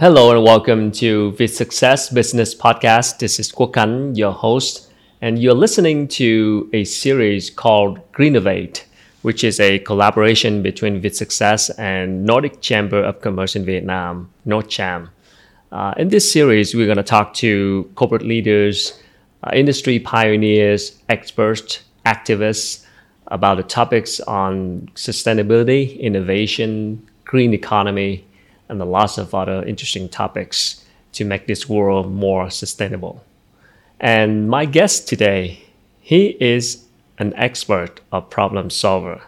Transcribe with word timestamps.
Hello 0.00 0.30
and 0.30 0.42
welcome 0.42 0.90
to 0.92 1.32
the 1.32 1.46
Success 1.46 2.08
Business 2.08 2.54
Podcast. 2.54 3.18
This 3.18 3.38
is 3.38 3.52
Guo 3.52 3.70
Kan, 3.70 4.14
your 4.14 4.32
host, 4.32 4.90
and 5.20 5.38
you're 5.38 5.52
listening 5.52 6.08
to 6.08 6.70
a 6.72 6.84
series 6.84 7.50
called 7.50 8.00
Greennovate, 8.12 8.84
which 9.20 9.44
is 9.44 9.60
a 9.60 9.78
collaboration 9.80 10.62
between 10.62 11.02
Việt 11.02 11.14
Success 11.14 11.68
and 11.76 12.24
Nordic 12.24 12.62
Chamber 12.62 13.04
of 13.04 13.20
Commerce 13.20 13.54
in 13.54 13.66
Vietnam, 13.66 14.30
NORDCHAM. 14.46 15.10
Uh, 15.70 15.92
in 15.98 16.08
this 16.08 16.32
series, 16.32 16.74
we're 16.74 16.86
going 16.86 16.96
to 16.96 17.02
talk 17.02 17.34
to 17.34 17.86
corporate 17.94 18.22
leaders, 18.22 18.98
uh, 19.44 19.50
industry 19.52 19.98
pioneers, 19.98 20.96
experts, 21.10 21.80
activists 22.06 22.86
about 23.26 23.58
the 23.58 23.64
topics 23.64 24.18
on 24.20 24.88
sustainability, 24.94 26.00
innovation, 26.00 27.06
green 27.26 27.52
economy, 27.52 28.24
and 28.70 28.78
lots 28.78 29.18
of 29.18 29.34
other 29.34 29.62
interesting 29.64 30.08
topics 30.08 30.84
to 31.12 31.24
make 31.24 31.46
this 31.46 31.68
world 31.68 32.10
more 32.10 32.48
sustainable. 32.50 33.22
And 33.98 34.48
my 34.48 34.64
guest 34.64 35.08
today, 35.08 35.64
he 36.00 36.36
is 36.40 36.84
an 37.18 37.34
expert 37.34 38.00
of 38.12 38.30
problem 38.30 38.70
solver. 38.70 39.20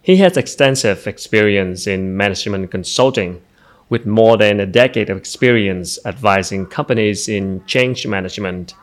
He 0.00 0.16
has 0.16 0.36
extensive 0.36 1.06
experience 1.06 1.86
in 1.86 2.16
management 2.16 2.70
consulting 2.70 3.42
with 3.88 4.06
more 4.06 4.38
than 4.38 4.58
a 4.58 4.66
decade 4.66 5.10
of 5.10 5.18
experience 5.18 5.98
advising 6.06 6.66
companies 6.66 7.28
in 7.28 7.64
change 7.66 8.06
management 8.06 8.74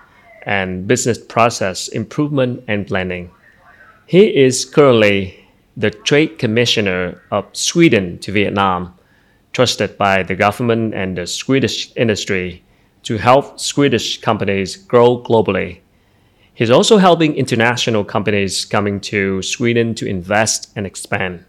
and 0.44 0.88
business 0.88 1.18
process 1.18 1.88
improvement 1.88 2.64
and 2.68 2.86
planning. 2.86 3.32
He 4.06 4.36
is 4.36 4.66
currently 4.66 5.48
the 5.76 5.90
Trade 5.90 6.38
Commissioner 6.38 7.22
of 7.32 7.46
Sweden 7.54 8.20
to 8.20 8.32
Vietnam 8.32 8.94
trusted 9.54 9.98
by 9.98 10.24
the 10.24 10.36
government 10.36 10.94
and 10.94 11.18
the 11.18 11.28
Swedish 11.28 11.92
industry 11.96 12.64
to 13.04 13.18
help 13.18 13.60
Swedish 13.60 14.22
companies 14.22 14.76
grow 14.76 15.22
globally. 15.22 15.80
He's 16.54 16.70
also 16.70 16.98
helping 16.98 17.36
international 17.36 18.04
companies 18.04 18.66
coming 18.66 19.00
to 19.02 19.42
Sweden 19.42 19.96
to 19.96 20.06
invest 20.06 20.72
and 20.76 20.86
expand. 20.86 21.46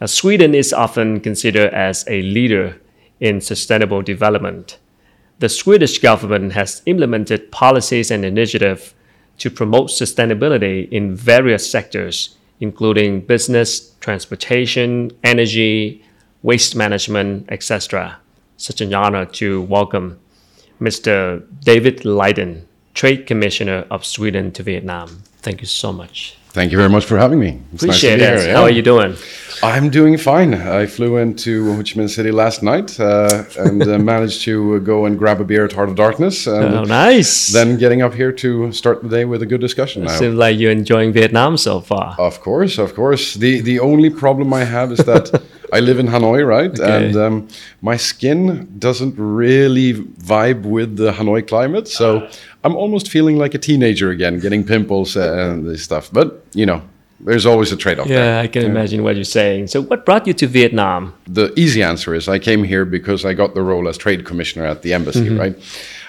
Now, 0.00 0.06
Sweden 0.06 0.54
is 0.54 0.72
often 0.72 1.20
considered 1.20 1.72
as 1.74 2.04
a 2.08 2.22
leader 2.22 2.80
in 3.20 3.40
sustainable 3.40 4.02
development. 4.02 4.78
The 5.40 5.48
Swedish 5.48 5.98
government 5.98 6.52
has 6.52 6.82
implemented 6.86 7.50
policies 7.50 8.10
and 8.10 8.24
initiatives 8.24 8.94
to 9.38 9.50
promote 9.50 9.88
sustainability 9.88 10.88
in 10.90 11.16
various 11.16 11.68
sectors, 11.68 12.36
including 12.60 13.20
business, 13.20 13.94
transportation, 14.00 15.10
energy, 15.24 16.04
waste 16.44 16.76
management, 16.76 17.46
etc. 17.50 18.18
Such 18.58 18.80
an 18.80 18.94
honor 18.94 19.24
to 19.40 19.62
welcome 19.62 20.20
Mr. 20.80 21.42
David 21.64 22.02
Lidén, 22.02 22.62
Trade 22.92 23.26
Commissioner 23.26 23.86
of 23.90 24.04
Sweden 24.04 24.52
to 24.52 24.62
Vietnam. 24.62 25.22
Thank 25.38 25.60
you 25.62 25.66
so 25.66 25.92
much. 25.92 26.36
Thank 26.50 26.70
you 26.70 26.78
very 26.78 26.90
much 26.90 27.04
for 27.06 27.18
having 27.18 27.40
me. 27.40 27.60
It's 27.72 27.82
Appreciate 27.82 28.18
nice 28.18 28.28
it. 28.28 28.38
Here, 28.38 28.48
yeah. 28.48 28.56
How 28.56 28.62
are 28.62 28.70
you 28.70 28.82
doing? 28.82 29.16
I'm 29.62 29.90
doing 29.90 30.16
fine. 30.16 30.54
I 30.54 30.86
flew 30.86 31.16
into 31.16 31.64
Ho 31.74 31.78
Chi 31.78 31.94
Minh 31.98 32.08
City 32.08 32.30
last 32.30 32.62
night 32.62 33.00
uh, 33.00 33.44
and 33.58 33.82
uh, 33.82 33.98
managed 34.14 34.42
to 34.42 34.78
go 34.80 35.06
and 35.06 35.18
grab 35.18 35.40
a 35.40 35.44
beer 35.44 35.64
at 35.64 35.72
Heart 35.72 35.88
of 35.88 35.96
Darkness. 35.96 36.46
Oh, 36.46 36.84
nice. 36.84 37.52
Then 37.52 37.76
getting 37.76 38.02
up 38.02 38.14
here 38.14 38.30
to 38.32 38.70
start 38.70 39.02
the 39.02 39.08
day 39.08 39.24
with 39.24 39.42
a 39.42 39.46
good 39.46 39.60
discussion. 39.60 40.04
It 40.04 40.10
seems 40.10 40.36
like 40.36 40.56
you're 40.56 40.70
enjoying 40.70 41.12
Vietnam 41.12 41.56
so 41.56 41.80
far. 41.80 42.14
Of 42.18 42.40
course, 42.40 42.78
of 42.78 42.94
course. 42.94 43.34
The 43.34 43.60
the 43.60 43.80
only 43.80 44.10
problem 44.10 44.52
I 44.52 44.62
have 44.62 44.92
is 44.92 44.98
that 44.98 45.42
I 45.74 45.80
live 45.80 45.98
in 45.98 46.06
Hanoi, 46.06 46.46
right? 46.46 46.70
Okay. 46.70 47.06
And 47.06 47.16
um, 47.16 47.48
my 47.82 47.96
skin 47.96 48.68
doesn't 48.78 49.14
really 49.18 49.94
vibe 49.94 50.62
with 50.62 50.96
the 50.96 51.10
Hanoi 51.10 51.46
climate. 51.46 51.88
So 51.88 52.28
I'm 52.62 52.76
almost 52.76 53.10
feeling 53.10 53.36
like 53.38 53.54
a 53.54 53.58
teenager 53.58 54.10
again, 54.10 54.38
getting 54.38 54.62
pimples 54.64 55.16
and 55.16 55.66
this 55.66 55.82
stuff. 55.82 56.10
But 56.12 56.44
you 56.54 56.64
know, 56.64 56.80
there's 57.20 57.46
always 57.46 57.72
a 57.72 57.76
trade-off. 57.76 58.06
Yeah, 58.06 58.16
there. 58.16 58.40
I 58.40 58.46
can 58.46 58.62
yeah. 58.62 58.68
imagine 58.68 59.02
what 59.02 59.16
you're 59.16 59.24
saying. 59.24 59.66
So, 59.68 59.82
what 59.82 60.04
brought 60.04 60.26
you 60.26 60.34
to 60.34 60.46
Vietnam? 60.46 61.12
The 61.26 61.52
easy 61.58 61.82
answer 61.82 62.14
is 62.14 62.28
I 62.28 62.38
came 62.38 62.62
here 62.62 62.84
because 62.84 63.24
I 63.24 63.34
got 63.34 63.54
the 63.54 63.62
role 63.62 63.88
as 63.88 63.96
trade 63.98 64.24
commissioner 64.24 64.66
at 64.66 64.82
the 64.82 64.92
embassy, 64.94 65.28
mm-hmm. 65.28 65.38
right? 65.38 65.56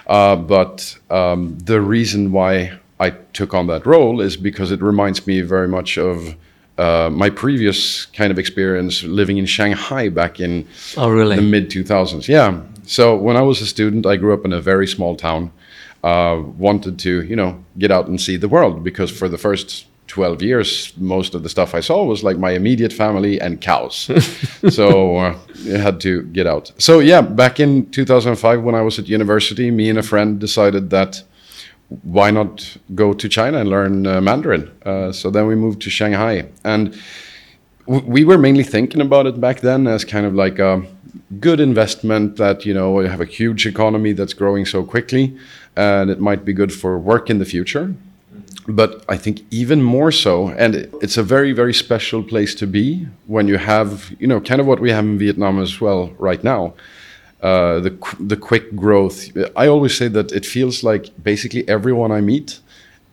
Uh, 0.07 0.35
but 0.35 0.97
um, 1.09 1.57
the 1.57 1.81
reason 1.81 2.31
why 2.31 2.77
I 2.99 3.09
took 3.33 3.53
on 3.53 3.67
that 3.67 3.85
role 3.85 4.21
is 4.21 4.37
because 4.37 4.71
it 4.71 4.81
reminds 4.81 5.25
me 5.25 5.41
very 5.41 5.67
much 5.67 5.97
of 5.97 6.35
uh, 6.77 7.09
my 7.11 7.29
previous 7.29 8.05
kind 8.07 8.31
of 8.31 8.39
experience 8.39 9.03
living 9.03 9.37
in 9.37 9.45
Shanghai 9.45 10.09
back 10.09 10.39
in 10.39 10.67
oh, 10.97 11.09
really? 11.09 11.35
the 11.35 11.41
mid 11.41 11.69
2000s. 11.69 12.27
Yeah. 12.27 12.61
So 12.83 13.15
when 13.15 13.37
I 13.37 13.41
was 13.41 13.61
a 13.61 13.65
student, 13.65 14.05
I 14.05 14.17
grew 14.17 14.33
up 14.33 14.45
in 14.45 14.53
a 14.53 14.61
very 14.61 14.87
small 14.87 15.15
town 15.15 15.51
uh, 16.05 16.39
wanted 16.57 16.99
to, 16.99 17.23
you 17.23 17.35
know, 17.35 17.63
get 17.79 17.89
out 17.89 18.07
and 18.07 18.21
see 18.21 18.37
the 18.37 18.47
world 18.47 18.83
because 18.83 19.09
for 19.09 19.27
the 19.27 19.39
first 19.39 19.87
12 20.07 20.43
years, 20.43 20.93
most 20.97 21.33
of 21.33 21.41
the 21.41 21.49
stuff 21.49 21.73
I 21.73 21.79
saw 21.79 22.03
was 22.03 22.23
like 22.23 22.37
my 22.37 22.51
immediate 22.51 22.93
family 22.93 23.41
and 23.41 23.59
cows. 23.59 24.11
so 24.69 25.17
uh, 25.17 25.37
I 25.65 25.77
had 25.77 25.99
to 26.01 26.21
get 26.21 26.45
out. 26.45 26.71
So, 26.77 26.99
yeah, 26.99 27.21
back 27.21 27.59
in 27.59 27.89
2005, 27.89 28.61
when 28.61 28.75
I 28.75 28.81
was 28.81 28.99
at 28.99 29.07
university, 29.07 29.71
me 29.71 29.89
and 29.89 29.97
a 29.97 30.03
friend 30.03 30.39
decided 30.39 30.91
that 30.91 31.23
why 32.03 32.31
not 32.31 32.77
go 32.93 33.13
to 33.13 33.29
China 33.29 33.59
and 33.59 33.69
learn 33.69 34.07
uh, 34.07 34.21
Mandarin? 34.21 34.71
Uh, 34.85 35.11
so 35.11 35.29
then 35.29 35.47
we 35.47 35.55
moved 35.55 35.81
to 35.83 35.89
Shanghai. 35.89 36.45
And 36.63 36.99
we 37.87 38.23
were 38.23 38.37
mainly 38.37 38.63
thinking 38.63 39.01
about 39.01 39.27
it 39.27 39.39
back 39.39 39.61
then 39.61 39.85
as 39.85 40.03
kind 40.03 40.25
of 40.25 40.33
like 40.33 40.57
a 40.57 40.81
good 41.39 41.59
investment 41.59 42.37
that, 42.37 42.65
you 42.65 42.73
know, 42.73 42.91
we 42.93 43.07
have 43.07 43.21
a 43.21 43.25
huge 43.25 43.65
economy 43.65 44.11
that's 44.11 44.33
growing 44.33 44.65
so 44.65 44.83
quickly 44.83 45.37
and 45.75 46.09
it 46.09 46.19
might 46.19 46.45
be 46.45 46.53
good 46.53 46.73
for 46.73 46.97
work 46.97 47.29
in 47.29 47.39
the 47.39 47.45
future. 47.45 47.93
But 48.67 49.05
I 49.07 49.17
think 49.17 49.43
even 49.51 49.83
more 49.83 50.11
so, 50.11 50.49
and 50.49 50.75
it's 51.01 51.17
a 51.17 51.23
very, 51.23 51.51
very 51.51 51.73
special 51.73 52.23
place 52.23 52.55
to 52.55 52.65
be 52.65 53.07
when 53.27 53.47
you 53.47 53.57
have, 53.57 54.15
you 54.19 54.25
know, 54.25 54.41
kind 54.41 54.59
of 54.59 54.65
what 54.65 54.79
we 54.79 54.89
have 54.89 55.03
in 55.03 55.19
Vietnam 55.19 55.61
as 55.61 55.79
well 55.79 56.11
right 56.17 56.43
now. 56.43 56.73
Uh, 57.45 57.79
the 57.79 57.91
the 58.31 58.37
quick 58.49 58.65
growth. 58.75 59.17
I 59.55 59.67
always 59.67 59.93
say 59.95 60.07
that 60.17 60.31
it 60.31 60.45
feels 60.45 60.83
like 60.83 61.03
basically 61.31 61.63
everyone 61.77 62.11
I 62.19 62.21
meet 62.21 62.59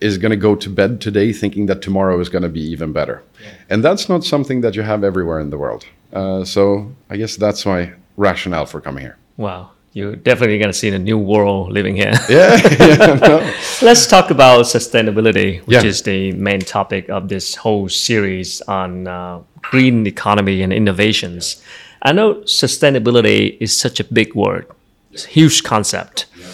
is 0.00 0.18
going 0.22 0.34
to 0.38 0.42
go 0.48 0.54
to 0.64 0.68
bed 0.70 1.00
today 1.00 1.32
thinking 1.32 1.66
that 1.66 1.82
tomorrow 1.82 2.18
is 2.20 2.28
going 2.34 2.46
to 2.50 2.54
be 2.60 2.64
even 2.74 2.92
better, 2.92 3.16
yeah. 3.42 3.50
and 3.70 3.84
that's 3.84 4.08
not 4.08 4.24
something 4.24 4.62
that 4.62 4.74
you 4.76 4.82
have 4.82 5.04
everywhere 5.04 5.40
in 5.44 5.50
the 5.50 5.58
world. 5.58 5.84
Uh, 6.12 6.44
so 6.44 6.62
I 7.10 7.16
guess 7.20 7.36
that's 7.36 7.66
my 7.66 7.92
rationale 8.16 8.66
for 8.66 8.80
coming 8.80 9.02
here. 9.02 9.16
Wow 9.36 9.70
you're 9.92 10.16
definitely 10.16 10.58
going 10.58 10.70
to 10.70 10.78
see 10.78 10.88
a 10.88 10.98
new 10.98 11.18
world 11.18 11.70
living 11.70 11.96
here. 11.96 12.14
Yeah. 12.28 12.56
yeah 12.80 13.14
no. 13.14 13.52
Let's 13.82 14.06
talk 14.06 14.30
about 14.30 14.64
sustainability, 14.64 15.60
which 15.66 15.82
yeah. 15.82 15.84
is 15.84 16.02
the 16.02 16.32
main 16.32 16.60
topic 16.60 17.08
of 17.10 17.28
this 17.28 17.54
whole 17.54 17.88
series 17.88 18.62
on 18.62 19.06
uh, 19.06 19.42
green 19.60 20.06
economy 20.06 20.62
and 20.62 20.72
innovations. 20.72 21.62
I 22.02 22.12
know 22.12 22.34
sustainability 22.44 23.56
is 23.60 23.78
such 23.78 24.00
a 24.00 24.04
big 24.04 24.34
word, 24.34 24.66
it's 25.12 25.24
a 25.24 25.28
huge 25.28 25.62
concept. 25.62 26.26
Yeah. 26.36 26.46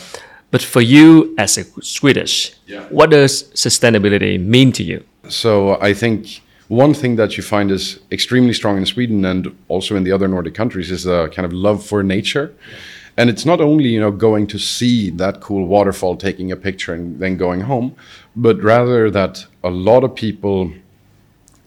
But 0.51 0.63
for 0.63 0.81
you 0.81 1.35
as 1.37 1.59
a 1.59 1.65
Swedish, 1.83 2.55
what 2.89 3.11
does 3.11 3.45
sustainability 3.55 4.41
mean 4.41 4.73
to 4.73 4.83
you? 4.83 5.05
So 5.29 5.79
I 5.81 5.93
think 5.93 6.41
one 6.69 6.95
thing 6.95 7.17
that 7.17 7.37
you 7.37 7.43
find 7.43 7.71
is 7.71 7.99
extremely 8.11 8.55
strong 8.55 8.79
in 8.79 8.87
Sweden 8.87 9.25
and 9.25 9.55
also 9.69 9.95
in 9.97 10.05
the 10.05 10.13
other 10.13 10.27
Nordic 10.27 10.55
countries 10.55 10.91
is 10.91 11.07
a 11.07 11.29
kind 11.35 11.45
of 11.45 11.53
love 11.53 11.85
for 11.85 12.03
nature. 12.03 12.55
Yeah 12.71 12.77
and 13.19 13.29
it's 13.29 13.45
not 13.45 13.61
only 13.61 13.89
you 13.89 14.01
know 14.01 14.13
going 14.13 14.47
to 14.47 14.59
see 14.59 15.11
that 15.11 15.41
cool 15.41 15.67
waterfall 15.67 16.17
taking 16.17 16.53
a 16.53 16.57
picture 16.57 16.95
and 16.95 17.19
then 17.19 17.37
going 17.37 17.61
home 17.61 17.95
but 18.37 18.63
rather 18.63 19.11
that 19.11 19.45
a 19.65 19.71
lot 19.71 20.05
of 20.05 20.15
people 20.15 20.73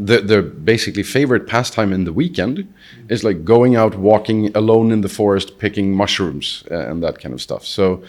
the, 0.06 0.22
their 0.22 0.42
basically 0.42 1.04
favorite 1.04 1.48
pastime 1.48 1.94
in 1.94 2.06
the 2.06 2.14
weekend 2.14 2.72
is 3.10 3.24
like 3.24 3.46
going 3.46 3.76
out 3.76 3.96
walking 3.96 4.56
alone 4.56 4.92
in 4.92 5.02
the 5.02 5.10
forest 5.10 5.60
picking 5.60 5.96
mushrooms 5.96 6.64
uh, 6.72 6.90
and 6.90 7.04
that 7.04 7.20
kind 7.20 7.34
of 7.34 7.42
stuff 7.42 7.66
so 7.66 8.02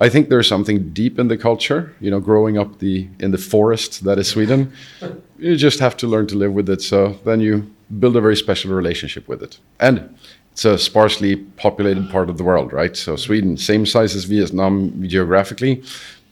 i 0.00 0.08
think 0.08 0.28
there's 0.28 0.48
something 0.48 0.90
deep 0.90 1.18
in 1.18 1.28
the 1.28 1.36
culture 1.36 1.94
you 2.00 2.10
know 2.10 2.20
growing 2.20 2.58
up 2.58 2.78
the 2.78 3.08
in 3.20 3.30
the 3.30 3.38
forest 3.38 4.04
that 4.04 4.18
is 4.18 4.28
sweden 4.28 4.72
you 5.38 5.56
just 5.56 5.78
have 5.78 5.96
to 5.96 6.06
learn 6.06 6.26
to 6.26 6.34
live 6.34 6.52
with 6.52 6.68
it 6.68 6.82
so 6.82 7.18
then 7.24 7.40
you 7.40 7.70
build 8.00 8.16
a 8.16 8.20
very 8.20 8.36
special 8.36 8.72
relationship 8.72 9.28
with 9.28 9.42
it 9.42 9.58
and 9.80 10.14
it's 10.58 10.64
a 10.64 10.76
sparsely 10.76 11.36
populated 11.36 12.10
part 12.10 12.28
of 12.28 12.36
the 12.36 12.42
world, 12.42 12.72
right? 12.72 12.96
So 12.96 13.14
Sweden, 13.14 13.56
same 13.56 13.86
size 13.86 14.16
as 14.16 14.24
Vietnam 14.24 15.06
geographically, 15.06 15.84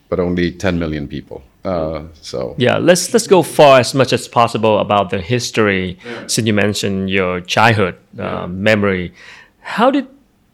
but 0.09 0.19
only 0.19 0.51
10 0.51 0.81
million 0.81 1.07
people. 1.07 1.45
Uh, 1.67 2.05
so 2.23 2.55
yeah, 2.59 2.79
let's 2.79 3.13
let's 3.13 3.27
go 3.27 3.43
far 3.43 3.81
as 3.81 3.93
much 3.95 4.13
as 4.13 4.29
possible 4.29 4.79
about 4.79 5.11
the 5.11 5.21
history. 5.21 5.99
Yeah. 6.05 6.27
Since 6.29 6.47
you 6.47 6.55
mentioned 6.55 7.11
your 7.11 7.41
childhood 7.41 7.97
uh, 8.19 8.47
memory, 8.47 9.13
how 9.61 9.91
did 9.91 10.07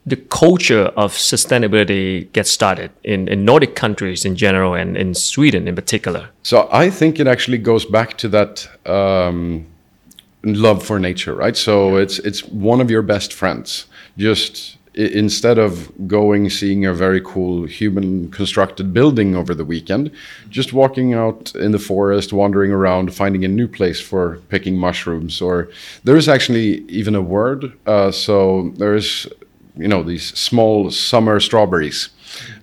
the 0.05 0.15
culture 0.15 0.85
of 0.97 1.13
sustainability 1.13 2.31
get 2.33 2.47
started 2.47 2.91
in, 3.03 3.27
in 3.29 3.45
Nordic 3.45 3.75
countries 3.75 4.25
in 4.25 4.35
general 4.35 4.73
and 4.73 4.97
in 4.97 5.13
Sweden 5.13 5.67
in 5.67 5.75
particular? 5.75 6.29
So 6.43 6.67
I 6.71 6.89
think 6.89 7.19
it 7.19 7.27
actually 7.27 7.59
goes 7.59 7.85
back 7.85 8.17
to 8.17 8.27
that 8.29 8.67
um, 8.85 9.65
love 10.43 10.83
for 10.83 10.99
nature, 10.99 11.35
right? 11.35 11.55
So 11.55 11.97
yeah. 11.97 12.03
it's 12.03 12.19
it's 12.19 12.43
one 12.43 12.81
of 12.81 12.89
your 12.89 13.03
best 13.03 13.33
friends. 13.33 13.85
Just 14.17 14.77
instead 14.95 15.57
of 15.57 15.91
going 16.07 16.49
seeing 16.49 16.85
a 16.85 16.93
very 16.93 17.21
cool 17.21 17.65
human 17.65 18.29
constructed 18.31 18.93
building 18.93 19.35
over 19.35 19.53
the 19.53 19.65
weekend, 19.65 20.11
just 20.49 20.73
walking 20.73 21.13
out 21.13 21.53
in 21.55 21.71
the 21.71 21.79
forest, 21.79 22.31
wandering 22.31 22.71
around, 22.71 23.13
finding 23.13 23.43
a 23.43 23.47
new 23.47 23.67
place 23.67 23.99
for 23.99 24.39
picking 24.49 24.77
mushrooms. 24.77 25.41
Or 25.41 25.69
there 26.03 26.17
is 26.17 26.29
actually 26.29 26.81
even 26.89 27.15
a 27.15 27.21
word. 27.21 27.73
Uh, 27.85 28.11
so 28.11 28.71
there's, 28.77 29.27
you 29.75 29.87
know, 29.87 30.03
these 30.03 30.37
small 30.37 30.91
summer 30.91 31.39
strawberries 31.39 32.09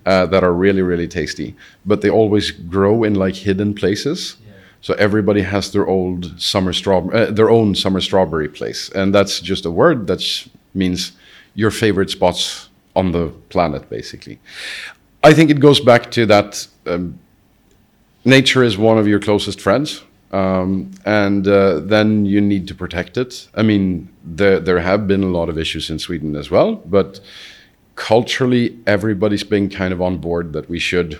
uh, 0.05 0.25
that 0.25 0.43
are 0.43 0.53
really 0.53 0.81
really 0.81 1.07
tasty, 1.07 1.55
but 1.85 2.01
they 2.01 2.09
always 2.09 2.51
grow 2.51 3.03
in 3.03 3.15
like 3.15 3.35
hidden 3.35 3.73
places. 3.73 4.37
So 4.81 4.95
everybody 4.95 5.41
has 5.41 5.71
their 5.71 5.85
old 5.85 6.41
summer 6.41 6.73
straw, 6.73 7.07
uh, 7.09 7.29
their 7.29 7.51
own 7.51 7.75
summer 7.75 8.01
strawberry 8.01 8.49
place, 8.49 8.89
and 8.89 9.13
that's 9.13 9.39
just 9.39 9.65
a 9.65 9.71
word 9.71 10.07
that 10.07 10.21
means 10.73 11.11
your 11.55 11.71
favorite 11.71 12.09
spots 12.09 12.69
on 12.95 13.11
the 13.11 13.27
planet, 13.49 13.89
basically. 13.89 14.39
I 15.23 15.33
think 15.33 15.49
it 15.49 15.59
goes 15.59 15.79
back 15.79 16.11
to 16.11 16.25
that. 16.25 16.67
Um, 16.85 17.19
nature 18.25 18.63
is 18.63 18.77
one 18.77 18.97
of 18.97 19.07
your 19.07 19.19
closest 19.19 19.61
friends, 19.61 20.03
um, 20.31 20.91
and 21.05 21.47
uh, 21.47 21.79
then 21.79 22.25
you 22.25 22.41
need 22.41 22.67
to 22.67 22.75
protect 22.75 23.17
it. 23.17 23.47
I 23.55 23.61
mean, 23.63 24.09
there 24.23 24.59
there 24.59 24.79
have 24.79 25.07
been 25.07 25.23
a 25.23 25.27
lot 25.27 25.49
of 25.49 25.57
issues 25.57 25.89
in 25.89 25.99
Sweden 25.99 26.35
as 26.35 26.49
well, 26.49 26.75
but 26.75 27.19
culturally, 27.95 28.77
everybody's 28.87 29.43
been 29.43 29.69
kind 29.69 29.93
of 29.93 30.01
on 30.01 30.17
board 30.17 30.53
that 30.53 30.69
we 30.69 30.79
should 30.79 31.19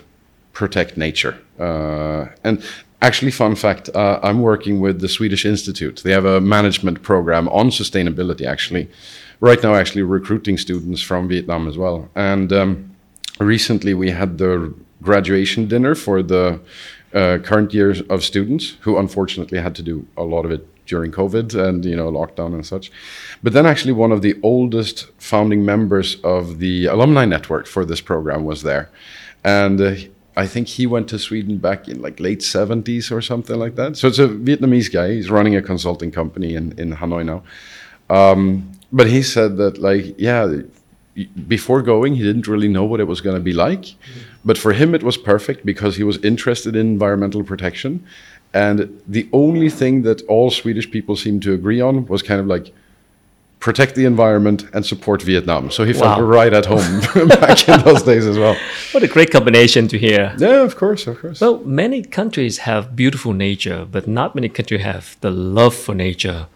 protect 0.52 0.96
nature. 0.96 1.38
Uh, 1.58 2.26
and 2.42 2.62
actually, 3.00 3.30
fun 3.30 3.54
fact 3.54 3.88
uh, 3.94 4.18
I'm 4.22 4.40
working 4.40 4.80
with 4.80 5.00
the 5.00 5.08
Swedish 5.08 5.44
Institute. 5.44 6.02
They 6.02 6.12
have 6.12 6.24
a 6.24 6.40
management 6.40 7.02
program 7.02 7.48
on 7.48 7.70
sustainability, 7.70 8.46
actually. 8.46 8.88
Right 9.42 9.60
now, 9.60 9.74
actually, 9.74 10.02
recruiting 10.02 10.56
students 10.56 11.02
from 11.02 11.26
Vietnam 11.26 11.66
as 11.66 11.76
well. 11.76 12.08
And 12.14 12.52
um, 12.52 12.94
recently, 13.40 13.92
we 13.92 14.12
had 14.12 14.38
the 14.38 14.72
graduation 15.02 15.66
dinner 15.66 15.96
for 15.96 16.22
the 16.22 16.60
uh, 17.12 17.38
current 17.42 17.74
years 17.74 18.02
of 18.02 18.22
students 18.22 18.76
who 18.82 18.98
unfortunately 18.98 19.58
had 19.58 19.74
to 19.74 19.82
do 19.82 20.06
a 20.16 20.22
lot 20.22 20.44
of 20.44 20.52
it 20.52 20.64
during 20.86 21.10
COVID 21.10 21.56
and 21.56 21.84
you 21.84 21.96
know 21.96 22.08
lockdown 22.08 22.54
and 22.54 22.64
such. 22.64 22.92
But 23.42 23.52
then 23.52 23.66
actually 23.66 23.94
one 23.94 24.12
of 24.12 24.22
the 24.22 24.38
oldest 24.44 25.10
founding 25.18 25.64
members 25.64 26.20
of 26.22 26.60
the 26.60 26.86
alumni 26.86 27.24
network 27.24 27.66
for 27.66 27.84
this 27.84 28.00
program 28.00 28.44
was 28.44 28.62
there, 28.62 28.90
and 29.42 29.80
uh, 29.80 29.94
I 30.36 30.46
think 30.46 30.68
he 30.68 30.86
went 30.86 31.08
to 31.08 31.18
Sweden 31.18 31.58
back 31.58 31.88
in 31.88 32.00
like 32.00 32.20
late 32.20 32.42
70s 32.42 33.10
or 33.10 33.20
something 33.20 33.58
like 33.58 33.74
that. 33.74 33.96
So 33.96 34.06
it's 34.06 34.20
a 34.20 34.28
Vietnamese 34.28 34.92
guy. 34.92 35.14
He's 35.14 35.30
running 35.30 35.56
a 35.56 35.62
consulting 35.62 36.12
company 36.12 36.54
in 36.54 36.78
in 36.78 36.94
Hanoi 36.94 37.24
now. 37.24 37.42
Um, 38.08 38.71
but 38.92 39.06
he 39.08 39.22
said 39.22 39.56
that 39.56 39.78
like 39.78 40.14
yeah. 40.18 40.62
Before 41.46 41.82
going, 41.82 42.14
he 42.14 42.22
didn't 42.22 42.48
really 42.48 42.68
know 42.68 42.84
what 42.84 42.98
it 42.98 43.04
was 43.04 43.20
going 43.20 43.36
to 43.36 43.42
be 43.42 43.52
like, 43.52 43.82
mm-hmm. 43.82 44.20
but 44.46 44.56
for 44.56 44.72
him 44.72 44.94
it 44.94 45.02
was 45.02 45.18
perfect 45.18 45.66
because 45.66 45.96
he 45.96 46.04
was 46.04 46.16
interested 46.24 46.74
in 46.74 46.86
environmental 46.86 47.44
protection, 47.44 48.02
and 48.54 48.98
the 49.06 49.28
only 49.30 49.68
thing 49.68 50.02
that 50.02 50.22
all 50.22 50.50
Swedish 50.50 50.90
people 50.90 51.14
seemed 51.14 51.42
to 51.42 51.52
agree 51.52 51.82
on 51.82 52.06
was 52.06 52.22
kind 52.22 52.40
of 52.40 52.46
like 52.46 52.72
protect 53.62 53.94
the 53.94 54.04
environment 54.04 54.64
and 54.74 54.84
support 54.84 55.22
Vietnam. 55.22 55.70
So 55.70 55.84
he 55.84 55.92
felt 55.92 56.18
Wow. 56.18 56.24
right 56.24 56.52
at 56.52 56.66
home 56.66 57.00
back 57.28 57.68
in 57.68 57.80
those 57.82 58.02
days 58.02 58.26
as 58.26 58.36
well. 58.36 58.56
What 58.92 59.02
a 59.04 59.08
great 59.08 59.30
combination 59.30 59.86
to 59.88 59.98
hear. 59.98 60.34
Yeah, 60.38 60.62
of 60.68 60.74
course, 60.76 61.06
of 61.06 61.20
course. 61.20 61.40
Well, 61.40 61.58
many 61.64 62.02
countries 62.02 62.58
have 62.58 62.96
beautiful 62.96 63.32
nature, 63.32 63.86
but 63.90 64.08
not 64.08 64.34
many 64.34 64.48
countries 64.48 64.82
have 64.82 65.16
the 65.20 65.30
love 65.30 65.74
for 65.74 65.94
nature 65.94 66.46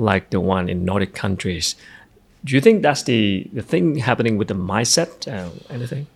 like 0.00 0.30
the 0.30 0.40
one 0.40 0.68
in 0.68 0.84
Nordic 0.84 1.14
countries. 1.14 1.76
Do 2.44 2.54
you 2.54 2.60
think 2.60 2.82
that's 2.82 3.02
the, 3.02 3.48
the 3.52 3.62
thing 3.62 3.96
happening 3.96 4.38
with 4.38 4.48
the 4.48 4.54
mindset? 4.54 5.28
Uh, 5.28 5.50
anything? 5.68 6.06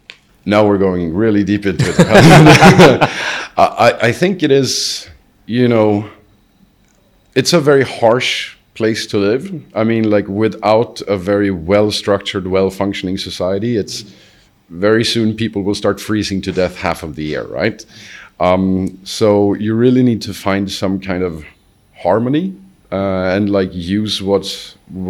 now 0.47 0.67
we're 0.67 0.79
going 0.79 1.15
really 1.15 1.45
deep 1.45 1.67
into 1.67 1.85
it. 1.87 1.97
I, 3.57 3.99
I 4.03 4.13
think 4.13 4.43
it 4.43 4.51
is, 4.51 5.09
you 5.47 5.69
know, 5.69 6.09
it's 7.35 7.53
a 7.53 7.61
very 7.61 7.85
harsh 7.85 8.57
place 8.75 9.07
to 9.07 9.19
live. 9.19 9.65
I 9.75 9.85
mean, 9.85 10.11
like 10.11 10.29
without 10.29 11.01
a 11.03 11.17
very 11.17 11.51
well 11.51 11.91
structured, 11.91 12.47
well 12.47 12.71
functioning 12.71 13.19
society, 13.19 13.77
it's 13.77 14.13
very 14.71 15.05
soon 15.05 15.35
people 15.35 15.63
will 15.63 15.75
start 15.75 16.01
freezing 16.01 16.41
to 16.43 16.53
death 16.53 16.77
half 16.77 17.03
of 17.03 17.17
the 17.17 17.25
year, 17.25 17.45
right? 17.47 17.85
Um, 18.41 18.99
so 19.05 19.55
you 19.55 19.75
really 19.75 20.03
need 20.03 20.21
to 20.23 20.35
find 20.35 20.71
some 20.71 21.01
kind 21.01 21.23
of 21.23 21.45
harmony 21.97 22.55
uh, 22.95 23.35
and 23.37 23.45
like 23.59 23.71
use 24.03 24.15
what's 24.29 24.53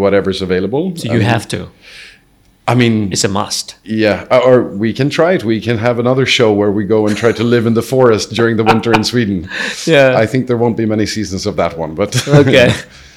whatever's 0.02 0.40
available. 0.42 0.84
So 0.96 1.08
I 1.10 1.12
you 1.14 1.18
mean- 1.20 1.28
have 1.28 1.46
to. 1.48 1.60
I 2.66 2.74
mean, 2.74 3.12
It's 3.12 3.24
a 3.24 3.28
must. 3.28 3.76
yeah, 3.84 4.26
uh, 4.30 4.40
or 4.48 4.62
we 4.84 4.94
can 4.94 5.10
try 5.10 5.34
it. 5.36 5.44
We 5.44 5.60
can 5.60 5.76
have 5.78 5.98
another 5.98 6.24
show 6.26 6.50
where 6.60 6.72
we 6.72 6.84
go 6.84 7.06
and 7.06 7.14
try 7.14 7.30
to 7.32 7.44
live 7.44 7.66
in 7.66 7.74
the 7.74 7.82
forest 7.82 8.32
during 8.32 8.56
the 8.56 8.64
winter 8.64 8.90
in 8.94 9.04
Sweden. 9.12 9.48
Yeah. 9.86 10.22
I 10.22 10.26
think 10.26 10.46
there 10.46 10.56
won't 10.56 10.76
be 10.76 10.86
many 10.86 11.04
seasons 11.06 11.44
of 11.46 11.56
that 11.56 11.76
one, 11.76 11.94
but 11.94 12.10
Okay. 12.42 12.70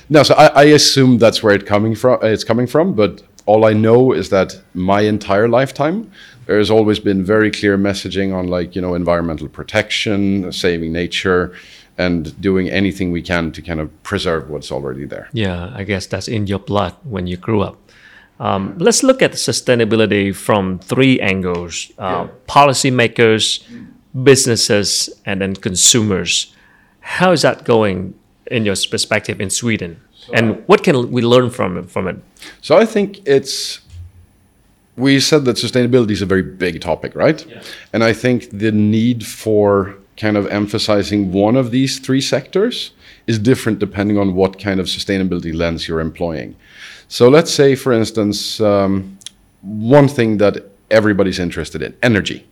no. 0.09 0.23
So 0.23 0.33
I, 0.35 0.47
I 0.47 0.63
assume 0.75 1.17
that's 1.17 1.41
where 1.43 1.55
it 1.55 1.65
coming 1.65 1.95
from. 1.95 2.19
It's 2.23 2.43
coming 2.43 2.67
from, 2.67 2.93
but 2.93 3.21
all 3.45 3.63
I 3.63 3.73
know 3.85 4.11
is 4.11 4.27
that 4.29 4.49
my 4.73 5.01
entire 5.07 5.47
lifetime 5.47 6.11
there 6.47 6.57
has 6.57 6.69
always 6.69 6.99
been 6.99 7.23
very 7.25 7.49
clear 7.51 7.77
messaging 7.77 8.33
on 8.33 8.47
like 8.57 8.75
you 8.75 8.81
know 8.81 8.95
environmental 8.95 9.47
protection, 9.47 10.51
saving 10.51 10.91
nature, 10.91 11.53
and 11.97 12.39
doing 12.39 12.69
anything 12.69 13.11
we 13.11 13.21
can 13.21 13.51
to 13.51 13.61
kind 13.61 13.79
of 13.79 13.89
preserve 14.03 14.49
what's 14.49 14.71
already 14.71 15.05
there. 15.05 15.29
Yeah, 15.33 15.71
I 15.73 15.83
guess 15.83 16.05
that's 16.05 16.27
in 16.27 16.47
your 16.47 16.59
blood 16.59 16.95
when 17.03 17.27
you 17.27 17.37
grew 17.37 17.61
up. 17.61 17.77
Um, 18.39 18.75
let's 18.77 19.01
look 19.01 19.21
at 19.21 19.31
sustainability 19.31 20.35
from 20.35 20.79
three 20.79 21.19
angles 21.19 21.91
uh, 21.97 22.27
policymakers, 22.47 23.63
businesses, 24.23 25.09
and 25.25 25.41
then 25.41 25.55
consumers. 25.55 26.53
How 26.99 27.31
is 27.31 27.41
that 27.41 27.63
going 27.63 28.13
in 28.51 28.65
your 28.65 28.75
perspective 28.75 29.41
in 29.41 29.49
Sweden? 29.49 29.99
And 30.33 30.63
what 30.67 30.83
can 30.83 31.11
we 31.11 31.21
learn 31.21 31.49
from 31.49 31.77
it, 31.77 31.89
from 31.89 32.07
it? 32.07 32.17
So 32.61 32.77
I 32.77 32.85
think 32.85 33.25
it's. 33.27 33.79
We 34.97 35.19
said 35.19 35.45
that 35.45 35.57
sustainability 35.57 36.11
is 36.11 36.23
a 36.23 36.25
very 36.25 36.41
big 36.41 36.81
topic, 36.81 37.15
right? 37.15 37.45
And 37.93 38.03
I 38.03 38.13
think 38.13 38.49
the 38.49 38.71
need 38.71 39.25
for 39.25 39.95
kind 40.17 40.35
of 40.35 40.47
emphasizing 40.47 41.31
one 41.31 41.55
of 41.55 41.71
these 41.71 41.99
three 41.99 42.21
sectors 42.21 42.91
is 43.27 43.39
different 43.39 43.79
depending 43.79 44.17
on 44.17 44.33
what 44.33 44.59
kind 44.59 44.79
of 44.79 44.87
sustainability 44.87 45.53
lens 45.53 45.87
you're 45.87 45.99
employing. 45.99 46.55
So 47.07 47.29
let's 47.29 47.53
say, 47.53 47.75
for 47.75 47.93
instance, 47.93 48.59
um, 48.59 49.17
one 49.61 50.07
thing 50.07 50.37
that 50.37 50.65
everybody's 50.91 51.39
interested 51.39 51.81
in 51.81 51.95
energy. 52.01 52.47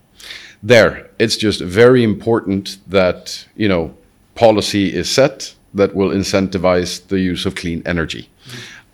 There, 0.62 1.10
it's 1.18 1.36
just 1.36 1.60
very 1.60 2.02
important 2.02 2.78
that 2.88 3.46
you 3.56 3.68
know 3.68 3.94
policy 4.34 4.94
is 4.94 5.08
set 5.08 5.54
that 5.74 5.94
will 5.94 6.10
incentivize 6.10 7.06
the 7.08 7.20
use 7.20 7.46
of 7.46 7.54
clean 7.54 7.82
energy. 7.84 8.28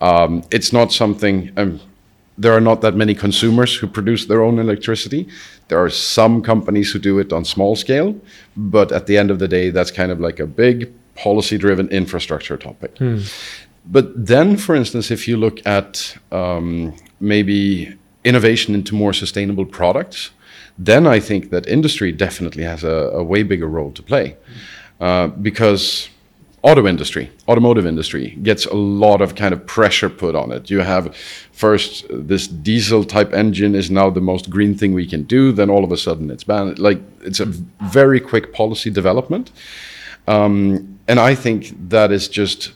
Um, 0.01 0.43
it's 0.51 0.73
not 0.73 0.91
something. 0.91 1.51
Um, 1.55 1.79
there 2.37 2.53
are 2.53 2.61
not 2.61 2.81
that 2.81 2.95
many 2.95 3.13
consumers 3.13 3.75
who 3.75 3.87
produce 3.87 4.25
their 4.25 4.41
own 4.41 4.59
electricity. 4.59 5.27
There 5.67 5.83
are 5.83 5.89
some 5.89 6.41
companies 6.41 6.91
who 6.91 6.99
do 6.99 7.19
it 7.19 7.31
on 7.31 7.45
small 7.45 7.75
scale, 7.75 8.15
but 8.55 8.91
at 8.91 9.05
the 9.05 9.17
end 9.17 9.31
of 9.31 9.39
the 9.39 9.47
day, 9.47 9.69
that's 9.69 9.91
kind 9.91 10.11
of 10.11 10.19
like 10.19 10.39
a 10.39 10.47
big 10.47 10.91
policy-driven 11.15 11.89
infrastructure 11.89 12.57
topic. 12.57 12.95
But 13.85 14.25
then, 14.25 14.57
for 14.57 14.75
instance, 14.75 15.11
if 15.11 15.27
you 15.27 15.37
look 15.37 15.59
at 15.65 16.17
um, 16.31 16.95
maybe 17.19 17.93
innovation 18.23 18.73
into 18.73 18.95
more 18.95 19.13
sustainable 19.13 19.65
products, 19.65 20.31
then 20.77 21.05
I 21.05 21.19
think 21.19 21.49
that 21.51 21.67
industry 21.67 22.11
definitely 22.11 22.63
has 22.63 22.83
a, 22.83 23.11
a 23.13 23.23
way 23.23 23.43
bigger 23.43 23.67
role 23.67 23.91
to 23.91 24.01
play. 24.01 24.35
Uh, 24.99 25.27
because 25.27 26.09
auto 26.63 26.87
industry, 26.87 27.29
automotive 27.47 27.85
industry, 27.85 28.37
gets 28.41 28.65
a 28.65 28.73
lot 28.73 29.21
of 29.21 29.35
kind 29.35 29.53
of 29.53 29.65
pressure 29.67 30.09
put 30.09 30.33
on 30.33 30.51
it. 30.51 30.69
You 30.69 30.79
have 30.79 31.15
first 31.51 32.05
this 32.09 32.47
diesel 32.47 33.03
type 33.03 33.33
engine 33.33 33.75
is 33.75 33.91
now 33.91 34.09
the 34.09 34.21
most 34.21 34.49
green 34.49 34.75
thing 34.75 34.93
we 34.93 35.05
can 35.05 35.23
do. 35.23 35.51
Then 35.51 35.69
all 35.69 35.83
of 35.83 35.91
a 35.91 35.97
sudden 35.97 36.31
it's 36.31 36.45
banned. 36.45 36.79
Like 36.79 37.01
it's 37.21 37.41
a 37.41 37.45
very 37.45 38.19
quick 38.19 38.53
policy 38.53 38.89
development, 38.89 39.51
um, 40.27 40.99
and 41.07 41.19
I 41.19 41.35
think 41.35 41.73
that 41.89 42.11
is 42.11 42.27
just 42.29 42.71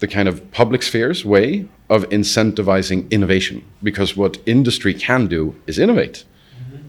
the 0.00 0.06
kind 0.06 0.28
of 0.28 0.50
public 0.52 0.82
sphere's 0.82 1.24
way 1.24 1.66
of 1.88 2.08
incentivizing 2.10 3.10
innovation. 3.10 3.64
Because 3.82 4.16
what 4.16 4.38
industry 4.46 4.94
can 4.94 5.26
do 5.26 5.54
is 5.66 5.78
innovate. 5.78 6.24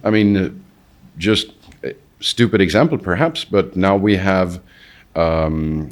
I 0.04 0.10
mean, 0.10 0.38
uh, 0.38 0.50
just 1.18 1.54
a 1.84 1.96
stupid 2.20 2.60
example 2.60 2.98
perhaps, 2.98 3.46
but 3.46 3.76
now 3.76 3.96
we 3.96 4.18
have 4.18 4.62
um, 5.16 5.92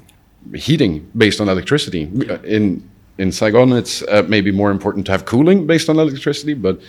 heating 0.54 1.10
based 1.16 1.42
on 1.42 1.50
electricity. 1.50 2.04
In 2.44 2.90
in 3.18 3.32
Saigon, 3.34 3.74
it's 3.74 4.02
uh, 4.04 4.24
maybe 4.28 4.50
more 4.52 4.72
important 4.72 5.06
to 5.08 5.12
have 5.12 5.26
cooling 5.26 5.68
based 5.68 5.90
on 5.90 6.00
electricity, 6.00 6.54
but 6.54 6.80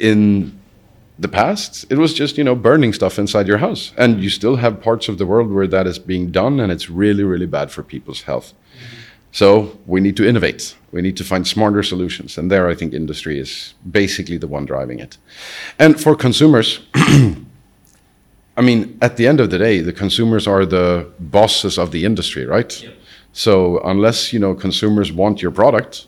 in 0.00 0.52
the 1.18 1.28
past, 1.28 1.86
it 1.90 1.96
was 1.96 2.12
just 2.12 2.36
you 2.36 2.44
know 2.44 2.54
burning 2.54 2.92
stuff 2.92 3.18
inside 3.18 3.46
your 3.46 3.58
house, 3.58 3.92
and 3.96 4.22
you 4.22 4.28
still 4.28 4.56
have 4.56 4.80
parts 4.80 5.08
of 5.08 5.18
the 5.18 5.24
world 5.24 5.52
where 5.52 5.68
that 5.68 5.86
is 5.86 5.98
being 5.98 6.30
done, 6.30 6.60
and 6.60 6.72
it's 6.72 6.90
really 6.90 7.24
really 7.24 7.46
bad 7.46 7.70
for 7.70 7.82
people's 7.82 8.22
health. 8.22 8.52
So 9.32 9.78
we 9.86 10.00
need 10.00 10.16
to 10.16 10.26
innovate. 10.26 10.76
We 10.92 11.02
need 11.02 11.16
to 11.18 11.24
find 11.24 11.46
smarter 11.46 11.82
solutions. 11.82 12.38
And 12.38 12.50
there, 12.50 12.68
I 12.68 12.74
think 12.74 12.94
industry 12.94 13.38
is 13.38 13.74
basically 13.90 14.38
the 14.38 14.46
one 14.46 14.64
driving 14.64 14.98
it. 14.98 15.18
And 15.78 16.00
for 16.00 16.16
consumers, 16.16 16.80
I 18.56 18.62
mean, 18.62 18.98
at 19.02 19.16
the 19.16 19.26
end 19.26 19.40
of 19.40 19.50
the 19.50 19.58
day, 19.58 19.80
the 19.80 19.92
consumers 19.92 20.46
are 20.46 20.64
the 20.64 21.10
bosses 21.18 21.78
of 21.78 21.90
the 21.90 22.04
industry, 22.04 22.46
right? 22.46 22.82
Yep. 22.82 22.94
So 23.32 23.80
unless 23.80 24.32
you 24.32 24.38
know 24.38 24.54
consumers 24.54 25.12
want 25.12 25.42
your 25.42 25.50
product, 25.50 26.06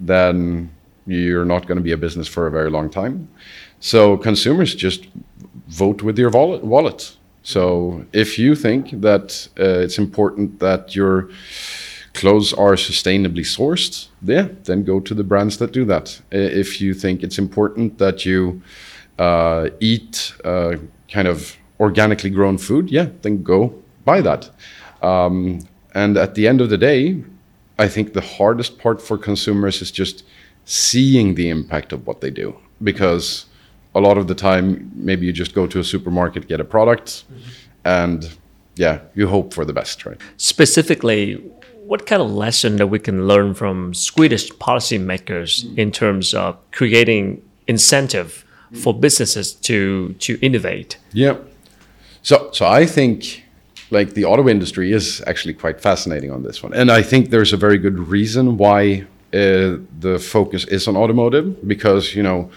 then 0.00 0.70
you're 1.06 1.44
not 1.44 1.66
going 1.66 1.76
to 1.76 1.82
be 1.82 1.92
a 1.92 1.96
business 1.96 2.28
for 2.28 2.46
a 2.46 2.50
very 2.50 2.70
long 2.70 2.88
time. 2.88 3.28
So 3.80 4.16
consumers 4.16 4.74
just 4.74 5.06
vote 5.68 6.02
with 6.02 6.18
your 6.18 6.30
wallet. 6.30 6.64
wallet. 6.64 7.16
So 7.42 8.06
if 8.12 8.38
you 8.38 8.54
think 8.54 9.00
that 9.02 9.48
uh, 9.58 9.80
it's 9.84 9.98
important 9.98 10.60
that 10.60 10.94
your 10.94 11.28
clothes 12.14 12.52
are 12.52 12.74
sustainably 12.76 13.44
sourced, 13.44 14.08
yeah, 14.22 14.48
then 14.64 14.84
go 14.84 15.00
to 15.00 15.14
the 15.14 15.24
brands 15.24 15.58
that 15.58 15.72
do 15.72 15.84
that. 15.86 16.20
If 16.30 16.80
you 16.80 16.94
think 16.94 17.22
it's 17.22 17.38
important 17.38 17.98
that 17.98 18.24
you 18.24 18.62
uh, 19.18 19.70
eat 19.80 20.34
uh, 20.44 20.76
kind 21.08 21.28
of 21.28 21.56
organically 21.82 22.30
grown 22.30 22.56
food, 22.58 22.90
yeah, 22.90 23.08
then 23.22 23.42
go 23.42 23.74
buy 24.04 24.20
that. 24.20 24.48
Um, 25.02 25.60
and 25.94 26.16
at 26.16 26.34
the 26.36 26.46
end 26.46 26.60
of 26.60 26.70
the 26.70 26.78
day, 26.78 27.22
I 27.78 27.88
think 27.88 28.12
the 28.12 28.20
hardest 28.20 28.78
part 28.78 29.02
for 29.02 29.18
consumers 29.18 29.82
is 29.82 29.90
just 29.90 30.24
seeing 30.64 31.34
the 31.34 31.48
impact 31.48 31.92
of 31.92 32.06
what 32.06 32.20
they 32.20 32.30
do 32.30 32.56
because 32.82 33.46
a 33.94 34.00
lot 34.00 34.16
of 34.16 34.28
the 34.28 34.34
time 34.34 34.90
maybe 34.94 35.26
you 35.26 35.32
just 35.32 35.54
go 35.54 35.66
to 35.66 35.80
a 35.80 35.84
supermarket 35.84 36.48
get 36.48 36.60
a 36.60 36.64
product 36.64 37.08
mm-hmm. 37.08 37.40
and 37.84 38.30
yeah 38.76 39.00
you 39.14 39.26
hope 39.26 39.52
for 39.52 39.64
the 39.64 39.72
best 39.72 40.06
right 40.06 40.18
specifically 40.36 41.34
what 41.84 42.06
kind 42.06 42.22
of 42.22 42.30
lesson 42.30 42.76
that 42.76 42.86
we 42.86 42.98
can 42.98 43.26
learn 43.26 43.52
from 43.54 43.92
swedish 43.92 44.50
policymakers 44.52 45.64
mm-hmm. 45.64 45.80
in 45.80 45.90
terms 45.90 46.32
of 46.32 46.56
creating 46.70 47.42
incentive 47.66 48.44
for 48.82 48.94
businesses 48.94 49.52
to 49.52 50.14
to 50.14 50.38
innovate 50.40 50.96
yeah 51.12 51.36
so 52.22 52.50
so 52.52 52.66
i 52.66 52.86
think 52.86 53.44
like 53.90 54.14
the 54.14 54.24
auto 54.24 54.48
industry 54.48 54.92
is 54.92 55.22
actually 55.26 55.54
quite 55.54 55.80
fascinating 55.80 56.30
on 56.30 56.42
this 56.42 56.62
one 56.62 56.72
and 56.74 56.90
i 56.90 57.02
think 57.02 57.30
there's 57.30 57.52
a 57.52 57.56
very 57.56 57.78
good 57.78 57.98
reason 57.98 58.56
why 58.56 59.04
uh, 59.34 59.76
the 60.00 60.18
focus 60.20 60.64
is 60.66 60.86
on 60.88 60.96
automotive 60.96 61.66
because 61.66 62.14
you 62.14 62.22
know 62.22 62.50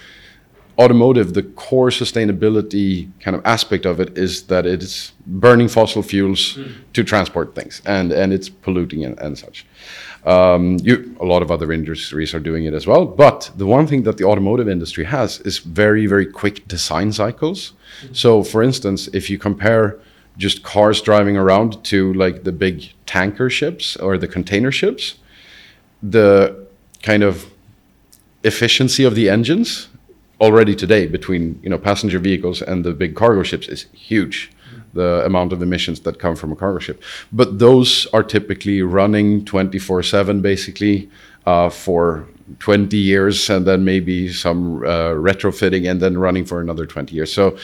automotive 0.77 1.33
the 1.33 1.43
core 1.43 1.89
sustainability 1.89 3.09
kind 3.21 3.35
of 3.35 3.45
aspect 3.45 3.85
of 3.85 3.99
it 3.99 4.17
is 4.17 4.43
that 4.43 4.65
it's 4.65 5.13
burning 5.25 5.69
fossil 5.69 6.03
fuels 6.03 6.57
mm. 6.57 6.69
to 6.91 7.03
transport 7.03 7.55
things 7.55 7.81
and 7.85 8.11
and 8.11 8.33
it's 8.33 8.49
polluting 8.49 9.05
and, 9.05 9.17
and 9.19 9.37
such 9.37 9.65
um, 10.25 10.77
you, 10.81 11.15
a 11.19 11.25
lot 11.25 11.41
of 11.41 11.51
other 11.51 11.71
industries 11.71 12.33
are 12.33 12.39
doing 12.39 12.65
it 12.65 12.73
as 12.73 12.87
well 12.87 13.05
but 13.05 13.51
the 13.55 13.65
one 13.65 13.85
thing 13.87 14.03
that 14.03 14.17
the 14.17 14.23
automotive 14.23 14.67
industry 14.67 15.03
has 15.03 15.39
is 15.41 15.59
very 15.59 16.07
very 16.07 16.25
quick 16.25 16.67
design 16.67 17.11
cycles 17.11 17.73
mm. 18.01 18.15
so 18.15 18.43
for 18.43 18.63
instance 18.63 19.07
if 19.13 19.29
you 19.29 19.37
compare 19.37 19.99
just 20.37 20.63
cars 20.63 21.01
driving 21.01 21.37
around 21.37 21.83
to 21.85 22.13
like 22.13 22.43
the 22.43 22.51
big 22.51 22.91
tanker 23.05 23.49
ships 23.49 23.95
or 23.97 24.17
the 24.17 24.27
container 24.27 24.71
ships 24.71 25.15
the 26.01 26.65
kind 27.01 27.23
of 27.23 27.45
efficiency 28.43 29.03
of 29.03 29.15
the 29.15 29.29
engines 29.29 29.87
already 30.41 30.75
today 30.75 31.07
between 31.07 31.59
you 31.63 31.69
know 31.69 31.77
passenger 31.77 32.19
vehicles 32.19 32.61
and 32.61 32.83
the 32.83 32.93
big 32.93 33.15
cargo 33.15 33.43
ships 33.43 33.67
is 33.67 33.83
huge 33.93 34.51
the 34.95 35.23
amount 35.25 35.53
of 35.53 35.61
emissions 35.61 35.99
that 36.01 36.19
come 36.19 36.35
from 36.35 36.51
a 36.51 36.55
cargo 36.55 36.79
ship 36.79 37.01
but 37.31 37.59
those 37.59 38.07
are 38.13 38.23
typically 38.23 38.81
running 38.81 39.45
24/7 39.45 40.41
basically 40.41 41.09
uh, 41.45 41.69
for 41.69 42.25
20 42.59 42.97
years 42.97 43.49
and 43.49 43.65
then 43.65 43.83
maybe 43.85 44.31
some 44.31 44.77
uh, 44.83 45.13
retrofitting 45.29 45.89
and 45.89 46.01
then 46.01 46.17
running 46.17 46.45
for 46.45 46.61
another 46.61 46.85
20 46.85 47.15
years 47.15 47.31
so 47.31 47.57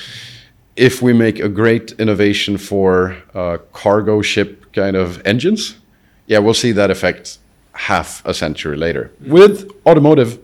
if 0.76 1.02
we 1.02 1.12
make 1.14 1.40
a 1.40 1.50
great 1.50 1.92
innovation 1.94 2.58
for 2.58 3.18
uh, 3.34 3.58
cargo 3.74 4.22
ship 4.22 4.72
kind 4.74 4.96
of 4.96 5.22
engines 5.26 5.76
yeah 6.28 6.40
we'll 6.40 6.54
see 6.54 6.72
that 6.72 6.92
effect 6.92 7.40
half 7.74 8.24
a 8.26 8.34
century 8.34 8.78
later. 8.78 9.12
With 9.26 9.70
automotive, 9.86 10.40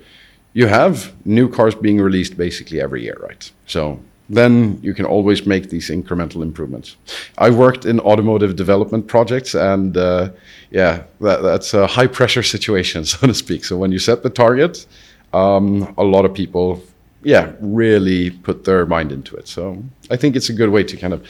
you 0.54 0.68
have 0.68 1.14
new 1.26 1.50
cars 1.50 1.76
being 1.76 2.00
released 2.02 2.38
basically 2.38 2.82
every 2.82 3.04
year, 3.04 3.18
right? 3.22 3.52
So 3.66 4.00
then 4.30 4.80
you 4.82 4.94
can 4.94 5.06
always 5.06 5.46
make 5.46 5.70
these 5.70 5.90
incremental 5.90 6.42
improvements. 6.42 6.98
I 7.38 7.50
worked 7.50 7.86
in 7.86 8.00
automotive 8.02 8.56
development 8.56 9.08
projects, 9.08 9.56
and 9.56 9.96
uh, 9.96 10.30
yeah, 10.70 11.04
that, 11.22 11.42
that's 11.42 11.74
a 11.74 11.88
high 11.88 12.08
pressure 12.08 12.44
situation, 12.56 13.06
so 13.06 13.28
to 13.28 13.34
speak. 13.34 13.64
So 13.66 13.78
when 13.78 13.92
you 13.92 14.00
set 14.00 14.24
the 14.24 14.30
target, 14.30 14.86
um, 15.34 15.94
a 15.98 16.04
lot 16.04 16.26
of 16.26 16.34
people, 16.34 16.82
yeah, 17.24 17.54
really 17.62 18.32
put 18.32 18.66
their 18.66 18.86
mind 18.86 19.12
into 19.12 19.36
it. 19.36 19.48
So 19.48 19.84
I 20.12 20.18
think 20.18 20.36
it's 20.36 20.50
a 20.50 20.54
good 20.54 20.70
way 20.70 20.84
to 20.84 20.98
kind 20.98 21.14
of 21.14 21.26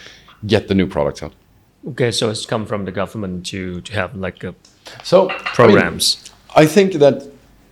get 0.45 0.67
the 0.67 0.75
new 0.75 0.87
products 0.87 1.23
out. 1.23 1.33
Okay, 1.89 2.11
so 2.11 2.29
it's 2.29 2.45
come 2.45 2.65
from 2.65 2.85
the 2.85 2.91
government 2.91 3.45
to 3.47 3.81
to 3.81 3.93
have 3.93 4.15
like 4.15 4.43
a 4.43 4.53
so 5.03 5.29
programs. 5.53 6.31
I, 6.55 6.61
mean, 6.61 6.69
I 6.69 6.73
think 6.73 6.93
that 6.93 7.23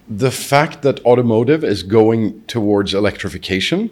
the 0.08 0.32
fact 0.32 0.84
that 0.84 1.03
automotive 1.05 1.63
is 1.63 1.84
going 1.84 2.41
towards 2.44 2.94
electrification, 2.94 3.89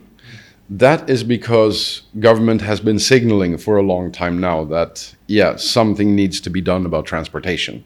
that 0.70 1.10
is 1.10 1.24
because 1.24 2.04
government 2.20 2.62
has 2.62 2.80
been 2.80 3.00
signaling 3.00 3.58
for 3.58 3.78
a 3.78 3.84
long 3.84 4.12
time 4.12 4.40
now 4.40 4.64
that 4.66 5.14
yeah, 5.28 5.56
something 5.56 6.16
needs 6.16 6.40
to 6.42 6.50
be 6.50 6.62
done 6.62 6.86
about 6.86 7.06
transportation. 7.06 7.84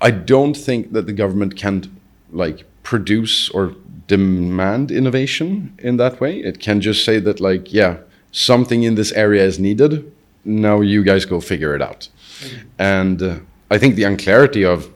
I 0.00 0.10
don't 0.10 0.56
think 0.56 0.92
that 0.92 1.06
the 1.06 1.12
government 1.12 1.56
can 1.56 2.00
like 2.30 2.64
produce 2.82 3.48
or 3.50 3.74
demand 4.06 4.90
innovation 4.90 5.74
in 5.78 5.96
that 5.96 6.20
way. 6.20 6.38
It 6.38 6.60
can 6.60 6.80
just 6.80 7.04
say 7.04 7.18
that 7.20 7.40
like 7.40 7.72
yeah, 7.72 7.98
something 8.32 8.82
in 8.82 8.96
this 8.96 9.12
area 9.12 9.44
is 9.44 9.58
needed. 9.58 10.12
Now 10.44 10.82
you 10.82 11.02
guys 11.02 11.24
go 11.24 11.40
figure 11.40 11.74
it 11.74 11.80
out. 11.80 12.08
Mm-hmm. 12.40 12.68
And 12.78 13.22
uh, 13.22 13.38
I 13.70 13.78
think 13.78 13.94
the 13.94 14.04
unclarity 14.04 14.64
of 14.64 14.93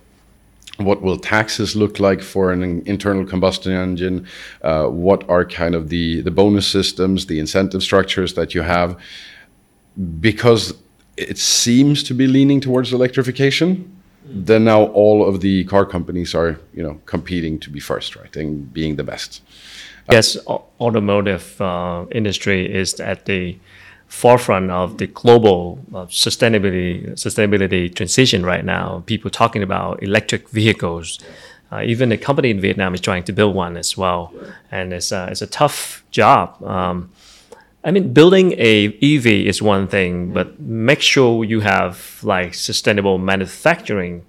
what 0.78 1.02
will 1.02 1.18
taxes 1.18 1.74
look 1.74 1.98
like 1.98 2.22
for 2.22 2.52
an 2.52 2.82
internal 2.86 3.24
combustion 3.24 3.72
engine? 3.72 4.26
Uh, 4.62 4.86
what 4.86 5.28
are 5.28 5.44
kind 5.44 5.74
of 5.74 5.88
the, 5.88 6.20
the 6.22 6.30
bonus 6.30 6.66
systems, 6.66 7.26
the 7.26 7.40
incentive 7.40 7.82
structures 7.82 8.34
that 8.34 8.54
you 8.54 8.62
have? 8.62 8.96
Because 10.20 10.74
it 11.16 11.38
seems 11.38 12.02
to 12.04 12.14
be 12.14 12.26
leaning 12.26 12.60
towards 12.60 12.92
electrification, 12.92 13.96
then 14.24 14.64
now 14.64 14.84
all 14.84 15.26
of 15.26 15.40
the 15.40 15.64
car 15.64 15.84
companies 15.84 16.34
are, 16.34 16.60
you 16.72 16.82
know, 16.82 17.00
competing 17.06 17.58
to 17.60 17.70
be 17.70 17.80
first, 17.80 18.14
right, 18.14 18.36
and 18.36 18.72
being 18.72 18.96
the 18.96 19.04
best. 19.04 19.42
Yes, 20.12 20.38
automotive 20.46 21.60
uh, 21.60 22.06
industry 22.12 22.72
is 22.72 22.98
at 23.00 23.26
the 23.26 23.58
forefront 24.08 24.70
of 24.70 24.98
the 24.98 25.06
global 25.06 25.78
uh, 25.94 26.06
sustainability 26.06 27.12
sustainability 27.12 27.94
transition 27.94 28.44
right 28.44 28.64
now. 28.64 29.02
People 29.06 29.30
talking 29.30 29.62
about 29.62 30.02
electric 30.02 30.48
vehicles. 30.48 31.18
Uh, 31.70 31.82
even 31.84 32.10
a 32.10 32.16
company 32.16 32.50
in 32.50 32.58
Vietnam 32.58 32.94
is 32.94 33.00
trying 33.00 33.22
to 33.22 33.32
build 33.32 33.54
one 33.54 33.76
as 33.76 33.94
well, 33.94 34.32
and 34.70 34.94
it's 34.94 35.12
a, 35.12 35.28
it's 35.30 35.42
a 35.42 35.46
tough 35.46 36.02
job. 36.10 36.62
Um, 36.64 37.10
I 37.84 37.90
mean, 37.90 38.14
building 38.14 38.54
a 38.56 38.86
EV 39.02 39.26
is 39.26 39.60
one 39.60 39.86
thing, 39.86 40.32
but 40.32 40.58
make 40.58 41.02
sure 41.02 41.44
you 41.44 41.60
have 41.60 42.20
like 42.22 42.54
sustainable 42.54 43.18
manufacturing 43.18 44.24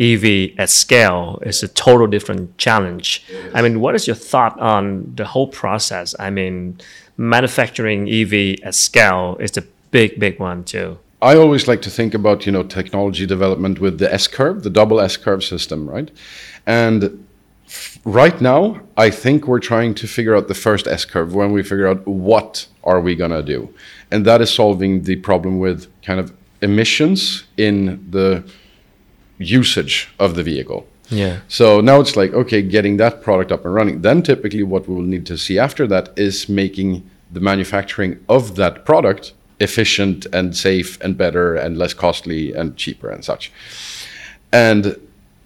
EV 0.00 0.58
at 0.58 0.70
scale 0.70 1.38
is 1.42 1.62
a 1.62 1.68
total 1.68 2.06
different 2.06 2.56
challenge. 2.58 3.24
I 3.54 3.62
mean, 3.62 3.80
what 3.80 3.94
is 3.94 4.06
your 4.06 4.16
thought 4.16 4.58
on 4.60 5.14
the 5.14 5.24
whole 5.24 5.48
process? 5.48 6.14
I 6.18 6.30
mean, 6.30 6.78
manufacturing 7.16 8.08
EV 8.08 8.60
at 8.62 8.74
scale 8.74 9.36
is 9.40 9.52
the 9.52 9.66
big, 9.90 10.18
big 10.18 10.40
one 10.40 10.64
too. 10.64 10.98
I 11.22 11.36
always 11.36 11.66
like 11.66 11.80
to 11.82 11.90
think 11.90 12.12
about 12.12 12.44
you 12.44 12.52
know 12.52 12.62
technology 12.62 13.26
development 13.26 13.80
with 13.80 13.98
the 13.98 14.12
S 14.12 14.26
curve, 14.28 14.62
the 14.62 14.70
double 14.70 15.00
S 15.00 15.16
curve 15.16 15.42
system, 15.42 15.88
right? 15.88 16.10
And 16.66 17.26
right 18.04 18.38
now, 18.40 18.80
I 18.96 19.10
think 19.10 19.46
we're 19.46 19.60
trying 19.60 19.94
to 19.94 20.06
figure 20.06 20.36
out 20.36 20.48
the 20.48 20.54
first 20.54 20.86
S 20.86 21.04
curve 21.04 21.34
when 21.34 21.52
we 21.52 21.62
figure 21.62 21.86
out 21.86 22.06
what 22.06 22.66
are 22.82 23.00
we 23.00 23.14
gonna 23.14 23.42
do, 23.42 23.72
and 24.10 24.26
that 24.26 24.40
is 24.42 24.50
solving 24.52 25.04
the 25.04 25.16
problem 25.16 25.58
with 25.58 25.88
kind 26.02 26.20
of 26.20 26.32
emissions 26.60 27.44
in 27.56 28.04
the 28.10 28.44
usage 29.38 30.10
of 30.18 30.34
the 30.34 30.42
vehicle. 30.42 30.86
Yeah. 31.10 31.40
So 31.48 31.80
now 31.80 32.00
it's 32.00 32.16
like, 32.16 32.32
okay, 32.32 32.62
getting 32.62 32.96
that 32.96 33.22
product 33.22 33.52
up 33.52 33.64
and 33.64 33.74
running. 33.74 34.02
Then 34.02 34.22
typically 34.22 34.62
what 34.62 34.88
we 34.88 34.94
will 34.94 35.02
need 35.02 35.26
to 35.26 35.38
see 35.38 35.58
after 35.58 35.86
that 35.88 36.10
is 36.16 36.48
making 36.48 37.08
the 37.30 37.40
manufacturing 37.40 38.24
of 38.28 38.56
that 38.56 38.84
product 38.84 39.32
efficient 39.60 40.26
and 40.32 40.56
safe 40.56 41.00
and 41.00 41.16
better 41.16 41.54
and 41.54 41.78
less 41.78 41.94
costly 41.94 42.52
and 42.52 42.76
cheaper 42.76 43.10
and 43.10 43.24
such. 43.24 43.52
And 44.52 44.96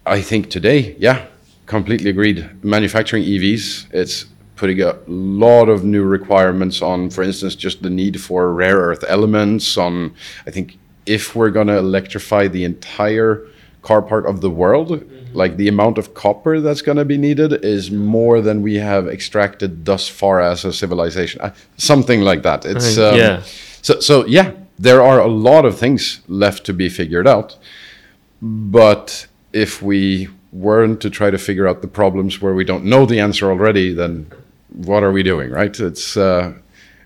I 0.07 0.21
think 0.21 0.50
today, 0.50 0.97
yeah, 0.99 1.27
completely 1.67 2.11
agreed. 2.11 2.65
Manufacturing 2.65 3.25
EVs, 3.25 3.93
it's 3.93 4.27
putting 4.57 4.81
a 4.83 4.97
lot 5.07 5.69
of 5.69 5.85
new 5.85 6.03
requirements 6.03 6.83
on, 6.83 7.11
for 7.11 7.23
instance, 7.23 7.55
just 7.55 7.83
the 7.83 7.91
need 7.91 8.21
for 8.21 8.53
rare 8.53 8.77
earth 8.77 9.05
elements. 9.07 9.77
On, 9.77 10.15
I 10.47 10.50
think, 10.50 10.79
if 11.07 11.35
we're 11.35 11.50
going 11.50 11.69
to 11.69 11.79
electrify 11.79 12.49
the 12.49 12.65
entire 12.65 13.47
car 13.83 14.03
part 14.03 14.27
of 14.27 14.41
the 14.41 14.50
world, 14.50 15.03
like 15.32 15.56
the 15.56 15.68
amount 15.68 15.99
of 15.99 16.14
copper 16.14 16.61
that's 16.61 16.82
going 16.82 16.99
to 16.99 17.04
be 17.04 17.18
needed 17.18 17.64
is 17.64 17.90
more 17.90 18.40
than 18.40 18.62
we 18.62 18.76
have 18.76 19.08
extracted 19.08 19.85
thus 19.85 20.08
far 20.08 20.40
as 20.40 20.64
a 20.64 20.73
civilization. 20.73 21.40
Uh, 21.40 21.52
something 21.76 22.20
like 22.20 22.42
that. 22.42 22.64
It's 22.64 22.97
Right, 22.97 23.12
um, 23.12 23.18
yeah. 23.18 23.42
So 23.82 24.00
so 24.00 24.26
yeah, 24.26 24.52
there 24.78 25.02
are 25.02 25.20
a 25.20 25.28
lot 25.28 25.64
of 25.64 25.78
things 25.78 26.20
left 26.28 26.64
to 26.66 26.73
be 26.73 26.88
figured 26.88 27.26
out. 27.26 27.56
But 28.40 29.26
if 29.52 29.82
we 29.82 30.28
weren't 30.52 31.00
to 31.00 31.11
try 31.11 31.30
to 31.30 31.38
figure 31.38 31.66
out 31.66 31.82
the 31.82 31.88
problems 31.88 32.40
where 32.40 32.54
we 32.54 32.64
don't 32.64 32.85
know 32.85 33.04
the 33.06 33.20
answer 33.20 33.50
already, 33.50 33.92
then 33.92 34.30
what 34.68 35.02
are 35.02 35.12
we 35.12 35.23
doing, 35.23 35.50
right? 35.50 35.78
It's 35.78 36.16
uh, 36.16 36.54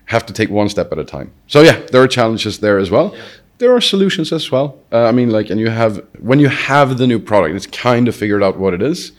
have 0.05 0.25
to 0.25 0.33
take 0.33 0.49
one 0.49 0.69
step 0.69 0.91
at 0.91 0.99
a 0.99 1.03
time. 1.03 1.31
So 1.47 1.61
yeah, 1.61 1.79
there 1.91 2.01
are 2.01 2.07
challenges 2.07 2.59
there 2.59 2.77
as 2.77 2.89
well. 2.91 3.15
There 3.63 3.73
are 3.73 3.79
solutions 3.79 4.33
as 4.33 4.51
well. 4.51 4.77
Uh, 4.91 5.05
I 5.05 5.13
mean, 5.13 5.29
like, 5.29 5.49
and 5.49 5.57
you 5.57 5.69
have 5.69 6.05
when 6.19 6.37
you 6.37 6.49
have 6.49 6.97
the 6.97 7.07
new 7.07 7.17
product, 7.17 7.55
it's 7.55 7.65
kind 7.65 8.09
of 8.09 8.15
figured 8.15 8.43
out 8.43 8.57
what 8.57 8.73
it 8.73 8.81
is. 8.81 9.13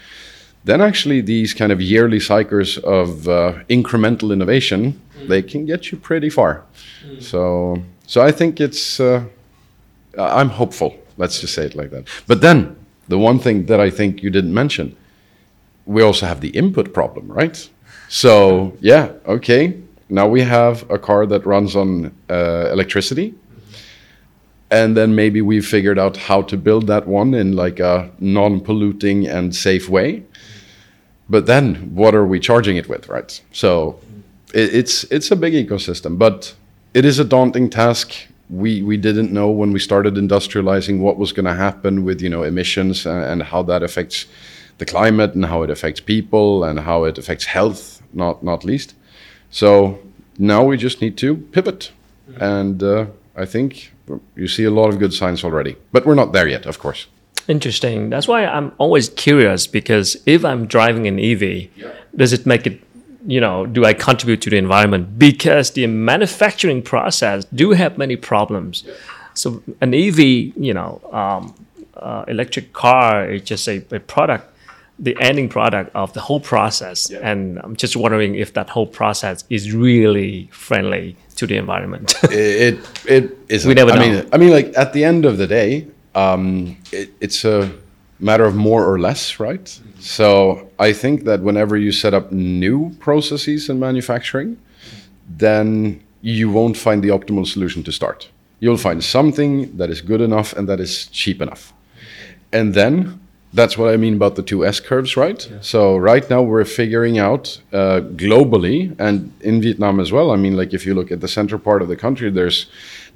Then 0.64 0.82
actually, 0.82 1.22
these 1.22 1.54
kind 1.54 1.72
of 1.72 1.80
yearly 1.80 2.20
cycles 2.20 2.76
of 2.76 3.26
uh, 3.26 3.54
incremental 3.70 4.34
innovation, 4.34 5.00
they 5.28 5.40
can 5.40 5.64
get 5.64 5.90
you 5.90 5.96
pretty 5.96 6.28
far. 6.28 6.62
So, 7.20 7.82
so 8.06 8.20
I 8.20 8.32
think 8.32 8.60
it's. 8.60 9.00
Uh, 9.00 9.24
I'm 10.18 10.50
hopeful. 10.50 10.94
Let's 11.16 11.40
just 11.40 11.54
say 11.54 11.64
it 11.64 11.74
like 11.74 11.90
that. 11.92 12.04
But 12.26 12.42
then 12.42 12.76
the 13.08 13.18
one 13.18 13.38
thing 13.38 13.64
that 13.66 13.80
I 13.80 13.88
think 13.88 14.22
you 14.22 14.28
didn't 14.28 14.52
mention, 14.52 14.94
we 15.86 16.02
also 16.02 16.26
have 16.26 16.42
the 16.42 16.50
input 16.50 16.92
problem, 16.92 17.32
right? 17.32 17.56
So 18.10 18.76
yeah, 18.80 19.08
okay. 19.26 19.80
Now 20.10 20.28
we 20.28 20.42
have 20.42 20.84
a 20.90 20.98
car 20.98 21.24
that 21.32 21.46
runs 21.46 21.74
on 21.74 22.12
uh, 22.28 22.68
electricity, 22.70 23.32
and 24.74 24.96
then 24.96 25.14
maybe 25.14 25.40
we 25.40 25.60
figured 25.60 26.00
out 26.00 26.16
how 26.16 26.42
to 26.42 26.56
build 26.56 26.88
that 26.88 27.06
one 27.06 27.32
in 27.32 27.54
like 27.54 27.78
a 27.78 28.10
non-polluting 28.18 29.24
and 29.24 29.54
safe 29.54 29.88
way. 29.88 30.24
But 31.28 31.46
then, 31.46 31.94
what 31.94 32.12
are 32.14 32.26
we 32.26 32.40
charging 32.40 32.76
it 32.76 32.88
with, 32.88 33.08
right? 33.08 33.40
So 33.52 34.00
it, 34.52 34.74
it's 34.74 35.04
it's 35.04 35.30
a 35.30 35.36
big 35.36 35.54
ecosystem, 35.54 36.18
but 36.18 36.54
it 36.92 37.04
is 37.04 37.20
a 37.20 37.24
daunting 37.24 37.70
task. 37.70 38.12
We 38.50 38.82
we 38.82 38.96
didn't 38.96 39.30
know 39.30 39.48
when 39.48 39.72
we 39.72 39.78
started 39.78 40.14
industrializing 40.14 40.98
what 40.98 41.18
was 41.18 41.32
going 41.32 41.46
to 41.46 41.54
happen 41.54 42.04
with 42.04 42.20
you 42.20 42.28
know 42.28 42.42
emissions 42.42 43.06
and, 43.06 43.24
and 43.24 43.42
how 43.42 43.62
that 43.62 43.82
affects 43.82 44.26
the 44.78 44.84
climate 44.84 45.34
and 45.36 45.44
how 45.44 45.62
it 45.62 45.70
affects 45.70 46.00
people 46.00 46.64
and 46.64 46.80
how 46.80 47.04
it 47.04 47.16
affects 47.16 47.44
health, 47.44 48.02
not 48.12 48.42
not 48.42 48.64
least. 48.64 48.94
So 49.50 49.98
now 50.36 50.64
we 50.64 50.76
just 50.76 51.00
need 51.00 51.16
to 51.18 51.36
pivot, 51.52 51.92
and 52.40 52.82
uh, 52.82 53.06
I 53.36 53.46
think 53.46 53.93
you 54.36 54.48
see 54.48 54.64
a 54.64 54.70
lot 54.70 54.88
of 54.90 54.98
good 54.98 55.12
signs 55.12 55.44
already, 55.44 55.76
but 55.92 56.06
we're 56.06 56.14
not 56.14 56.32
there 56.32 56.48
yet, 56.48 56.66
of 56.66 56.78
course. 56.78 57.06
Interesting. 57.46 58.10
That's 58.10 58.26
why 58.26 58.46
I'm 58.46 58.72
always 58.78 59.10
curious 59.10 59.66
because 59.66 60.16
if 60.24 60.44
I'm 60.44 60.66
driving 60.66 61.06
an 61.06 61.18
EV, 61.18 61.68
does 62.16 62.32
it 62.32 62.46
make 62.46 62.66
it, 62.66 62.80
you 63.26 63.40
know, 63.40 63.66
do 63.66 63.84
I 63.84 63.92
contribute 63.92 64.40
to 64.42 64.50
the 64.50 64.56
environment? 64.56 65.18
Because 65.18 65.72
the 65.72 65.86
manufacturing 65.86 66.82
process 66.82 67.44
do 67.46 67.72
have 67.72 67.98
many 67.98 68.16
problems. 68.16 68.84
So 69.34 69.62
an 69.80 69.94
EV, 69.94 70.18
you 70.18 70.72
know, 70.72 71.00
um, 71.12 71.54
uh, 71.96 72.24
electric 72.28 72.72
car 72.72 73.30
is 73.30 73.42
just 73.42 73.68
a, 73.68 73.84
a 73.90 74.00
product, 74.00 74.50
the 74.98 75.16
ending 75.20 75.48
product 75.48 75.94
of 75.94 76.12
the 76.14 76.20
whole 76.20 76.40
process. 76.40 77.10
And 77.10 77.58
I'm 77.62 77.76
just 77.76 77.96
wondering 77.96 78.36
if 78.36 78.54
that 78.54 78.70
whole 78.70 78.86
process 78.86 79.44
is 79.50 79.72
really 79.72 80.48
friendly 80.52 81.16
to 81.36 81.46
the 81.46 81.56
environment. 81.56 82.14
it 82.24 82.78
it 83.06 83.36
isn't. 83.48 83.68
We 83.68 83.74
never 83.74 83.92
I 83.92 83.96
know. 83.96 84.00
mean, 84.00 84.28
I 84.32 84.36
mean, 84.38 84.50
like 84.50 84.76
at 84.76 84.92
the 84.92 85.04
end 85.04 85.24
of 85.24 85.38
the 85.38 85.46
day, 85.46 85.86
um, 86.14 86.76
it, 86.92 87.12
it's 87.20 87.44
a 87.44 87.70
matter 88.20 88.44
of 88.44 88.54
more 88.54 88.84
or 88.84 88.98
less, 88.98 89.40
right? 89.40 89.80
So 89.98 90.70
I 90.78 90.92
think 90.92 91.24
that 91.24 91.40
whenever 91.40 91.76
you 91.76 91.92
set 91.92 92.14
up 92.14 92.30
new 92.32 92.94
processes 93.00 93.68
in 93.68 93.78
manufacturing, 93.78 94.56
then 95.28 96.02
you 96.20 96.50
won't 96.50 96.76
find 96.76 97.02
the 97.02 97.08
optimal 97.08 97.46
solution 97.46 97.82
to 97.84 97.92
start. 97.92 98.28
You'll 98.60 98.78
find 98.78 99.02
something 99.02 99.76
that 99.76 99.90
is 99.90 100.00
good 100.00 100.20
enough 100.20 100.52
and 100.54 100.68
that 100.68 100.80
is 100.80 101.06
cheap 101.08 101.42
enough. 101.42 101.72
And 102.52 102.72
then 102.72 103.20
that's 103.54 103.78
what 103.78 103.88
I 103.94 103.96
mean 103.96 104.14
about 104.14 104.34
the 104.34 104.42
two 104.42 104.66
S 104.66 104.80
curves, 104.80 105.16
right? 105.16 105.40
So 105.60 105.96
right 105.96 106.28
now 106.28 106.42
we're 106.42 106.64
figuring 106.64 107.18
out 107.18 107.60
uh, 107.72 108.00
globally 108.24 108.94
and 108.98 109.32
in 109.40 109.62
Vietnam 109.62 110.00
as 110.00 110.10
well. 110.10 110.30
I 110.32 110.36
mean, 110.36 110.56
like 110.56 110.74
if 110.74 110.84
you 110.86 110.94
look 110.94 111.10
at 111.12 111.20
the 111.20 111.28
central 111.28 111.60
part 111.60 111.80
of 111.82 111.88
the 111.88 111.96
country, 111.96 112.30
there's 112.30 112.66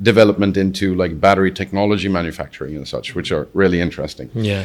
development 0.01 0.57
into 0.57 0.95
like 0.95 1.21
battery 1.21 1.53
technology 1.53 2.09
manufacturing 2.09 2.77
and 2.77 2.87
such, 2.87 3.15
which 3.17 3.33
are 3.33 3.49
really 3.53 3.81
interesting. 3.81 4.31
yeah. 4.35 4.65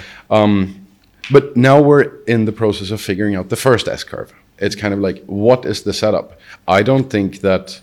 But 1.32 1.56
now 1.56 1.82
we're 1.82 2.12
in 2.26 2.46
the 2.46 2.52
process 2.52 2.92
of 2.92 3.00
figuring 3.00 3.36
out 3.36 3.48
the 3.50 3.56
first 3.56 3.88
S 3.88 4.04
curve. 4.04 4.34
It's 4.58 4.76
kind 4.76 4.94
of 4.94 5.00
like, 5.00 5.24
what 5.26 5.66
is 5.66 5.84
the 5.84 5.94
setup? 5.94 6.38
I 6.68 6.84
don't 6.84 7.10
think 7.10 7.40
that 7.40 7.82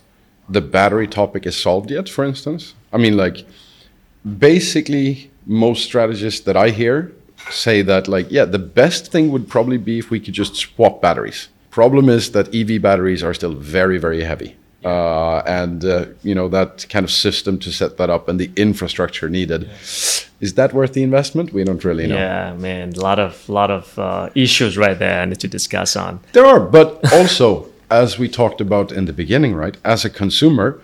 the 0.48 0.61
battery 0.61 1.09
topic 1.09 1.46
is 1.46 1.57
solved 1.57 1.90
yet, 1.90 2.09
for 2.09 2.24
instance. 2.24 2.74
I 2.92 2.98
mean, 2.98 3.16
like, 3.16 3.46
basically, 4.38 5.31
most 5.46 5.85
strategists 5.85 6.40
that 6.40 6.57
I 6.57 6.68
hear 6.70 7.12
say 7.50 7.83
that, 7.83 8.09
like, 8.09 8.31
yeah, 8.31 8.44
the 8.44 8.59
best 8.59 9.11
thing 9.12 9.31
would 9.31 9.48
probably 9.48 9.79
be 9.79 9.98
if 9.98 10.11
we 10.11 10.20
could 10.20 10.35
just 10.35 10.57
swap 10.57 11.00
batteries. 11.00 11.48
Problem 11.70 12.09
is 12.09 12.33
that 12.33 12.55
EV 12.55 12.83
batteries 12.83 13.22
are 13.22 13.35
still 13.35 13.55
very, 13.55 13.98
very 13.98 14.22
heavy. 14.24 14.57
Uh, 14.85 15.42
and 15.46 15.85
uh, 15.85 16.07
you 16.22 16.35
know 16.35 16.48
that 16.48 16.87
kind 16.88 17.05
of 17.05 17.11
system 17.11 17.59
to 17.59 17.70
set 17.70 17.98
that 17.98 18.09
up 18.09 18.29
and 18.31 18.40
the 18.40 18.50
infrastructure 18.57 19.29
needed 19.29 19.68
is 20.40 20.55
that 20.55 20.72
worth 20.72 20.94
the 20.94 21.03
investment 21.03 21.53
we 21.53 21.62
don't 21.62 21.85
really 21.85 22.07
know 22.07 22.14
Yeah, 22.14 22.55
man, 22.55 22.94
a 22.96 23.00
lot 23.00 23.18
of 23.18 23.46
lot 23.46 23.70
of 23.70 23.98
uh, 23.98 24.31
issues 24.35 24.79
right 24.79 24.98
there 24.98 25.20
I 25.20 25.26
need 25.26 25.40
to 25.40 25.48
discuss 25.48 25.96
on. 25.96 26.20
There 26.33 26.46
are, 26.46 26.61
but 26.61 27.12
also, 27.12 27.68
as 27.90 28.18
we 28.18 28.26
talked 28.26 28.62
about 28.62 28.90
in 28.90 29.05
the 29.05 29.12
beginning, 29.12 29.55
right? 29.55 29.76
As 29.85 30.07
a 30.07 30.11
consumer, 30.11 30.81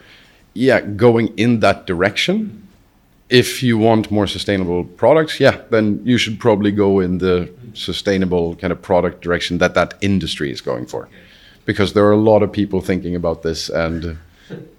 yeah, 0.53 0.83
going 0.83 1.29
in 1.39 1.61
that 1.61 1.87
direction. 1.87 2.66
If 3.29 3.63
you 3.63 3.77
want 3.77 4.11
more 4.11 4.27
sustainable 4.27 4.85
products, 4.85 5.41
yeah, 5.41 5.61
then 5.71 6.01
you 6.05 6.17
should 6.19 6.39
probably 6.39 6.71
go 6.71 7.01
in 7.01 7.19
the 7.19 7.51
sustainable 7.75 8.55
kind 8.57 8.73
of 8.73 8.81
product 8.81 9.21
direction 9.21 9.59
that 9.59 9.75
that 9.75 9.95
industry 10.01 10.51
is 10.51 10.61
going 10.61 10.87
for, 10.87 11.09
because 11.65 11.93
there 11.93 12.05
are 12.05 12.13
a 12.13 12.17
lot 12.17 12.43
of 12.43 12.53
people 12.53 12.81
thinking 12.81 13.17
about 13.17 13.43
this, 13.43 13.69
and 13.69 14.17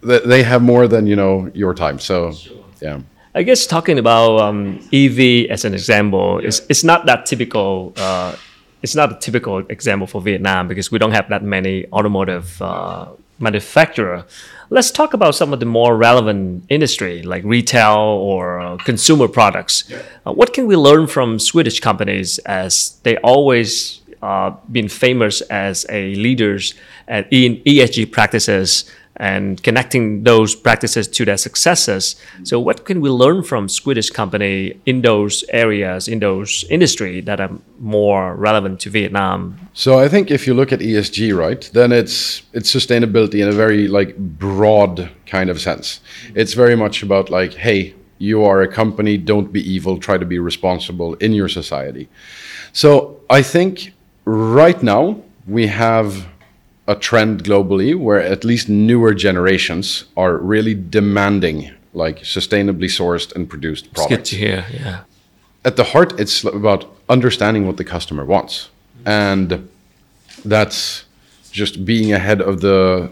th- 0.01 0.23
they 0.23 0.43
have 0.43 0.62
more 0.62 0.88
than 0.88 1.07
you 1.07 1.15
know 1.15 1.51
your 1.53 1.73
time. 1.73 1.99
So, 1.99 2.33
yeah. 2.81 3.01
I 3.36 3.43
guess 3.43 3.67
talking 3.67 3.99
about 3.99 4.39
um, 4.39 4.79
EV 4.93 5.51
as 5.51 5.65
an 5.65 5.73
example, 5.73 6.39
it's, 6.39 6.62
it's 6.69 6.83
not 6.83 7.05
that 7.05 7.25
typical. 7.25 7.93
Uh, 7.95 8.36
it's 8.81 8.95
not 8.95 9.12
a 9.12 9.15
typical 9.19 9.60
example 9.69 10.07
for 10.07 10.21
Vietnam 10.21 10.67
because 10.67 10.91
we 10.91 10.99
don't 10.99 11.12
have 11.12 11.29
that 11.29 11.43
many 11.43 11.86
automotive 11.91 12.62
uh, 12.62 13.07
manufacturer. 13.39 14.26
Let's 14.69 14.91
talk 14.91 15.13
about 15.13 15.36
some 15.36 15.54
of 15.54 15.60
the 15.60 15.65
more 15.65 15.95
relevant 15.95 16.65
industry 16.69 17.23
like 17.23 17.43
retail 17.45 17.97
or 17.97 18.60
uh, 18.60 18.78
consumer 18.78 19.28
products. 19.28 19.91
Uh, 20.26 20.34
what 20.34 20.54
can 20.54 20.67
we 20.67 20.76
learn 20.76 21.08
from 21.08 21.39
Swedish 21.39 21.80
companies 21.80 22.38
as 22.39 23.00
they 23.04 23.17
always 23.17 24.02
uh, 24.21 24.52
been 24.71 24.89
famous 24.89 25.41
as 25.41 25.86
a 25.89 26.15
leaders 26.15 26.73
at 27.08 27.32
in 27.32 27.58
ESG 27.58 28.12
practices 28.12 28.91
and 29.17 29.62
connecting 29.63 30.23
those 30.23 30.56
practices 30.56 31.08
to 31.08 31.25
their 31.25 31.38
successes. 31.38 32.15
So, 32.43 32.60
what 32.60 32.86
can 32.86 33.01
we 33.01 33.10
learn 33.10 33.43
from 33.43 33.67
Swedish 33.67 34.10
company 34.10 34.80
in 34.86 35.01
those 35.01 35.43
areas, 35.49 36.08
in 36.08 36.19
those 36.19 36.63
industry 36.69 37.21
that 37.21 37.39
are 37.39 37.51
more 37.80 38.36
relevant 38.36 38.80
to 38.82 38.89
Vietnam? 38.89 39.58
So 39.73 39.99
I 39.99 40.08
think 40.08 40.32
if 40.32 40.47
you 40.47 40.53
look 40.53 40.71
at 40.71 40.80
ESG, 40.80 41.38
right, 41.38 41.69
then 41.73 41.91
it's 41.91 42.43
it's 42.53 42.73
sustainability 42.73 43.41
in 43.41 43.47
a 43.47 43.51
very 43.51 43.88
like 43.88 44.15
broad 44.17 45.10
kind 45.25 45.49
of 45.49 45.60
sense. 45.60 45.99
It's 46.36 46.53
very 46.53 46.75
much 46.75 47.03
about 47.03 47.30
like, 47.30 47.53
hey, 47.53 47.93
you 48.19 48.43
are 48.43 48.62
a 48.62 48.67
company, 48.67 49.17
don't 49.17 49.51
be 49.51 49.62
evil, 49.62 49.97
try 49.99 50.17
to 50.17 50.25
be 50.25 50.39
responsible 50.39 51.15
in 51.15 51.34
your 51.34 51.49
society. 51.49 52.08
So 52.73 53.19
I 53.30 53.41
think 53.41 53.93
right 54.25 54.82
now 54.82 55.21
we 55.47 55.67
have 55.67 56.27
a 56.88 56.95
trend 56.95 57.43
globally 57.43 57.95
where 57.95 58.21
at 58.21 58.43
least 58.43 58.69
newer 58.69 59.13
generations 59.13 60.06
are 60.15 60.38
really 60.38 60.73
demanding 60.73 61.71
like 61.93 62.19
sustainably 62.21 62.88
sourced 62.88 63.36
and 63.36 63.50
produced 63.50 63.88
It's 63.88 63.93
good 64.02 64.08
products 64.08 64.30
to 64.30 64.36
hear. 64.36 64.65
Yeah. 64.71 65.00
at 65.65 65.76
the 65.76 65.84
heart, 65.84 66.19
it's 66.19 66.43
about 66.43 66.86
understanding 67.10 67.65
what 67.67 67.78
the 67.78 67.84
customer 67.84 68.23
wants, 68.26 68.69
and 69.06 69.67
that's 70.45 71.06
just 71.52 71.86
being 71.86 72.13
ahead 72.13 72.41
of 72.41 72.62
the 72.62 73.10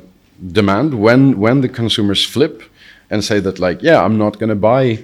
demand. 0.52 0.94
When 0.94 1.40
when 1.40 1.62
the 1.62 1.70
consumers 1.70 2.24
flip 2.26 2.64
and 3.10 3.24
say 3.24 3.40
that 3.42 3.60
like, 3.60 3.82
yeah, 3.82 4.04
I'm 4.06 4.18
not 4.18 4.40
going 4.40 4.50
to 4.50 4.56
buy 4.56 5.04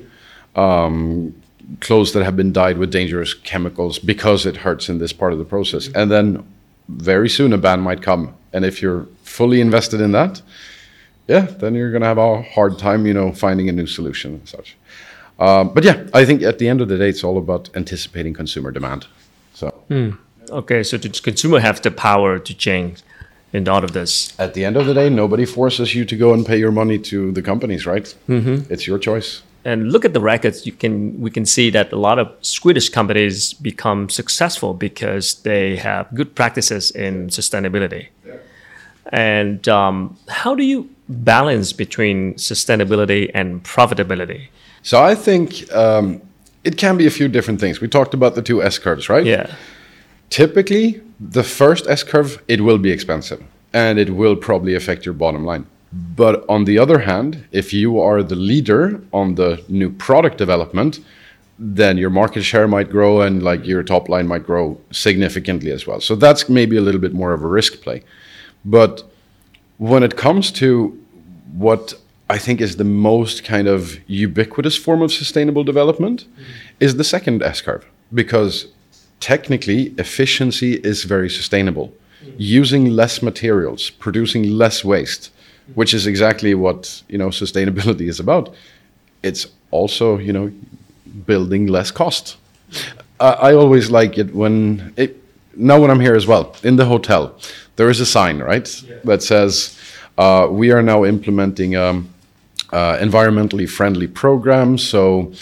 um, 0.56 1.34
clothes 1.80 2.12
that 2.14 2.24
have 2.24 2.36
been 2.36 2.52
dyed 2.54 2.78
with 2.78 2.92
dangerous 2.92 3.34
chemicals 3.34 4.00
because 4.00 4.46
it 4.46 4.58
hurts 4.58 4.90
in 4.90 5.00
this 5.00 5.14
part 5.14 5.34
of 5.34 5.40
the 5.40 5.46
process, 5.46 5.90
and 5.96 6.10
then 6.12 6.44
very 6.88 7.30
soon 7.30 7.54
a 7.54 7.58
ban 7.58 7.80
might 7.82 8.02
come, 8.02 8.34
and 8.54 8.66
if 8.66 8.82
you're 8.82 9.08
fully 9.24 9.62
invested 9.62 10.02
in 10.02 10.12
that, 10.12 10.42
yeah, 11.28 11.42
then 11.42 11.76
you're 11.76 11.92
going 11.92 12.02
to 12.02 12.08
have 12.08 12.18
a 12.18 12.42
hard 12.42 12.78
time, 12.78 13.06
you 13.06 13.14
know, 13.14 13.32
finding 13.32 13.70
a 13.70 13.72
new 13.72 13.88
solution 13.88 14.34
and 14.36 14.48
such. 14.50 14.76
Um, 15.40 15.74
but 15.74 15.84
yeah, 15.84 16.08
I 16.14 16.26
think 16.26 16.44
at 16.44 16.60
the 16.60 16.68
end 16.68 16.82
of 16.82 16.88
the 16.90 16.98
day, 16.98 17.10
it's 17.10 17.24
all 17.24 17.38
about 17.38 17.70
anticipating 17.76 18.34
consumer 18.34 18.72
demand. 18.72 19.08
So 19.54 19.74
Okay, 20.50 20.84
so 20.84 20.98
the 20.98 21.10
consumer 21.10 21.60
have 21.60 21.82
the 21.82 21.92
power 21.92 22.38
to 22.40 22.54
change 22.54 23.02
in 23.54 23.68
all 23.68 23.84
of 23.84 23.92
this. 23.94 24.34
at 24.40 24.54
the 24.54 24.66
end 24.66 24.76
of 24.78 24.86
the 24.86 24.94
day, 24.94 25.10
nobody 25.10 25.46
forces 25.46 25.94
you 25.96 26.06
to 26.06 26.16
go 26.18 26.34
and 26.34 26.46
pay 26.46 26.58
your 26.58 26.72
money 26.72 26.98
to 27.00 27.32
the 27.32 27.42
companies, 27.42 27.86
right? 27.86 28.16
Mm-hmm. 28.28 28.72
It's 28.74 28.86
your 28.88 29.00
choice. 29.00 29.42
And 29.64 29.92
look 29.92 30.06
at 30.06 30.14
the 30.14 30.22
records. 30.22 30.66
You 30.66 30.72
can 30.72 31.22
we 31.22 31.30
can 31.30 31.46
see 31.46 31.70
that 31.72 31.92
a 31.92 31.96
lot 31.96 32.18
of 32.18 32.28
Swedish 32.42 32.90
companies 32.90 33.54
become 33.54 34.10
successful 34.10 34.74
because 34.74 35.36
they 35.44 35.76
have 35.76 36.08
good 36.16 36.34
practices 36.34 36.92
in 36.92 37.28
sustainability. 37.28 38.08
And 39.12 39.68
um, 39.68 40.18
how 40.30 40.56
do 40.56 40.64
you 40.64 40.90
balance 41.10 41.74
between 41.74 42.36
sustainability 42.36 43.30
and 43.34 43.64
profitability? 43.64 44.48
So 44.84 45.04
I 45.04 45.16
think 45.16 45.72
um, 45.74 46.22
it 46.64 46.78
can 46.78 46.98
be 46.98 47.06
a 47.06 47.12
few 47.12 47.28
different 47.28 47.60
things. 47.60 47.82
We 47.82 47.88
talked 47.88 48.14
about 48.14 48.36
the 48.36 48.42
two 48.42 48.64
S 48.64 48.80
curves, 48.80 49.10
right? 49.10 49.26
Yeah. 49.26 49.54
Typically, 50.30 51.02
the 51.20 51.44
first 51.44 51.88
S 51.88 52.04
curve, 52.04 52.42
it 52.48 52.62
will 52.62 52.78
be 52.78 52.92
expensive 52.92 53.44
and 53.74 54.00
it 54.00 54.12
will 54.12 54.36
probably 54.36 54.76
affect 54.76 55.06
your 55.06 55.14
bottom 55.14 55.46
line. 55.46 55.66
But 55.94 56.46
on 56.48 56.66
the 56.66 56.80
other 56.80 57.00
hand, 57.00 57.46
if 57.52 57.74
you 57.74 58.00
are 58.00 58.24
the 58.24 58.36
leader 58.36 59.02
on 59.12 59.36
the 59.36 59.62
new 59.68 59.90
product 59.90 60.38
development, 60.38 61.00
then 61.60 61.98
your 61.98 62.10
market 62.10 62.44
share 62.44 62.68
might 62.68 62.90
grow 62.90 63.22
and 63.22 63.44
like 63.44 63.66
your 63.66 63.84
top 63.84 64.10
line 64.10 64.28
might 64.28 64.46
grow 64.46 64.80
significantly 64.92 65.72
as 65.72 65.86
well. 65.86 66.00
So 66.02 66.16
that's 66.16 66.50
maybe 66.50 66.78
a 66.78 66.82
little 66.82 67.02
bit 67.02 67.14
more 67.14 67.34
of 67.34 67.44
a 67.44 67.48
risk 67.48 67.82
play. 67.82 68.04
But 68.64 69.04
when 69.78 70.02
it 70.02 70.16
comes 70.16 70.52
to 70.54 70.98
what 71.54 71.94
I 72.30 72.38
think 72.38 72.62
is 72.62 72.78
the 72.78 72.86
most 72.86 73.44
kind 73.44 73.68
of 73.68 74.00
ubiquitous 74.10 74.78
form 74.78 75.02
of 75.02 75.12
sustainable 75.12 75.66
development 75.66 76.24
mm-hmm. 76.24 76.44
is 76.80 76.96
the 76.96 77.04
second 77.04 77.44
S 77.44 77.60
curve 77.62 77.86
because 78.14 78.68
technically 79.20 79.94
efficiency 79.98 80.76
is 80.76 81.04
very 81.04 81.30
sustainable. 81.30 81.88
Mm-hmm. 81.90 82.36
Using 82.38 82.86
less 82.86 83.22
materials, 83.22 83.90
producing 83.90 84.44
less 84.58 84.86
waste, 84.86 85.30
which 85.76 85.94
is 85.94 86.08
exactly 86.08 86.54
what, 86.56 87.04
you 87.08 87.18
know, 87.18 87.30
sustainability 87.30 88.08
is 88.08 88.20
about. 88.20 88.54
It's 89.24 89.48
also, 89.72 90.18
you 90.18 90.34
know, 90.34 90.52
building 91.26 91.68
less 91.68 91.92
cost. 91.92 92.38
I 93.20 93.32
I 93.50 93.54
always 93.54 93.90
like 93.90 94.18
it 94.18 94.34
when 94.34 94.94
it 94.98 95.18
now 95.56 95.80
when 95.82 95.92
I'm 95.92 96.00
here 96.00 96.16
as 96.16 96.26
well 96.26 96.56
in 96.64 96.76
the 96.78 96.86
hotel, 96.86 97.36
there 97.76 97.90
is 97.90 98.00
a 98.00 98.06
sign 98.06 98.40
right 98.40 98.68
that 99.04 99.22
says 99.24 99.78
uh, 100.18 100.48
we 100.50 100.72
are 100.72 100.82
now 100.82 101.06
implementing 101.06 101.76
um, 101.76 102.10
uh, 102.72 102.98
environmentally 102.98 103.68
friendly 103.70 104.08
program. 104.08 104.78
So 104.78 105.34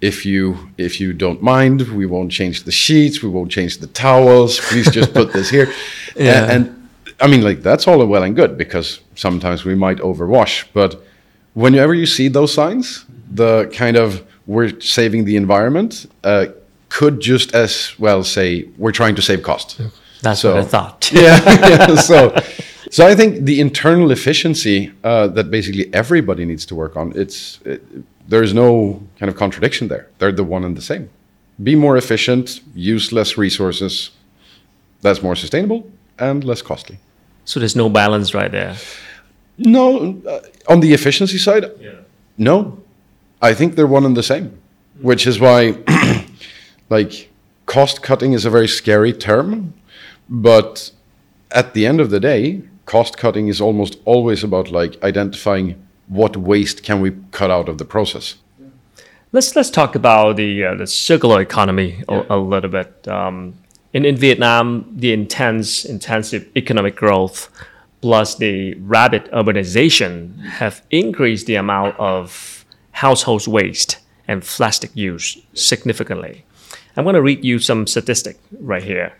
if 0.00 0.24
you 0.24 0.70
if 0.78 1.00
you 1.00 1.12
don't 1.12 1.42
mind, 1.42 1.82
we 1.88 2.06
won't 2.06 2.30
change 2.30 2.64
the 2.64 2.72
sheets, 2.72 3.22
we 3.22 3.28
won't 3.28 3.50
change 3.50 3.78
the 3.78 3.88
towels. 3.88 4.60
Please 4.60 4.90
just 4.90 5.12
put 5.12 5.32
this 5.32 5.50
here. 5.50 5.72
Yeah. 6.16 6.50
And, 6.50 6.66
and 6.66 6.77
I 7.20 7.26
mean, 7.26 7.42
like 7.42 7.62
that's 7.62 7.88
all 7.88 8.04
well 8.06 8.22
and 8.22 8.36
good 8.36 8.56
because 8.56 9.00
sometimes 9.14 9.64
we 9.64 9.74
might 9.74 9.98
overwash. 9.98 10.64
But 10.72 11.02
whenever 11.54 11.94
you 11.94 12.06
see 12.06 12.28
those 12.28 12.52
signs, 12.54 13.04
the 13.34 13.68
kind 13.74 13.96
of 13.96 14.22
we're 14.46 14.78
saving 14.80 15.24
the 15.24 15.36
environment 15.36 16.06
uh, 16.24 16.46
could 16.88 17.20
just 17.20 17.54
as 17.54 17.92
well 17.98 18.22
say 18.24 18.68
we're 18.78 18.92
trying 18.92 19.14
to 19.16 19.22
save 19.22 19.42
cost. 19.42 19.80
That's 20.22 20.40
So- 20.40 20.54
what 20.54 20.64
I 20.64 20.66
thought. 20.66 21.10
yeah, 21.12 21.40
yeah. 21.68 21.94
So, 22.10 22.34
so 22.90 23.06
I 23.06 23.14
think 23.14 23.44
the 23.44 23.60
internal 23.60 24.10
efficiency 24.10 24.90
uh, 25.04 25.26
that 25.28 25.50
basically 25.50 25.92
everybody 25.92 26.44
needs 26.44 26.64
to 26.66 26.74
work 26.74 26.96
on. 26.96 27.12
It's 27.16 27.60
it, 27.64 27.82
there's 28.28 28.52
no 28.54 29.02
kind 29.18 29.30
of 29.30 29.36
contradiction 29.36 29.88
there. 29.88 30.06
They're 30.18 30.32
the 30.32 30.44
one 30.44 30.64
and 30.64 30.76
the 30.76 30.82
same. 30.82 31.08
Be 31.62 31.74
more 31.74 31.96
efficient, 31.96 32.60
use 32.74 33.12
less 33.12 33.36
resources. 33.38 34.10
That's 35.02 35.22
more 35.22 35.34
sustainable 35.36 35.90
and 36.18 36.44
less 36.44 36.62
costly. 36.62 36.98
So 37.48 37.58
there's 37.58 37.74
no 37.74 37.88
balance 37.88 38.34
right 38.34 38.52
there. 38.52 38.76
No, 39.56 40.20
uh, 40.28 40.40
on 40.68 40.80
the 40.80 40.92
efficiency 40.92 41.38
side, 41.38 41.64
no. 42.36 42.78
I 43.40 43.54
think 43.54 43.74
they're 43.74 43.86
one 43.86 44.04
and 44.04 44.14
the 44.14 44.22
same, 44.22 44.52
which 45.00 45.26
is 45.26 45.40
why, 45.40 45.78
like, 46.90 47.30
cost 47.64 48.02
cutting 48.02 48.34
is 48.34 48.44
a 48.44 48.50
very 48.50 48.68
scary 48.68 49.14
term, 49.14 49.72
but 50.28 50.90
at 51.50 51.72
the 51.72 51.86
end 51.86 52.02
of 52.02 52.10
the 52.10 52.20
day, 52.20 52.60
cost 52.84 53.16
cutting 53.16 53.48
is 53.48 53.62
almost 53.62 53.96
always 54.04 54.44
about 54.44 54.70
like 54.70 55.02
identifying 55.02 55.74
what 56.08 56.36
waste 56.36 56.82
can 56.82 57.00
we 57.00 57.12
cut 57.30 57.50
out 57.50 57.70
of 57.70 57.78
the 57.78 57.84
process. 57.86 58.34
Let's 59.32 59.56
let's 59.56 59.70
talk 59.70 59.94
about 59.94 60.36
the 60.36 60.64
uh, 60.64 60.74
the 60.74 60.86
circular 60.86 61.40
economy 61.40 62.02
a, 62.08 62.26
a 62.28 62.38
little 62.38 62.70
bit. 62.70 63.08
Um, 63.08 63.54
in 63.98 64.04
in 64.04 64.16
Vietnam, 64.16 64.64
the 64.94 65.12
intense 65.12 65.84
intensive 65.84 66.46
economic 66.54 66.94
growth 66.94 67.50
plus 68.00 68.36
the 68.36 68.74
rapid 68.74 69.24
urbanization 69.32 70.38
have 70.60 70.82
increased 70.90 71.46
the 71.46 71.56
amount 71.56 71.98
of 71.98 72.64
household 72.92 73.44
waste 73.48 73.98
and 74.28 74.42
plastic 74.42 74.92
use 74.94 75.26
significantly. 75.52 76.44
I'm 76.96 77.02
going 77.02 77.14
to 77.14 77.22
read 77.22 77.44
you 77.44 77.58
some 77.58 77.88
statistic 77.88 78.38
right 78.60 78.84
here. 78.84 79.14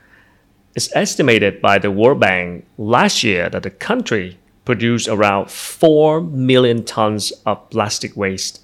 It's 0.76 0.94
estimated 0.94 1.60
by 1.60 1.78
the 1.78 1.90
World 1.90 2.20
Bank 2.20 2.64
last 2.76 3.24
year 3.24 3.50
that 3.50 3.64
the 3.64 3.70
country 3.70 4.38
produced 4.64 5.08
around 5.08 5.50
4 5.50 6.20
million 6.20 6.84
tons 6.84 7.32
of 7.46 7.68
plastic 7.70 8.16
waste 8.16 8.62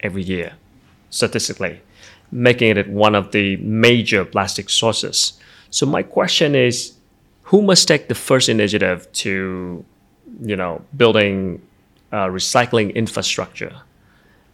every 0.00 0.22
year, 0.22 0.54
statistically, 1.10 1.82
making 2.32 2.76
it 2.76 2.88
one 2.88 3.14
of 3.14 3.30
the 3.30 3.56
major 3.58 4.24
plastic 4.24 4.70
sources. 4.70 5.34
So 5.70 5.86
my 5.86 6.02
question 6.02 6.54
is, 6.54 6.94
who 7.44 7.62
must 7.62 7.86
take 7.86 8.08
the 8.08 8.14
first 8.14 8.48
initiative 8.48 9.10
to, 9.12 9.84
you 10.40 10.56
know, 10.56 10.82
building 10.96 11.60
uh, 12.10 12.26
recycling 12.26 12.94
infrastructure? 12.94 13.74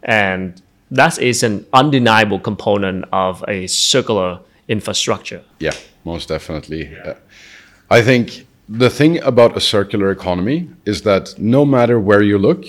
And 0.03 0.61
that 0.91 1.17
is 1.19 1.43
an 1.43 1.65
undeniable 1.71 2.39
component 2.39 3.05
of 3.11 3.43
a 3.47 3.67
circular 3.67 4.39
infrastructure. 4.67 5.41
Yeah, 5.59 5.73
most 6.03 6.29
definitely. 6.29 6.95
Uh, 6.97 7.13
I 7.89 8.01
think 8.01 8.45
the 8.67 8.89
thing 8.89 9.21
about 9.23 9.57
a 9.57 9.61
circular 9.61 10.11
economy 10.11 10.69
is 10.85 11.01
that 11.03 11.39
no 11.39 11.65
matter 11.65 11.99
where 11.99 12.21
you 12.21 12.37
look, 12.37 12.65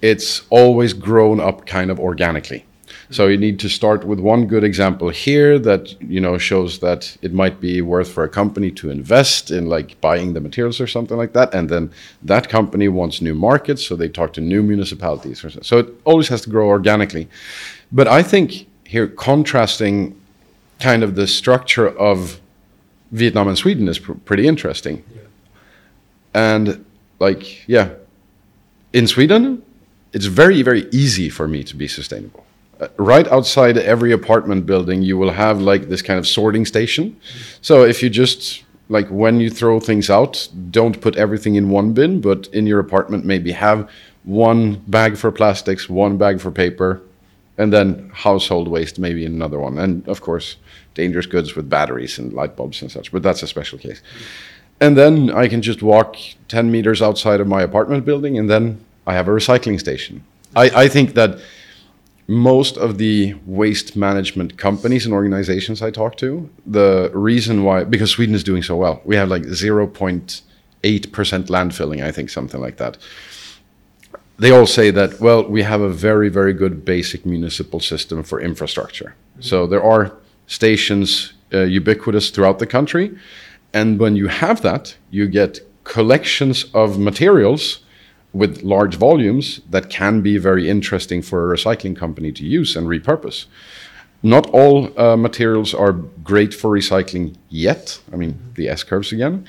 it's 0.00 0.42
always 0.50 0.92
grown 0.92 1.40
up 1.40 1.66
kind 1.66 1.90
of 1.90 2.00
organically. 2.00 2.64
So 3.12 3.26
you 3.26 3.36
need 3.36 3.58
to 3.60 3.68
start 3.68 4.04
with 4.04 4.20
one 4.20 4.46
good 4.46 4.64
example 4.64 5.10
here 5.10 5.58
that 5.58 6.00
you 6.00 6.18
know 6.18 6.38
shows 6.38 6.78
that 6.78 7.14
it 7.20 7.34
might 7.34 7.60
be 7.60 7.82
worth 7.82 8.10
for 8.10 8.24
a 8.24 8.28
company 8.28 8.70
to 8.72 8.90
invest 8.90 9.50
in 9.50 9.66
like 9.66 10.00
buying 10.00 10.32
the 10.32 10.40
materials 10.40 10.80
or 10.80 10.86
something 10.86 11.18
like 11.18 11.34
that, 11.34 11.52
and 11.52 11.68
then 11.68 11.92
that 12.22 12.48
company 12.48 12.88
wants 12.88 13.20
new 13.20 13.34
markets, 13.34 13.86
so 13.86 13.96
they 13.96 14.08
talk 14.08 14.32
to 14.32 14.40
new 14.40 14.62
municipalities. 14.62 15.44
Or 15.44 15.50
so. 15.50 15.60
so 15.60 15.78
it 15.78 15.88
always 16.04 16.28
has 16.28 16.40
to 16.42 16.50
grow 16.50 16.68
organically. 16.68 17.28
But 17.92 18.08
I 18.08 18.22
think 18.22 18.66
here 18.86 19.06
contrasting 19.06 20.18
kind 20.80 21.02
of 21.02 21.14
the 21.14 21.26
structure 21.26 21.88
of 21.88 22.40
Vietnam 23.10 23.46
and 23.46 23.58
Sweden 23.58 23.88
is 23.88 23.98
pr- 23.98 24.14
pretty 24.24 24.48
interesting. 24.48 25.04
And 26.32 26.84
like, 27.18 27.68
yeah, 27.68 27.90
in 28.94 29.06
Sweden, 29.06 29.62
it's 30.14 30.26
very, 30.26 30.62
very 30.62 30.88
easy 30.92 31.28
for 31.28 31.46
me 31.46 31.62
to 31.64 31.76
be 31.76 31.86
sustainable. 31.86 32.41
Uh, 32.82 32.88
right 32.96 33.28
outside 33.28 33.78
every 33.78 34.10
apartment 34.10 34.66
building, 34.66 35.02
you 35.02 35.16
will 35.16 35.30
have 35.30 35.60
like 35.60 35.88
this 35.88 36.02
kind 36.02 36.18
of 36.18 36.26
sorting 36.26 36.66
station. 36.66 37.16
So 37.60 37.84
if 37.84 38.02
you 38.02 38.10
just 38.10 38.64
like 38.88 39.06
when 39.08 39.38
you 39.38 39.50
throw 39.50 39.78
things 39.78 40.10
out, 40.10 40.48
don't 40.70 41.00
put 41.00 41.14
everything 41.16 41.54
in 41.54 41.70
one 41.70 41.92
bin, 41.92 42.20
but 42.20 42.48
in 42.48 42.66
your 42.66 42.80
apartment, 42.80 43.24
maybe 43.24 43.52
have 43.52 43.88
one 44.24 44.82
bag 44.88 45.16
for 45.16 45.30
plastics, 45.30 45.88
one 45.88 46.16
bag 46.16 46.40
for 46.40 46.50
paper, 46.50 47.00
and 47.56 47.72
then 47.72 48.10
household 48.12 48.66
waste 48.66 48.98
maybe 48.98 49.24
in 49.24 49.32
another 49.32 49.60
one. 49.60 49.78
And 49.78 50.06
of 50.08 50.20
course, 50.20 50.56
dangerous 50.94 51.26
goods 51.26 51.54
with 51.54 51.70
batteries 51.70 52.18
and 52.18 52.32
light 52.32 52.56
bulbs 52.56 52.82
and 52.82 52.90
such, 52.90 53.12
but 53.12 53.22
that's 53.22 53.44
a 53.44 53.46
special 53.46 53.78
case. 53.78 54.02
And 54.80 54.96
then 54.96 55.30
I 55.30 55.46
can 55.46 55.62
just 55.62 55.82
walk 55.82 56.16
10 56.48 56.68
meters 56.72 57.00
outside 57.00 57.40
of 57.40 57.46
my 57.46 57.62
apartment 57.62 58.04
building, 58.04 58.36
and 58.38 58.50
then 58.50 58.84
I 59.06 59.14
have 59.14 59.28
a 59.28 59.30
recycling 59.30 59.78
station. 59.78 60.24
I, 60.56 60.84
I 60.84 60.88
think 60.88 61.14
that 61.14 61.38
most 62.28 62.76
of 62.76 62.98
the 62.98 63.34
waste 63.46 63.96
management 63.96 64.56
companies 64.56 65.04
and 65.04 65.14
organizations 65.14 65.82
I 65.82 65.90
talk 65.90 66.16
to, 66.18 66.48
the 66.66 67.10
reason 67.12 67.64
why, 67.64 67.84
because 67.84 68.10
Sweden 68.10 68.34
is 68.34 68.44
doing 68.44 68.62
so 68.62 68.76
well, 68.76 69.00
we 69.04 69.16
have 69.16 69.28
like 69.28 69.42
0.8% 69.42 70.42
landfilling, 70.82 72.02
I 72.04 72.12
think, 72.12 72.30
something 72.30 72.60
like 72.60 72.76
that. 72.76 72.96
They 74.38 74.50
all 74.50 74.66
say 74.66 74.90
that, 74.90 75.20
well, 75.20 75.44
we 75.44 75.62
have 75.62 75.80
a 75.80 75.88
very, 75.88 76.28
very 76.28 76.52
good 76.52 76.84
basic 76.84 77.26
municipal 77.26 77.80
system 77.80 78.22
for 78.22 78.40
infrastructure. 78.40 79.14
So 79.40 79.66
there 79.66 79.82
are 79.82 80.12
stations 80.46 81.34
uh, 81.52 81.62
ubiquitous 81.62 82.30
throughout 82.30 82.58
the 82.58 82.66
country. 82.66 83.16
And 83.72 83.98
when 83.98 84.16
you 84.16 84.28
have 84.28 84.62
that, 84.62 84.96
you 85.10 85.26
get 85.28 85.60
collections 85.84 86.64
of 86.72 86.98
materials 86.98 87.81
with 88.32 88.62
large 88.62 88.96
volumes 88.96 89.60
that 89.70 89.90
can 89.90 90.22
be 90.22 90.38
very 90.38 90.68
interesting 90.68 91.22
for 91.22 91.52
a 91.52 91.56
recycling 91.56 91.96
company 91.96 92.32
to 92.32 92.44
use 92.44 92.76
and 92.76 92.86
repurpose. 92.86 93.46
Not 94.22 94.48
all 94.50 94.98
uh, 94.98 95.16
materials 95.16 95.74
are 95.74 95.92
great 95.92 96.54
for 96.54 96.70
recycling 96.70 97.36
yet. 97.48 98.00
I 98.12 98.16
mean, 98.16 98.38
the 98.54 98.68
S 98.68 98.84
curves 98.84 99.12
again. 99.12 99.46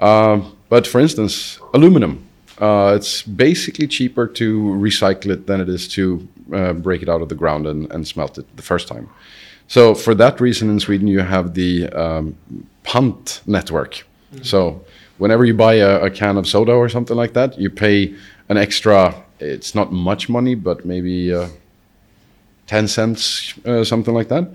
Uh, 0.00 0.40
but 0.68 0.86
for 0.86 1.00
instance, 1.00 1.58
aluminum. 1.72 2.26
Uh, 2.58 2.94
it's 2.96 3.22
basically 3.22 3.86
cheaper 3.86 4.26
to 4.26 4.62
recycle 4.62 5.30
it 5.30 5.46
than 5.46 5.60
it 5.60 5.68
is 5.68 5.88
to 5.88 6.26
uh, 6.52 6.72
break 6.72 7.02
it 7.02 7.08
out 7.08 7.20
of 7.20 7.28
the 7.28 7.34
ground 7.34 7.66
and, 7.66 7.90
and, 7.92 8.06
smelt 8.06 8.38
it 8.38 8.56
the 8.56 8.62
first 8.62 8.86
time. 8.86 9.08
So 9.66 9.94
for 9.94 10.14
that 10.14 10.40
reason, 10.40 10.70
in 10.70 10.78
Sweden, 10.78 11.08
you 11.08 11.20
have 11.20 11.54
the 11.54 11.88
um, 11.88 12.36
pant 12.84 13.42
network. 13.46 13.94
Mm 13.96 14.38
-hmm. 14.38 14.44
So 14.44 14.84
whenever 15.18 15.44
you 15.44 15.54
buy 15.54 15.74
a, 15.74 16.04
a, 16.04 16.10
can 16.10 16.36
of 16.36 16.46
soda 16.46 16.72
or 16.72 16.88
something 16.88 17.16
like 17.16 17.32
that, 17.34 17.58
you 17.58 17.70
pay 17.70 18.14
an 18.48 18.56
extra. 18.56 19.14
It's 19.40 19.74
not 19.74 19.92
much 19.92 20.28
money, 20.28 20.54
but 20.54 20.84
maybe 20.84 21.34
uh, 21.34 21.48
ten 22.66 22.88
cents, 22.88 23.54
uh, 23.66 23.84
something 23.84 24.14
like 24.14 24.28
that. 24.28 24.48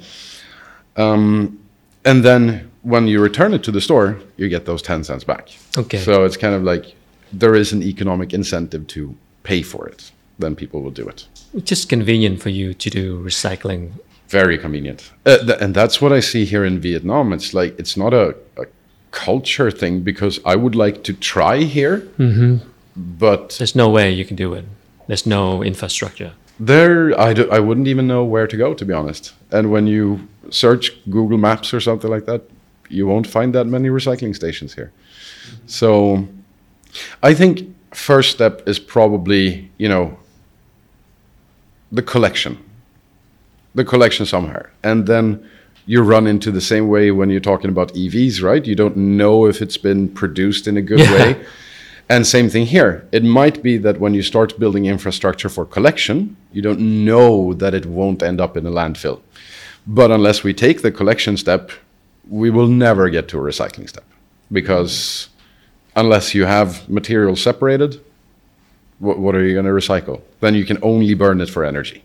Um, 0.95 1.60
and 2.06 2.24
then 2.24 2.69
when 2.84 3.08
you 3.08 3.22
return 3.22 3.54
it 3.54 3.63
to 3.63 3.72
the 3.72 3.82
store, 3.82 4.17
you 4.38 4.50
get 4.50 4.65
those 4.65 4.82
ten 4.82 5.04
cents 5.04 5.24
back. 5.24 5.50
Okay. 5.78 6.00
So 6.00 6.24
it's 6.26 6.38
kind 6.38 6.56
of 6.56 6.63
like 6.63 6.95
there 7.32 7.56
is 7.56 7.72
an 7.72 7.84
economic 7.84 8.34
incentive 8.34 8.88
to 8.88 9.15
pay 9.43 9.62
for 9.62 9.88
it. 9.88 10.12
Then 10.39 10.56
people 10.56 10.82
will 10.82 10.91
do 10.91 11.08
it. 11.08 11.28
It's 11.54 11.69
just 11.69 11.89
convenient 11.89 12.41
for 12.41 12.50
you 12.50 12.74
to 12.74 12.89
do 12.89 13.19
recycling. 13.24 13.91
Very 14.30 14.58
convenient, 14.58 15.12
uh, 15.26 15.38
th 15.38 15.58
and 15.60 15.74
that's 15.74 16.00
what 16.02 16.13
I 16.13 16.22
see 16.22 16.45
here 16.45 16.63
in 16.63 16.80
Vietnam. 16.80 17.34
It's 17.34 17.52
like 17.54 17.74
it's 17.80 17.98
not 17.98 18.13
a, 18.13 18.26
a 18.49 18.49
culture 19.12 19.72
thing 19.72 20.02
because 20.02 20.39
I 20.45 20.56
would 20.56 20.76
like 20.76 21.04
to 21.04 21.13
try 21.13 21.58
here, 21.63 22.00
mm-hmm. 22.17 22.58
but 22.95 23.56
there's 23.58 23.76
no 23.76 23.89
way 23.89 24.12
you 24.12 24.26
can 24.26 24.36
do 24.36 24.54
it. 24.54 24.65
There's 25.08 25.26
no 25.26 25.63
infrastructure. 25.63 26.34
There, 26.60 27.19
I, 27.19 27.34
do, 27.34 27.50
I 27.50 27.60
wouldn't 27.60 27.88
even 27.88 28.06
know 28.08 28.24
where 28.24 28.45
to 28.45 28.58
go 28.58 28.74
to 28.74 28.86
be 28.86 28.93
honest. 28.93 29.34
And 29.52 29.72
when 29.72 29.88
you 29.88 30.28
search 30.50 30.91
Google 31.10 31.38
Maps 31.38 31.74
or 31.74 31.80
something 31.80 32.10
like 32.10 32.26
that, 32.26 32.41
you 32.89 33.08
won't 33.08 33.28
find 33.28 33.54
that 33.56 33.65
many 33.65 33.89
recycling 33.89 34.36
stations 34.36 34.74
here. 34.74 34.91
Mm-hmm. 34.91 35.67
So, 35.67 36.28
I 37.24 37.34
think 37.34 37.76
first 37.91 38.32
step 38.32 38.67
is 38.67 38.80
probably 38.80 39.69
you 39.78 39.89
know 39.89 40.17
the 41.91 42.02
collection, 42.02 42.58
the 43.76 43.86
collection 43.86 44.26
somewhere, 44.26 44.72
and 44.84 45.08
then 45.08 45.48
you 45.89 46.04
run 46.04 46.28
into 46.28 46.52
the 46.52 46.62
same 46.62 46.88
way 46.88 47.10
when 47.10 47.32
you're 47.32 47.39
talking 47.39 47.71
about 47.71 47.91
EVs, 47.95 48.43
right? 48.43 48.63
You 48.63 48.75
don't 48.75 48.95
know 48.95 49.47
if 49.47 49.60
it's 49.60 49.75
been 49.75 50.08
produced 50.08 50.67
in 50.67 50.78
a 50.78 50.84
good 50.84 50.99
yeah. 50.99 51.13
way. 51.13 51.45
And 52.08 52.28
same 52.28 52.47
thing 52.47 52.67
here. 52.67 53.08
It 53.12 53.23
might 53.23 53.63
be 53.63 53.75
that 53.78 53.99
when 53.99 54.13
you 54.13 54.21
start 54.21 54.60
building 54.60 54.86
infrastructure 54.86 55.49
for 55.49 55.65
collection, 55.65 56.38
you 56.54 56.62
don't 56.62 56.80
know 56.80 57.54
that 57.56 57.73
it 57.73 57.88
won't 57.88 58.21
end 58.21 58.39
up 58.39 58.56
in 58.56 58.67
a 58.67 58.69
landfill. 58.69 59.21
But 59.88 60.12
unless 60.12 60.43
we 60.43 60.54
take 60.54 60.84
the 60.84 60.91
collection 60.91 61.38
step, 61.38 61.71
we 62.30 62.52
will 62.52 62.67
never 62.67 63.10
get 63.10 63.28
to 63.30 63.39
a 63.39 63.41
recycling 63.41 63.89
step 63.89 64.06
because 64.52 65.30
unless 65.95 66.36
you 66.36 66.45
have 66.45 66.88
material 66.88 67.36
separated, 67.36 67.99
what, 68.99 69.17
what 69.17 69.34
are 69.34 69.43
you 69.43 69.54
going 69.54 69.65
to 69.65 69.71
recycle? 69.71 70.21
Then 70.39 70.54
you 70.54 70.65
can 70.65 70.78
only 70.84 71.15
burn 71.15 71.41
it 71.41 71.49
for 71.49 71.65
energy. 71.65 72.04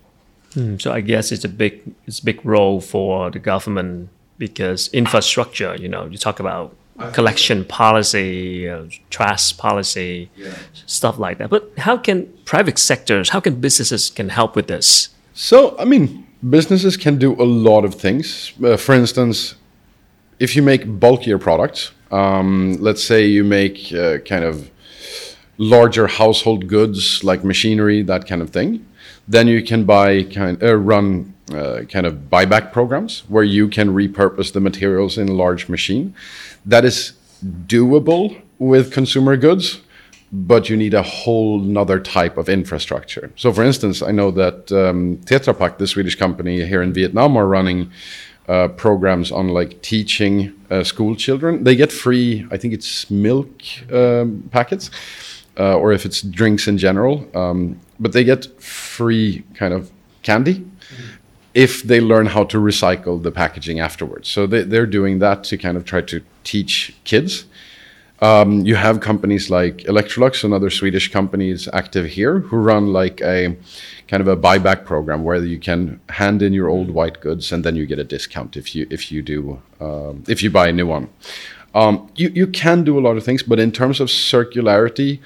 Hmm, 0.55 0.77
so 0.77 0.91
I 0.91 1.01
guess 1.01 1.31
it's 1.31 1.43
a 1.43 1.49
big 1.49 1.81
it's 2.07 2.19
a 2.19 2.25
big 2.25 2.43
role 2.45 2.79
for 2.79 3.29
the 3.29 3.39
government 3.39 4.09
because 4.37 4.89
infrastructure. 4.93 5.75
You 5.75 5.89
know, 5.89 6.05
you 6.05 6.17
talk 6.17 6.39
about 6.39 6.73
collection 7.11 7.65
policy, 7.65 8.69
uh, 8.69 8.85
trash 9.09 9.57
policy, 9.57 10.29
yeah. 10.37 10.53
stuff 10.85 11.19
like 11.19 11.39
that. 11.39 11.49
But 11.49 11.71
how 11.77 11.97
can 11.97 12.31
private 12.45 12.79
sectors, 12.79 13.29
how 13.29 13.41
can 13.41 13.59
businesses 13.59 14.09
can 14.09 14.29
help 14.29 14.55
with 14.55 14.67
this? 14.67 15.09
So 15.33 15.75
I 15.77 15.83
mean, 15.83 16.25
businesses 16.49 16.95
can 16.95 17.17
do 17.17 17.33
a 17.33 17.43
lot 17.43 17.83
of 17.83 17.93
things. 17.93 18.53
Uh, 18.63 18.77
for 18.77 18.95
instance, 18.95 19.55
if 20.39 20.55
you 20.55 20.61
make 20.61 20.87
bulkier 20.87 21.37
products, 21.37 21.91
um, 22.11 22.77
let's 22.79 23.03
say 23.03 23.25
you 23.25 23.43
make 23.43 23.91
uh, 23.91 24.19
kind 24.19 24.45
of 24.45 24.71
larger 25.57 26.07
household 26.07 26.67
goods 26.67 27.25
like 27.25 27.43
machinery, 27.43 28.01
that 28.03 28.25
kind 28.25 28.41
of 28.41 28.51
thing 28.51 28.85
then 29.27 29.47
you 29.47 29.63
can 29.63 29.85
buy 29.85 30.23
kind 30.23 30.61
uh, 30.61 30.75
run 30.75 31.33
uh, 31.51 31.81
kind 31.89 32.05
of 32.05 32.29
buyback 32.29 32.71
programs 32.71 33.23
where 33.27 33.43
you 33.43 33.67
can 33.67 33.89
repurpose 33.89 34.51
the 34.51 34.59
materials 34.59 35.17
in 35.17 35.29
a 35.29 35.33
large 35.33 35.69
machine. 35.69 36.13
That 36.65 36.85
is 36.85 37.13
doable 37.67 38.41
with 38.57 38.91
consumer 38.91 39.37
goods, 39.37 39.81
but 40.31 40.69
you 40.69 40.77
need 40.77 40.93
a 40.93 41.03
whole 41.03 41.59
nother 41.59 41.99
type 41.99 42.37
of 42.37 42.49
infrastructure. 42.49 43.31
So, 43.35 43.53
for 43.53 43.63
instance, 43.63 44.01
I 44.01 44.11
know 44.11 44.31
that 44.31 44.71
um, 44.71 45.17
Tetra 45.25 45.57
Pak, 45.57 45.77
the 45.77 45.87
Swedish 45.87 46.15
company 46.15 46.65
here 46.65 46.81
in 46.81 46.93
Vietnam, 46.93 47.37
are 47.37 47.47
running 47.47 47.91
uh, 48.47 48.67
programs 48.69 49.31
on 49.31 49.49
like 49.49 49.81
teaching 49.81 50.53
uh, 50.69 50.83
school 50.83 51.15
children. 51.15 51.63
They 51.63 51.75
get 51.75 51.91
free, 51.91 52.47
I 52.51 52.57
think 52.57 52.73
it's 52.73 53.09
milk 53.09 53.49
um, 53.91 54.47
packets, 54.51 54.91
uh, 55.57 55.75
or 55.77 55.93
if 55.93 56.05
it's 56.05 56.21
drinks 56.21 56.67
in 56.67 56.77
general. 56.77 57.27
Um, 57.35 57.79
but 57.99 58.13
they 58.13 58.23
get 58.23 58.61
free 58.61 59.43
kind 59.53 59.73
of 59.73 59.91
candy 60.23 60.65
if 61.53 61.83
they 61.83 62.01
learn 62.01 62.25
how 62.25 62.43
to 62.43 62.57
recycle 62.57 63.21
the 63.21 63.31
packaging 63.31 63.79
afterwards. 63.79 64.27
So 64.27 64.45
they, 64.45 64.63
they're 64.63 64.85
doing 64.85 65.19
that 65.19 65.43
to 65.45 65.57
kind 65.57 65.77
of 65.77 65.85
try 65.85 66.01
to 66.01 66.21
teach 66.43 66.95
kids. 67.05 67.45
Um, 68.21 68.65
you 68.65 68.75
have 68.75 69.01
companies 69.01 69.49
like 69.49 69.77
Electrolux 69.79 70.43
and 70.43 70.53
other 70.53 70.69
Swedish 70.69 71.11
companies 71.11 71.67
active 71.73 72.05
here 72.05 72.39
who 72.39 72.57
run 72.57 72.93
like 72.93 73.21
a 73.21 73.55
kind 74.07 74.21
of 74.21 74.27
a 74.27 74.37
buyback 74.37 74.85
program 74.85 75.23
where 75.23 75.43
you 75.43 75.59
can 75.59 75.99
hand 76.09 76.41
in 76.41 76.53
your 76.53 76.69
old 76.69 76.91
white 76.91 77.19
goods 77.19 77.51
and 77.51 77.63
then 77.63 77.75
you 77.75 77.85
get 77.85 77.99
a 77.99 78.03
discount 78.03 78.55
if 78.55 78.73
you 78.73 78.87
if 78.89 79.11
you 79.11 79.21
do 79.21 79.61
um, 79.81 80.23
if 80.27 80.41
you 80.41 80.49
buy 80.49 80.67
a 80.67 80.71
new 80.71 80.87
one. 80.87 81.09
Um, 81.73 82.09
you 82.15 82.29
you 82.29 82.47
can 82.47 82.85
do 82.85 82.97
a 82.97 83.01
lot 83.01 83.17
of 83.17 83.23
things, 83.23 83.43
but 83.43 83.59
in 83.59 83.71
terms 83.71 83.99
of 83.99 84.07
circularity, 84.07 85.19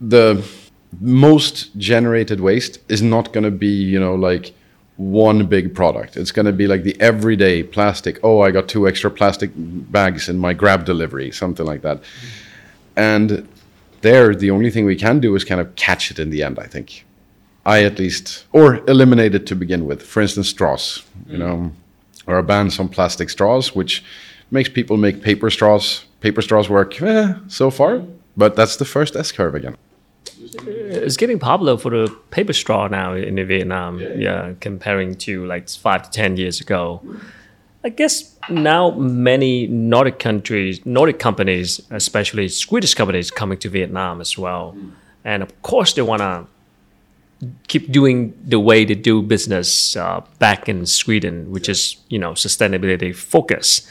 the 0.00 0.42
most 1.00 1.76
generated 1.76 2.40
waste 2.40 2.78
is 2.88 3.02
not 3.02 3.32
going 3.32 3.44
to 3.44 3.50
be 3.50 3.68
you 3.68 4.00
know 4.00 4.14
like 4.14 4.54
one 4.96 5.46
big 5.46 5.76
product. 5.76 6.16
It's 6.16 6.32
going 6.32 6.46
to 6.46 6.52
be 6.52 6.66
like 6.66 6.82
the 6.82 7.00
everyday 7.00 7.62
plastic. 7.62 8.18
Oh 8.22 8.40
i 8.40 8.50
got 8.50 8.68
two 8.68 8.88
extra 8.88 9.10
plastic 9.10 9.50
bags 9.54 10.28
in 10.28 10.38
my 10.38 10.52
grab 10.52 10.84
delivery 10.84 11.30
something 11.30 11.64
like 11.64 11.82
that. 11.82 12.00
And 12.96 13.48
there 14.00 14.34
the 14.34 14.50
only 14.50 14.70
thing 14.70 14.84
we 14.84 14.96
can 14.96 15.20
do 15.20 15.34
is 15.36 15.44
kind 15.44 15.60
of 15.60 15.74
catch 15.76 16.10
it 16.10 16.18
in 16.18 16.30
the 16.30 16.42
end 16.42 16.58
i 16.58 16.66
think. 16.66 17.04
I 17.64 17.84
at 17.84 17.98
least 17.98 18.46
or 18.52 18.76
eliminate 18.88 19.34
it 19.34 19.46
to 19.46 19.54
begin 19.54 19.84
with. 19.86 20.02
For 20.02 20.20
instance 20.20 20.48
straws 20.48 21.04
you 21.26 21.36
mm. 21.36 21.40
know 21.40 21.72
or 22.26 22.42
ban 22.42 22.70
some 22.70 22.88
plastic 22.88 23.30
straws 23.30 23.74
which 23.74 24.04
makes 24.50 24.68
people 24.68 24.96
make 24.96 25.22
paper 25.22 25.50
straws. 25.50 26.04
Paper 26.20 26.42
straws 26.42 26.68
work 26.68 27.00
eh, 27.00 27.34
so 27.46 27.70
far 27.70 28.02
but 28.36 28.56
that's 28.56 28.76
the 28.76 28.84
first 28.84 29.14
s 29.14 29.30
curve 29.30 29.54
again 29.54 29.76
it's 30.66 31.16
getting 31.16 31.38
popular 31.38 31.76
for 31.76 31.90
the 31.90 32.14
paper 32.30 32.52
straw 32.52 32.88
now 32.88 33.14
in 33.14 33.34
Vietnam. 33.46 34.00
Yeah, 34.00 34.14
yeah, 34.14 34.54
comparing 34.60 35.14
to 35.16 35.46
like 35.46 35.68
five 35.68 36.02
to 36.02 36.10
ten 36.10 36.36
years 36.36 36.60
ago. 36.60 37.02
I 37.84 37.90
guess 37.90 38.36
now 38.50 38.90
many 38.90 39.66
Nordic 39.68 40.18
countries, 40.18 40.84
Nordic 40.84 41.18
companies, 41.18 41.80
especially 41.90 42.48
Swedish 42.48 42.94
companies, 42.94 43.30
coming 43.30 43.58
to 43.58 43.68
Vietnam 43.68 44.20
as 44.20 44.36
well, 44.36 44.76
and 45.24 45.42
of 45.42 45.62
course 45.62 45.92
they 45.92 46.02
want 46.02 46.20
to 46.20 46.46
keep 47.68 47.92
doing 47.92 48.36
the 48.44 48.58
way 48.58 48.84
they 48.84 48.94
do 48.94 49.22
business 49.22 49.96
uh, 49.96 50.20
back 50.38 50.68
in 50.68 50.86
Sweden, 50.86 51.50
which 51.50 51.68
is 51.68 51.96
you 52.08 52.18
know 52.18 52.32
sustainability 52.32 53.14
focus 53.14 53.88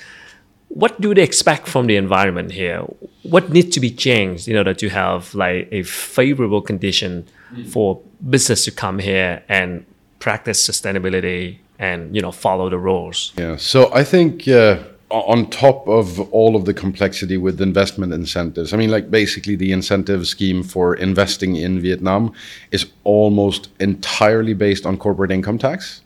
what 0.69 0.99
do 0.99 1.13
they 1.13 1.23
expect 1.23 1.67
from 1.67 1.87
the 1.87 1.95
environment 1.95 2.51
here? 2.51 2.81
What 3.23 3.49
needs 3.49 3.69
to 3.75 3.79
be 3.79 3.89
changed 3.89 4.47
in 4.47 4.57
order 4.57 4.73
to 4.73 4.89
have 4.89 5.33
like 5.33 5.67
a 5.71 5.83
favorable 5.83 6.61
condition 6.61 7.27
mm. 7.53 7.67
for 7.67 8.01
business 8.29 8.65
to 8.65 8.71
come 8.71 8.99
here 8.99 9.43
and 9.47 9.85
practice 10.19 10.67
sustainability 10.67 11.57
and 11.79 12.15
you 12.15 12.21
know 12.21 12.31
follow 12.31 12.69
the 12.69 12.77
rules? 12.77 13.33
Yeah. 13.37 13.57
So 13.57 13.93
I 13.93 14.03
think. 14.03 14.47
Uh, 14.47 14.79
on 15.09 15.49
top 15.49 15.87
of 15.87 16.19
all 16.33 16.57
of 16.57 16.65
the 16.65 16.73
complexity 16.73 17.37
with 17.37 17.61
investment 17.61 18.11
incentives, 18.11 18.73
I 18.73 18.77
mean, 18.77 18.91
like 18.91 19.09
basically 19.09 19.55
the 19.55 19.71
incentive 19.71 20.27
scheme 20.27 20.63
for 20.63 20.95
investing 20.95 21.55
in 21.55 21.79
Vietnam 21.79 22.33
is 22.71 22.87
almost 23.05 23.69
entirely 23.79 24.53
based 24.53 24.85
on 24.85 24.97
corporate 24.97 25.31
income 25.31 25.57
tax 25.57 26.01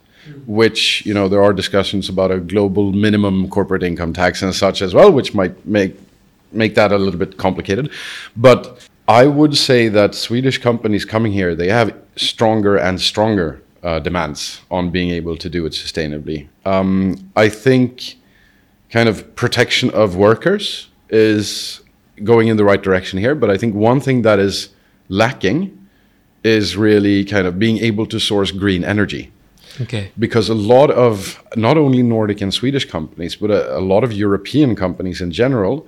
which 0.46 1.06
you 1.06 1.14
know 1.14 1.28
there 1.28 1.44
are 1.44 1.54
discussions 1.54 2.10
about 2.10 2.32
a 2.32 2.40
global 2.40 2.92
minimum 2.92 3.50
corporate 3.50 3.84
income 3.84 4.14
tax 4.14 4.42
and 4.42 4.54
such 4.54 4.82
as 4.82 4.94
well, 4.94 5.12
which 5.12 5.34
might 5.34 5.66
make 5.66 5.96
make 6.52 6.76
that 6.76 6.92
a 6.92 6.98
little 6.98 7.20
bit 7.20 7.38
complicated. 7.38 7.90
But 8.36 8.88
I 9.08 9.28
would 9.28 9.58
say 9.58 9.88
that 9.90 10.16
Swedish 10.16 10.58
companies 10.58 11.06
coming 11.06 11.32
here 11.32 11.56
they 11.56 11.70
have 11.70 11.96
stronger 12.16 12.78
and 12.78 13.00
stronger 13.00 13.62
uh, 13.84 14.00
demands 14.00 14.62
on 14.70 14.90
being 14.90 15.10
able 15.10 15.38
to 15.38 15.50
do 15.50 15.66
it 15.66 15.74
sustainably. 15.74 16.48
Um, 16.66 17.32
I 17.36 17.50
think 17.50 18.16
kind 18.90 19.10
of 19.10 19.36
protection 19.36 19.90
of 19.92 20.16
workers 20.16 20.90
is 21.10 21.82
going 22.24 22.48
in 22.48 22.58
the 22.58 22.64
right 22.64 22.82
direction 22.82 23.18
here, 23.20 23.36
but 23.36 23.50
I 23.50 23.58
think 23.58 23.74
one 23.74 24.00
thing 24.00 24.22
that 24.22 24.40
is 24.40 24.70
lacking 25.10 25.78
is 26.44 26.76
really 26.78 27.24
kind 27.26 27.48
of 27.48 27.58
being 27.60 27.78
able 27.80 28.06
to 28.08 28.20
source 28.20 28.52
green 28.52 28.84
energy. 28.84 29.32
Okay. 29.80 30.12
Because 30.18 30.50
a 30.50 30.56
lot 30.56 30.92
of 30.92 31.42
not 31.56 31.78
only 31.78 32.04
Nordic 32.04 32.42
and 32.42 32.54
Swedish 32.54 32.86
companies, 32.86 33.36
but 33.36 33.52
a, 33.52 33.78
a 33.78 33.80
lot 33.80 34.04
of 34.04 34.12
European 34.12 34.76
companies 34.76 35.22
in 35.22 35.32
general, 35.32 35.88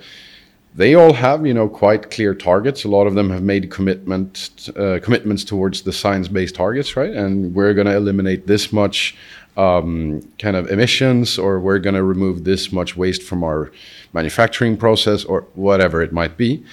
they 0.75 0.95
all 0.95 1.13
have 1.13 1.45
you 1.45 1.53
know 1.53 1.69
quite 1.69 2.09
clear 2.09 2.33
targets. 2.33 2.83
A 2.83 2.87
lot 2.87 3.07
of 3.07 3.13
them 3.13 3.29
have 3.29 3.43
made 3.43 3.69
commitment 3.69 4.69
uh, 4.75 4.99
commitments 5.03 5.43
towards 5.43 5.83
the 5.83 5.91
science-based 5.91 6.55
targets, 6.55 6.95
right? 6.95 7.11
And 7.11 7.53
we're 7.53 7.73
going 7.73 7.87
to 7.87 7.95
eliminate 7.95 8.47
this 8.47 8.73
much 8.73 9.15
um, 9.55 10.21
kind 10.39 10.55
of 10.55 10.69
emissions, 10.71 11.37
or 11.37 11.59
we're 11.59 11.79
going 11.79 11.95
to 11.95 12.03
remove 12.03 12.43
this 12.43 12.71
much 12.71 12.97
waste 12.97 13.21
from 13.21 13.43
our 13.43 13.71
manufacturing 14.13 14.77
process, 14.77 15.23
or 15.25 15.41
whatever 15.53 16.01
it 16.01 16.11
might 16.11 16.37
be. 16.37 16.63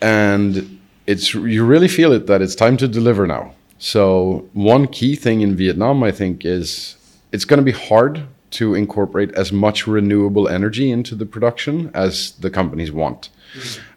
And 0.00 0.78
it's 1.06 1.34
you 1.34 1.64
really 1.64 1.88
feel 1.88 2.12
it 2.12 2.26
that 2.26 2.40
it's 2.40 2.54
time 2.54 2.76
to 2.76 2.86
deliver 2.86 3.26
now. 3.26 3.54
So 3.78 4.48
one 4.52 4.88
key 4.88 5.14
thing 5.14 5.40
in 5.40 5.56
Vietnam, 5.56 6.02
I 6.02 6.10
think, 6.10 6.44
is 6.44 6.96
it's 7.32 7.44
going 7.44 7.58
to 7.58 7.64
be 7.64 7.72
hard 7.72 8.26
to 8.50 8.74
incorporate 8.74 9.32
as 9.32 9.52
much 9.52 9.86
renewable 9.86 10.48
energy 10.48 10.90
into 10.90 11.14
the 11.14 11.26
production 11.26 11.90
as 11.94 12.32
the 12.32 12.50
companies 12.50 12.90
want. 12.90 13.28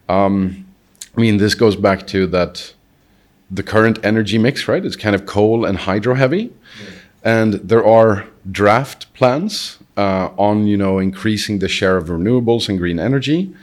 Um, 0.09 0.65
I 1.17 1.21
mean, 1.21 1.37
this 1.37 1.55
goes 1.55 1.75
back 1.75 2.07
to 2.07 2.27
that 2.27 2.73
the 3.49 3.63
current 3.63 3.99
energy 4.03 4.37
mix, 4.37 4.67
right? 4.67 4.85
It's 4.85 4.95
kind 4.95 5.15
of 5.15 5.25
coal 5.25 5.65
and 5.65 5.77
hydro 5.77 6.15
heavy, 6.15 6.53
and 7.23 7.55
there 7.55 7.85
are 7.85 8.27
draft 8.49 9.13
plans 9.13 9.77
uh, 9.97 10.29
on 10.37 10.67
you 10.67 10.77
know 10.77 10.99
increasing 10.99 11.59
the 11.59 11.67
share 11.67 11.97
of 11.97 12.07
renewables 12.07 12.69
and 12.69 12.77
green 12.77 12.99
energy, 12.99 13.53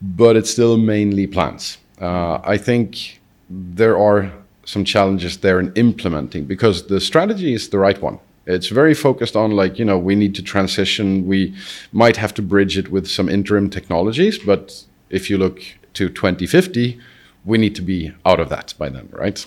but 0.00 0.36
it's 0.36 0.50
still 0.50 0.76
mainly 0.76 1.26
plants. 1.26 1.78
Uh, 2.00 2.40
I 2.42 2.58
think 2.58 3.20
there 3.48 3.96
are 3.96 4.32
some 4.64 4.84
challenges 4.84 5.38
there 5.38 5.58
in 5.58 5.72
implementing 5.74 6.44
because 6.44 6.86
the 6.86 7.00
strategy 7.00 7.52
is 7.54 7.68
the 7.68 7.78
right 7.78 8.00
one. 8.00 8.18
It's 8.46 8.68
very 8.68 8.94
focused 8.94 9.36
on 9.36 9.52
like, 9.52 9.78
you 9.78 9.84
know, 9.84 9.98
we 9.98 10.14
need 10.14 10.34
to 10.34 10.42
transition. 10.42 11.26
We 11.26 11.54
might 11.92 12.16
have 12.16 12.34
to 12.34 12.42
bridge 12.42 12.76
it 12.76 12.90
with 12.90 13.06
some 13.06 13.28
interim 13.28 13.70
technologies, 13.70 14.38
but 14.38 14.84
if 15.10 15.30
you 15.30 15.38
look 15.38 15.60
to 15.94 16.08
2050, 16.08 16.98
we 17.44 17.58
need 17.58 17.74
to 17.76 17.82
be 17.82 18.12
out 18.24 18.40
of 18.40 18.48
that 18.48 18.74
by 18.78 18.88
then, 18.88 19.08
right? 19.12 19.44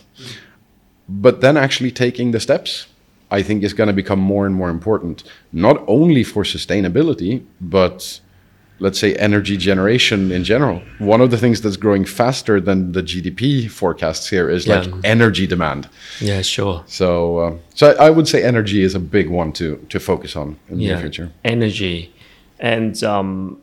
But 1.08 1.42
then 1.42 1.58
actually 1.58 1.92
taking 1.92 2.32
the 2.32 2.40
steps, 2.40 2.88
I 3.32 3.42
think 3.42 3.64
is 3.64 3.74
going 3.74 3.88
to 3.88 3.94
become 3.94 4.20
more 4.20 4.46
and 4.46 4.56
more 4.56 4.70
important, 4.70 5.24
not 5.52 5.84
only 5.88 6.24
for 6.24 6.44
sustainability, 6.44 7.44
but 7.60 8.20
let's 8.80 9.00
say 9.00 9.16
energy 9.16 9.56
generation 9.58 10.32
in 10.32 10.44
general. 10.44 10.82
One 11.00 11.22
of 11.22 11.30
the 11.32 11.38
things 11.38 11.62
that's 11.62 11.78
growing 11.78 12.06
faster 12.06 12.60
than 12.60 12.92
the 12.92 13.02
GDP 13.02 13.70
forecasts 13.70 14.30
here 14.30 14.50
is 14.50 14.66
Yeah. 14.68 14.80
like 14.82 14.94
energy 15.04 15.48
demand. 15.48 15.88
Yeah, 16.20 16.42
sure. 16.42 16.84
So, 16.88 17.38
uh, 17.40 17.56
so 17.74 17.92
I, 17.92 18.08
I 18.08 18.10
would 18.10 18.28
say 18.28 18.44
energy 18.44 18.82
is 18.84 18.94
a 18.96 19.00
big 19.00 19.30
one 19.30 19.52
to 19.54 19.78
to 19.90 20.00
focus 20.00 20.36
on 20.36 20.58
in 20.70 20.78
the 20.80 20.86
yeah, 20.86 21.00
future. 21.00 21.30
energy, 21.44 22.12
and 22.60 23.02
um, 23.04 23.58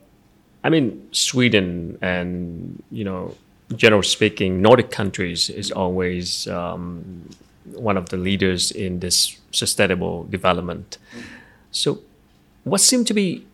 I 0.64 0.70
mean 0.70 1.08
Sweden 1.12 1.98
and 2.00 2.82
you 2.90 3.04
know, 3.04 3.34
general 3.76 4.02
speaking, 4.02 4.62
Nordic 4.62 4.90
countries 4.90 5.50
is 5.50 5.70
always 5.72 6.46
um, 6.48 7.28
one 7.88 7.96
of 7.98 8.08
the 8.08 8.16
leaders 8.16 8.70
in 8.70 9.00
this 9.00 9.38
sustainable 9.50 10.24
development. 10.30 10.98
So, 11.70 11.98
what 12.64 12.80
seemed 12.80 13.06
to 13.08 13.14
be 13.14 13.44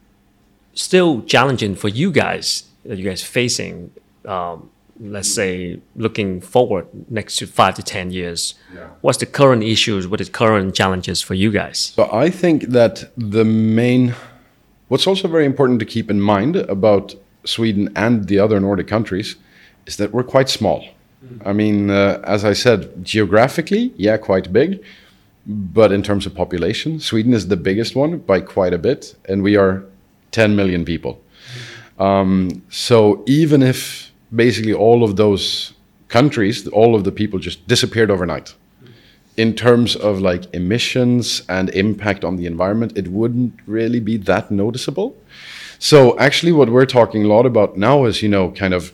still 0.78 1.22
challenging 1.22 1.74
for 1.74 1.88
you 1.88 2.10
guys 2.10 2.64
that 2.84 2.98
you 2.98 3.04
guys 3.04 3.22
facing? 3.22 3.90
Um, 4.24 4.70
let's 5.00 5.32
say 5.32 5.80
looking 5.94 6.40
forward 6.40 6.86
next 7.08 7.36
to 7.36 7.46
five 7.46 7.74
to 7.74 7.82
ten 7.82 8.10
years, 8.10 8.54
what's 9.00 9.18
the 9.18 9.26
current 9.26 9.62
issues? 9.62 10.08
What 10.08 10.20
is 10.20 10.28
current 10.28 10.74
challenges 10.74 11.22
for 11.22 11.34
you 11.34 11.50
guys? 11.52 11.92
So 11.94 12.08
I 12.12 12.30
think 12.30 12.64
that 12.70 13.10
the 13.16 13.44
main, 13.44 14.14
what's 14.88 15.06
also 15.06 15.28
very 15.28 15.44
important 15.44 15.78
to 15.80 15.86
keep 15.86 16.10
in 16.10 16.20
mind 16.20 16.56
about 16.56 17.14
Sweden 17.44 17.90
and 17.94 18.26
the 18.26 18.38
other 18.38 18.58
Nordic 18.60 18.88
countries 18.88 19.36
is 19.86 19.96
that 19.96 20.12
we're 20.12 20.24
quite 20.24 20.48
small. 20.48 20.84
I 21.44 21.52
mean, 21.52 21.90
uh, 21.90 22.20
as 22.24 22.44
I 22.44 22.52
said, 22.52 23.04
geographically, 23.04 23.92
yeah, 23.96 24.16
quite 24.16 24.52
big, 24.52 24.82
but 25.46 25.92
in 25.92 26.02
terms 26.02 26.26
of 26.26 26.34
population, 26.34 27.00
Sweden 27.00 27.32
is 27.34 27.48
the 27.48 27.56
biggest 27.56 27.96
one 27.96 28.18
by 28.18 28.40
quite 28.40 28.72
a 28.72 28.78
bit, 28.78 29.16
and 29.28 29.42
we 29.42 29.56
are 29.56 29.84
10 30.32 30.56
million 30.56 30.84
people. 30.84 31.20
Um, 31.98 32.62
so 32.70 33.24
even 33.26 33.62
if 33.62 34.12
basically 34.34 34.72
all 34.72 35.02
of 35.02 35.16
those 35.16 35.72
countries, 36.08 36.66
all 36.68 36.94
of 36.94 37.04
the 37.04 37.12
people 37.12 37.38
just 37.38 37.66
disappeared 37.66 38.10
overnight, 38.10 38.54
in 39.36 39.54
terms 39.54 39.94
of 39.94 40.20
like 40.20 40.52
emissions 40.52 41.42
and 41.48 41.70
impact 41.70 42.24
on 42.24 42.36
the 42.36 42.46
environment, 42.46 42.92
it 42.96 43.08
wouldn't 43.08 43.54
really 43.66 44.00
be 44.00 44.16
that 44.16 44.50
noticeable. 44.50 45.16
So 45.78 46.18
actually, 46.18 46.52
what 46.52 46.70
we're 46.70 46.86
talking 46.86 47.24
a 47.24 47.28
lot 47.28 47.46
about 47.46 47.76
now 47.76 48.04
is 48.04 48.20
you 48.20 48.28
know 48.28 48.50
kind 48.50 48.74
of 48.74 48.92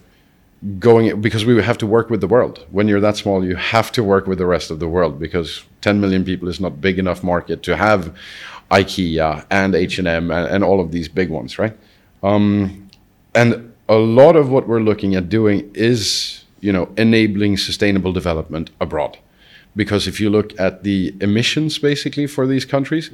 going 0.79 1.21
because 1.21 1.45
we 1.45 1.63
have 1.63 1.79
to 1.79 1.87
work 1.87 2.11
with 2.11 2.21
the 2.21 2.27
world. 2.27 2.67
When 2.71 2.89
you're 2.89 3.01
that 3.01 3.17
small, 3.17 3.45
you 3.45 3.57
have 3.57 3.91
to 3.93 4.05
work 4.05 4.27
with 4.27 4.39
the 4.39 4.47
rest 4.47 4.71
of 4.71 4.81
the 4.81 4.89
world 4.89 5.19
because 5.19 5.65
10 5.81 6.01
million 6.01 6.25
people 6.25 6.49
is 6.49 6.61
not 6.61 6.81
big 6.81 6.99
enough 6.99 7.23
market 7.23 7.63
to 7.65 7.77
have 7.77 8.15
IKEA 8.79 9.47
and 9.51 9.75
H&M 9.75 10.31
and, 10.31 10.49
and 10.55 10.65
all 10.65 10.81
of 10.81 10.91
these 10.91 11.09
big 11.09 11.31
ones, 11.31 11.59
right? 11.59 11.77
Um, 12.23 12.89
and 13.35 13.73
a 13.89 13.97
lot 13.97 14.37
of 14.37 14.51
what 14.51 14.67
we're 14.67 14.81
looking 14.91 15.15
at 15.15 15.29
doing 15.29 15.71
is 15.75 16.45
you 16.61 16.73
know 16.73 16.89
enabling 16.97 17.57
sustainable 17.59 18.13
development 18.13 18.71
abroad 18.81 19.19
because 19.77 20.07
if 20.07 20.19
you 20.21 20.31
look 20.31 20.59
at 20.59 20.83
the 20.83 21.15
emissions 21.21 21.79
basically 21.79 22.27
for 22.27 22.47
these 22.47 22.65
countries 22.65 23.11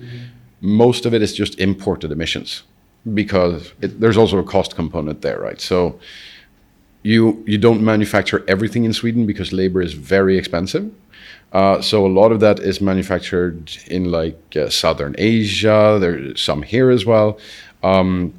most 0.61 1.05
of 1.07 1.13
it 1.13 1.21
is 1.21 1.33
just 1.33 1.59
imported 1.59 2.13
emissions 2.13 2.63
because 3.15 3.73
it, 3.81 3.99
there's 3.99 4.17
also 4.17 4.39
a 4.39 4.45
cost 4.45 4.77
component 4.77 5.23
there 5.23 5.41
right 5.41 5.61
so 5.61 5.99
you 7.03 7.43
you 7.47 7.59
don't 7.59 7.83
manufacture 7.83 8.45
everything 8.47 8.85
in 8.85 8.93
Sweden 8.93 9.27
because 9.27 9.53
labor 9.53 9.81
is 9.81 9.95
very 9.95 10.37
expensive. 10.37 10.93
Uh, 11.53 11.81
so 11.81 12.07
a 12.07 12.09
lot 12.09 12.31
of 12.31 12.41
that 12.41 12.61
is 12.61 12.81
manufactured 12.81 13.77
in 13.87 14.11
like 14.11 14.57
uh, 14.57 14.69
southern 14.69 15.15
Asia. 15.19 15.99
There's 16.01 16.41
some 16.41 16.63
here 16.63 16.91
as 16.91 17.05
well, 17.05 17.39
um, 17.83 18.33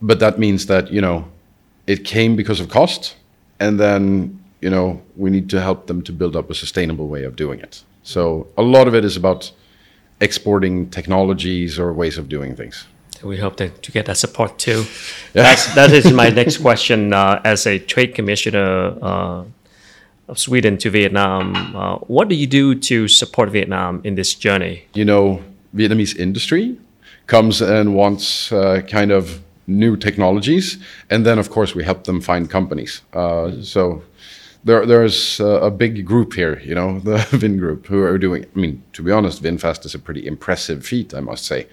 but 0.00 0.18
that 0.20 0.38
means 0.38 0.66
that 0.66 0.90
you 0.90 1.00
know 1.00 1.26
it 1.86 2.04
came 2.04 2.36
because 2.36 2.60
of 2.60 2.68
cost, 2.68 3.16
and 3.60 3.78
then 3.78 4.42
you 4.60 4.70
know 4.70 5.02
we 5.16 5.30
need 5.30 5.50
to 5.50 5.60
help 5.60 5.86
them 5.88 6.02
to 6.02 6.12
build 6.12 6.36
up 6.36 6.48
a 6.50 6.54
sustainable 6.54 7.08
way 7.08 7.24
of 7.24 7.36
doing 7.36 7.60
it. 7.60 7.82
So 8.02 8.46
a 8.56 8.62
lot 8.62 8.88
of 8.88 8.94
it 8.94 9.04
is 9.04 9.16
about 9.16 9.52
exporting 10.20 10.88
technologies 10.90 11.78
or 11.78 11.92
ways 11.92 12.16
of 12.16 12.28
doing 12.28 12.56
things. 12.56 12.86
We 13.22 13.36
hope 13.36 13.56
that, 13.56 13.82
to 13.82 13.92
get 13.92 14.06
that 14.06 14.16
support 14.16 14.58
too. 14.58 14.84
That's, 15.32 15.74
that 15.74 15.90
is 15.90 16.12
my 16.12 16.28
next 16.40 16.58
question. 16.58 17.12
Uh, 17.12 17.40
as 17.44 17.66
a 17.66 17.78
trade 17.78 18.14
commissioner 18.14 18.96
uh, 19.02 19.44
of 20.28 20.38
Sweden 20.38 20.76
to 20.78 20.90
Vietnam, 20.90 21.76
uh, 21.76 21.96
what 22.06 22.28
do 22.28 22.34
you 22.34 22.46
do 22.46 22.74
to 22.74 23.08
support 23.08 23.50
Vietnam 23.50 24.00
in 24.04 24.14
this 24.14 24.34
journey? 24.34 24.84
you 24.94 25.04
know, 25.04 25.42
Vietnamese 25.74 26.16
industry 26.16 26.76
comes 27.26 27.60
and 27.60 27.94
wants 27.94 28.52
uh, 28.52 28.80
kind 28.88 29.10
of 29.10 29.40
new 29.66 29.96
technologies, 29.96 30.78
and 31.10 31.24
then 31.26 31.38
of 31.38 31.50
course 31.50 31.74
we 31.74 31.84
help 31.84 32.04
them 32.04 32.20
find 32.20 32.50
companies. 32.50 33.02
Uh, 33.12 33.52
so 33.62 34.02
there, 34.64 34.86
there's 34.86 35.40
a 35.40 35.70
big 35.70 36.04
group 36.04 36.34
here, 36.34 36.58
you 36.60 36.74
know, 36.74 36.98
the 37.04 37.18
Vingroup, 37.36 37.86
who 37.86 38.02
are 38.02 38.18
doing. 38.18 38.44
I 38.44 38.58
mean, 38.58 38.82
to 38.94 39.02
be 39.02 39.12
honest, 39.12 39.42
VinFast 39.42 39.84
is 39.84 39.94
a 39.94 39.98
pretty 39.98 40.26
impressive 40.26 40.84
feat, 40.84 41.14
I 41.14 41.20
must 41.20 41.44
say. 41.44 41.66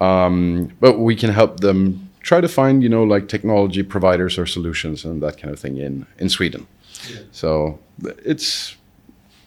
Um, 0.00 0.70
but 0.80 0.98
we 0.98 1.16
can 1.16 1.30
help 1.30 1.60
them 1.60 2.08
try 2.20 2.40
to 2.40 2.48
find, 2.48 2.82
you 2.82 2.88
know, 2.88 3.04
like 3.04 3.28
technology 3.28 3.82
providers 3.82 4.38
or 4.38 4.46
solutions 4.46 5.04
and 5.04 5.22
that 5.22 5.38
kind 5.38 5.52
of 5.52 5.58
thing 5.58 5.78
in 5.78 6.06
in 6.18 6.28
Sweden. 6.28 6.66
So 7.32 7.78
it's 8.24 8.76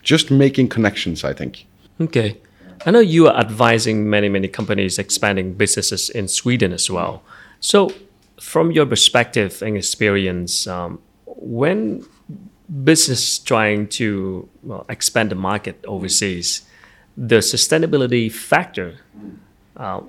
just 0.01 0.31
making 0.31 0.69
connections, 0.69 1.23
I 1.23 1.33
think. 1.33 1.65
Okay. 1.99 2.37
I 2.85 2.91
know 2.91 2.99
you 2.99 3.27
are 3.27 3.35
advising 3.35 4.09
many, 4.09 4.29
many 4.29 4.47
companies 4.47 4.99
expanding 4.99 5.53
businesses 5.53 6.09
in 6.09 6.27
Sweden 6.27 6.73
as 6.73 6.89
well. 6.89 7.23
So, 7.59 7.91
from 8.39 8.71
your 8.71 8.85
perspective 8.85 9.61
and 9.61 9.77
experience, 9.77 10.67
um, 10.67 10.99
when 11.25 12.05
business 12.83 13.39
trying 13.39 13.87
to 13.87 14.49
well, 14.63 14.85
expand 14.89 15.31
the 15.31 15.35
market 15.35 15.83
overseas, 15.87 16.63
the 17.15 17.37
sustainability 17.37 18.31
factor, 18.31 18.97
uh, 19.77 20.01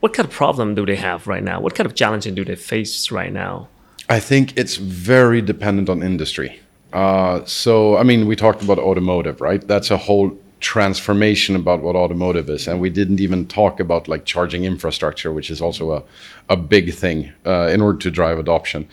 what 0.00 0.12
kind 0.12 0.28
of 0.28 0.34
problem 0.34 0.74
do 0.74 0.86
they 0.86 0.96
have 0.96 1.26
right 1.26 1.42
now? 1.42 1.60
What 1.60 1.74
kind 1.74 1.86
of 1.86 1.94
challenges 1.94 2.34
do 2.34 2.44
they 2.44 2.56
face 2.56 3.10
right 3.10 3.32
now? 3.32 3.68
I 4.08 4.20
think 4.20 4.56
it's 4.56 4.76
very 4.76 5.40
dependent 5.40 5.88
on 5.88 6.02
industry. 6.02 6.60
Uh, 6.94 7.44
so, 7.44 7.96
I 7.96 8.04
mean, 8.04 8.26
we 8.26 8.36
talked 8.36 8.62
about 8.62 8.78
automotive, 8.78 9.40
right? 9.40 9.66
That's 9.66 9.90
a 9.90 9.96
whole 9.96 10.38
transformation 10.60 11.56
about 11.56 11.82
what 11.82 11.94
automotive 11.94 12.48
is, 12.48 12.66
and 12.68 12.80
we 12.80 12.88
didn't 12.88 13.20
even 13.20 13.46
talk 13.46 13.80
about 13.80 14.08
like 14.08 14.24
charging 14.24 14.64
infrastructure, 14.64 15.30
which 15.32 15.50
is 15.50 15.60
also 15.60 15.92
a 15.92 16.02
a 16.48 16.56
big 16.56 16.94
thing 16.94 17.32
uh, 17.46 17.68
in 17.74 17.80
order 17.82 17.98
to 17.98 18.10
drive 18.10 18.38
adoption. 18.38 18.88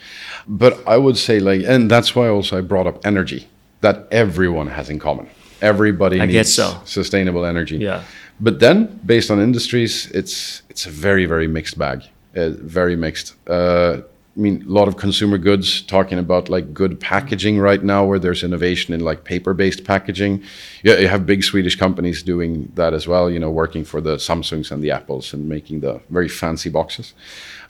But 0.47 0.73
I 0.87 0.97
would 0.97 1.17
say 1.17 1.39
like, 1.39 1.61
and 1.65 1.89
that's 1.89 2.15
why 2.15 2.27
also 2.27 2.57
I 2.57 2.61
brought 2.61 2.87
up 2.87 3.05
energy 3.05 3.47
that 3.81 4.07
everyone 4.11 4.67
has 4.67 4.89
in 4.89 4.99
common. 4.99 5.27
Everybody 5.61 6.19
I 6.19 6.25
needs 6.25 6.53
so. 6.53 6.81
sustainable 6.85 7.45
energy. 7.45 7.77
Yeah. 7.77 8.03
But 8.39 8.59
then, 8.59 8.99
based 9.05 9.31
on 9.31 9.39
industries, 9.39 10.07
it's 10.11 10.63
it's 10.69 10.85
a 10.87 10.89
very 10.89 11.25
very 11.25 11.47
mixed 11.47 11.77
bag. 11.77 12.03
Uh, 12.35 12.49
very 12.79 12.95
mixed. 12.95 13.35
Uh, 13.47 14.01
I 14.37 14.39
mean, 14.39 14.63
a 14.65 14.71
lot 14.71 14.87
of 14.87 14.95
consumer 14.95 15.37
goods 15.37 15.81
talking 15.81 16.17
about 16.17 16.47
like 16.47 16.73
good 16.73 17.01
packaging 17.01 17.59
right 17.59 17.83
now, 17.83 18.05
where 18.05 18.17
there's 18.17 18.43
innovation 18.43 18.93
in 18.93 19.01
like 19.01 19.25
paper-based 19.25 19.83
packaging. 19.83 20.41
Yeah, 20.83 20.99
you 20.99 21.09
have 21.09 21.25
big 21.25 21.43
Swedish 21.43 21.75
companies 21.75 22.23
doing 22.23 22.71
that 22.75 22.93
as 22.93 23.09
well. 23.09 23.29
You 23.29 23.39
know, 23.39 23.51
working 23.51 23.83
for 23.83 23.99
the 23.99 24.15
Samsungs 24.15 24.71
and 24.71 24.81
the 24.81 24.91
Apples 24.91 25.33
and 25.33 25.49
making 25.49 25.81
the 25.81 25.99
very 26.09 26.29
fancy 26.29 26.69
boxes. 26.69 27.13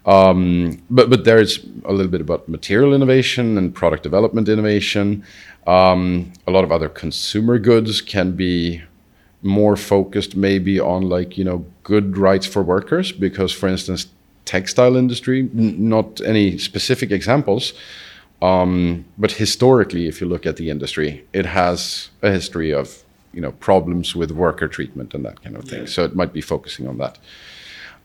Um, 0.05 0.84
but 0.89 1.09
but 1.09 1.26
there's 1.26 1.66
a 1.86 1.93
little 1.93 2.12
bit 2.12 2.22
about 2.22 2.47
material 2.47 2.93
innovation 2.93 3.57
and 3.57 3.74
product 3.74 4.03
development 4.03 4.47
innovation. 4.47 5.24
Um, 5.66 6.32
a 6.45 6.51
lot 6.51 6.64
of 6.64 6.72
other 6.72 6.89
consumer 6.89 7.57
goods 7.57 8.01
can 8.01 8.34
be 8.34 8.84
more 9.43 9.76
focused 9.76 10.36
maybe 10.36 10.80
on 10.80 11.09
like 11.09 11.38
you 11.38 11.43
know 11.43 11.66
good 11.82 12.18
rights 12.18 12.45
for 12.45 12.62
workers 12.62 13.12
because 13.12 13.51
for 13.51 13.68
instance 13.68 14.07
textile 14.45 14.95
industry 14.95 15.41
n- 15.41 15.89
not 15.89 16.21
any 16.21 16.57
specific 16.57 17.11
examples 17.11 17.73
um, 18.41 19.05
but 19.17 19.33
historically 19.33 20.07
if 20.07 20.19
you 20.19 20.27
look 20.27 20.45
at 20.45 20.57
the 20.57 20.69
industry 20.69 21.25
it 21.33 21.45
has 21.45 22.09
a 22.21 22.31
history 22.31 22.73
of 22.73 23.03
you 23.33 23.41
know 23.41 23.51
problems 23.53 24.15
with 24.15 24.31
worker 24.31 24.67
treatment 24.67 25.13
and 25.13 25.25
that 25.25 25.41
kind 25.41 25.55
of 25.55 25.65
thing. 25.65 25.87
So 25.87 26.03
it 26.03 26.15
might 26.15 26.33
be 26.33 26.41
focusing 26.41 26.87
on 26.87 26.97
that. 26.97 27.17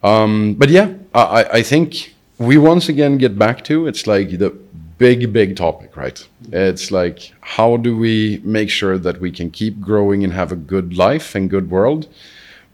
Um, 0.03 0.55
but 0.55 0.69
yeah 0.69 0.93
I, 1.15 1.45
I 1.45 1.63
think 1.63 2.15
we 2.39 2.59
once 2.59 2.89
again 2.89 3.19
get 3.19 3.39
back 3.39 3.65
to 3.65 3.87
it's 3.87 4.07
like 4.07 4.39
the 4.39 4.51
big 4.99 5.33
big 5.33 5.57
topic 5.57 5.97
right? 5.97 6.27
It's 6.53 6.91
like 6.91 7.33
how 7.41 7.77
do 7.77 7.97
we 7.97 8.41
make 8.45 8.71
sure 8.71 8.99
that 8.99 9.21
we 9.21 9.31
can 9.31 9.51
keep 9.51 9.81
growing 9.81 10.23
and 10.23 10.33
have 10.33 10.53
a 10.53 10.57
good 10.57 10.97
life 10.97 11.35
and 11.35 11.51
good 11.51 11.71
world 11.71 12.09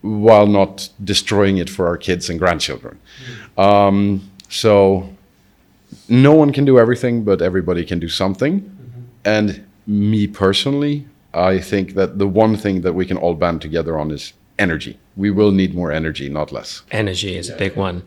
while 0.03 0.46
not 0.46 0.88
destroying 1.03 1.57
it 1.57 1.70
for 1.70 1.86
our 1.86 1.96
kids 1.96 2.28
and 2.28 2.38
grandchildren. 2.38 2.98
Um, 3.57 4.30
so 4.48 5.09
no 6.09 6.34
one 6.34 6.53
can 6.53 6.64
do 6.64 6.78
everything 6.78 7.24
but 7.24 7.40
everybody 7.40 7.84
can 7.84 7.98
do 7.98 8.09
something. 8.09 8.68
And 9.24 9.64
me 9.86 10.26
personally 10.28 11.07
i 11.34 11.59
think 11.59 11.94
that 11.94 12.18
the 12.18 12.26
one 12.26 12.57
thing 12.57 12.82
that 12.82 12.92
we 12.92 13.07
can 13.07 13.16
all 13.16 13.34
band 13.34 13.61
together 13.61 13.98
on 13.98 14.11
is 14.11 14.32
energy. 14.59 14.98
We 15.16 15.30
will 15.30 15.50
need 15.50 15.74
more 15.74 15.90
energy 15.90 16.28
not 16.28 16.53
less. 16.53 16.82
Energy 16.90 17.36
is 17.36 17.48
a 17.48 17.57
big 17.57 17.74
one. 17.76 18.05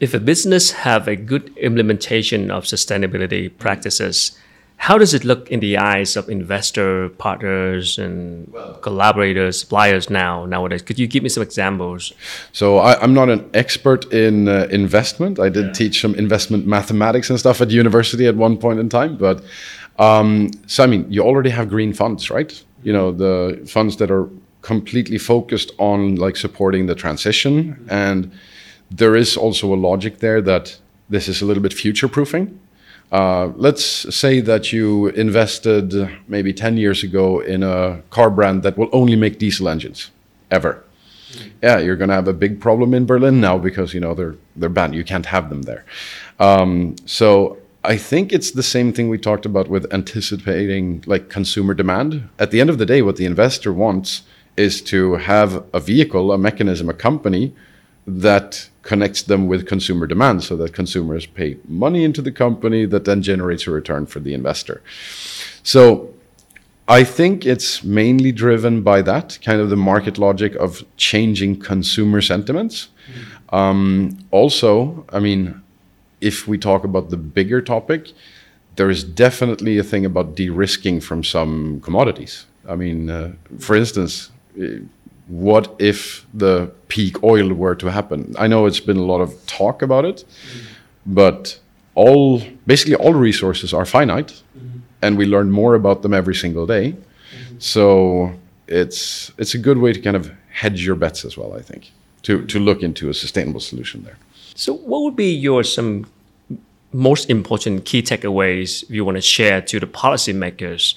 If 0.00 0.14
a 0.14 0.20
business 0.20 0.72
have 0.72 1.06
a 1.08 1.16
good 1.16 1.56
implementation 1.56 2.50
of 2.50 2.64
sustainability 2.64 3.56
practices, 3.56 4.36
how 4.78 4.98
does 4.98 5.14
it 5.14 5.24
look 5.24 5.50
in 5.50 5.60
the 5.60 5.78
eyes 5.78 6.16
of 6.16 6.28
investor 6.28 7.08
partners 7.10 7.98
and 7.98 8.52
collaborators, 8.82 9.58
suppliers 9.58 10.10
now 10.10 10.44
nowadays? 10.44 10.82
Could 10.82 10.98
you 10.98 11.06
give 11.06 11.22
me 11.22 11.28
some 11.28 11.42
examples? 11.42 12.12
So 12.52 12.78
I, 12.78 13.00
I'm 13.00 13.14
not 13.14 13.28
an 13.28 13.48
expert 13.54 14.12
in 14.12 14.48
uh, 14.48 14.68
investment. 14.70 15.40
I 15.40 15.48
did 15.48 15.74
teach 15.74 16.00
some 16.00 16.14
investment 16.14 16.66
mathematics 16.66 17.30
and 17.30 17.38
stuff 17.38 17.60
at 17.60 17.70
university 17.70 18.26
at 18.26 18.36
one 18.36 18.58
point 18.58 18.78
in 18.78 18.88
time. 18.88 19.16
But 19.16 19.42
um, 19.98 20.50
so 20.66 20.84
I 20.84 20.86
mean, 20.86 21.10
you 21.10 21.22
already 21.22 21.50
have 21.50 21.68
green 21.68 21.92
funds, 21.92 22.30
right? 22.30 22.52
You 22.82 22.92
know, 22.92 23.12
the 23.12 23.60
funds 23.66 23.96
that 23.96 24.10
are 24.10 24.28
completely 24.62 25.18
focused 25.18 25.72
on 25.78 26.16
like 26.16 26.36
supporting 26.36 26.86
the 26.86 26.94
transition, 26.94 27.86
and 27.88 28.30
there 28.90 29.16
is 29.16 29.36
also 29.36 29.72
a 29.72 29.76
logic 29.76 30.18
there 30.18 30.42
that 30.42 30.78
this 31.08 31.28
is 31.28 31.40
a 31.40 31.46
little 31.46 31.62
bit 31.62 31.72
future 31.72 32.08
proofing. 32.08 32.60
Uh, 33.12 33.52
let's 33.54 33.84
say 34.14 34.40
that 34.40 34.72
you 34.72 35.08
invested 35.08 35.94
maybe 36.26 36.52
10 36.52 36.76
years 36.76 37.04
ago 37.04 37.40
in 37.40 37.62
a 37.62 38.02
car 38.10 38.30
brand 38.30 38.62
that 38.64 38.76
will 38.76 38.90
only 38.92 39.16
make 39.16 39.38
diesel 39.38 39.68
engines 39.68 40.10
ever 40.50 40.84
yeah, 41.62 41.78
you're 41.78 41.96
going 41.96 42.08
to 42.08 42.14
have 42.14 42.28
a 42.28 42.32
big 42.32 42.60
problem 42.60 42.94
in 42.94 43.06
Berlin 43.06 43.40
now 43.40 43.58
because 43.58 43.94
you 43.94 44.00
know 44.00 44.14
they're 44.14 44.36
they're 44.56 44.68
banned. 44.68 44.94
You 44.94 45.04
can't 45.04 45.26
have 45.26 45.50
them 45.50 45.62
there. 45.62 45.84
Um, 46.38 46.96
so 47.06 47.58
I 47.84 47.96
think 47.96 48.32
it's 48.32 48.52
the 48.52 48.62
same 48.62 48.92
thing 48.92 49.08
we 49.08 49.18
talked 49.18 49.46
about 49.46 49.68
with 49.68 49.92
anticipating 49.92 51.02
like 51.06 51.28
consumer 51.28 51.74
demand. 51.74 52.28
At 52.38 52.50
the 52.50 52.60
end 52.60 52.70
of 52.70 52.78
the 52.78 52.86
day, 52.86 53.02
what 53.02 53.16
the 53.16 53.26
investor 53.26 53.72
wants 53.72 54.22
is 54.56 54.80
to 54.82 55.16
have 55.16 55.64
a 55.72 55.80
vehicle, 55.80 56.32
a 56.32 56.38
mechanism, 56.38 56.88
a 56.88 56.94
company 56.94 57.54
that 58.06 58.68
connects 58.82 59.22
them 59.22 59.48
with 59.48 59.66
consumer 59.66 60.06
demand, 60.06 60.44
so 60.44 60.56
that 60.56 60.72
consumers 60.72 61.26
pay 61.26 61.56
money 61.66 62.04
into 62.04 62.22
the 62.22 62.32
company 62.32 62.86
that 62.86 63.04
then 63.04 63.20
generates 63.22 63.66
a 63.66 63.70
return 63.70 64.06
for 64.06 64.20
the 64.20 64.32
investor. 64.32 64.80
So 65.62 66.14
I 66.88 67.02
think 67.02 67.44
it's 67.44 67.82
mainly 67.82 68.30
driven 68.30 68.82
by 68.82 69.02
that 69.02 69.38
kind 69.44 69.60
of 69.60 69.70
the 69.70 69.76
market 69.76 70.18
logic 70.18 70.54
of 70.54 70.84
changing 70.96 71.58
consumer 71.58 72.20
sentiments. 72.20 72.88
Um, 73.50 74.18
also, 74.30 75.04
I 75.12 75.18
mean, 75.18 75.60
if 76.20 76.46
we 76.46 76.58
talk 76.58 76.84
about 76.84 77.10
the 77.10 77.16
bigger 77.16 77.60
topic, 77.60 78.12
there 78.76 78.88
is 78.88 79.02
definitely 79.02 79.78
a 79.78 79.82
thing 79.82 80.04
about 80.06 80.36
de-risking 80.36 81.00
from 81.00 81.24
some 81.24 81.80
commodities. 81.80 82.46
I 82.68 82.76
mean, 82.76 83.10
uh, 83.10 83.32
for 83.58 83.74
instance, 83.74 84.30
what 85.26 85.74
if 85.78 86.26
the 86.32 86.70
peak 86.88 87.22
oil 87.22 87.52
were 87.52 87.74
to 87.74 87.90
happen? 87.90 88.34
I 88.38 88.46
know 88.46 88.66
it's 88.66 88.80
been 88.80 88.96
a 88.96 89.04
lot 89.04 89.20
of 89.20 89.34
talk 89.46 89.82
about 89.82 90.04
it, 90.04 90.24
but 91.04 91.58
all 91.94 92.42
basically 92.66 92.94
all 92.94 93.14
resources 93.14 93.74
are 93.74 93.84
finite, 93.84 94.42
and 95.02 95.18
we 95.18 95.26
learn 95.26 95.50
more 95.50 95.74
about 95.74 96.02
them 96.02 96.14
every 96.14 96.34
single 96.34 96.66
day. 96.66 96.94
So 97.58 98.32
it's 98.68 99.32
it's 99.38 99.54
a 99.54 99.58
good 99.58 99.78
way 99.78 99.92
to 99.92 100.00
kind 100.00 100.16
of 100.16 100.30
hedge 100.50 100.84
your 100.84 100.96
bets 100.96 101.24
as 101.24 101.36
well. 101.36 101.54
I 101.54 101.62
think 101.62 101.90
to 102.22 102.44
to 102.46 102.58
look 102.60 102.82
into 102.82 103.08
a 103.08 103.14
sustainable 103.14 103.60
solution 103.60 104.04
there. 104.04 104.18
So, 104.54 104.74
what 104.74 105.02
would 105.02 105.16
be 105.16 105.32
your 105.32 105.64
some 105.64 106.06
most 106.92 107.28
important 107.28 107.84
key 107.84 108.02
takeaways 108.02 108.88
you 108.88 109.04
want 109.04 109.16
to 109.16 109.20
share 109.20 109.60
to 109.60 109.80
the 109.80 109.86
policymakers 109.86 110.94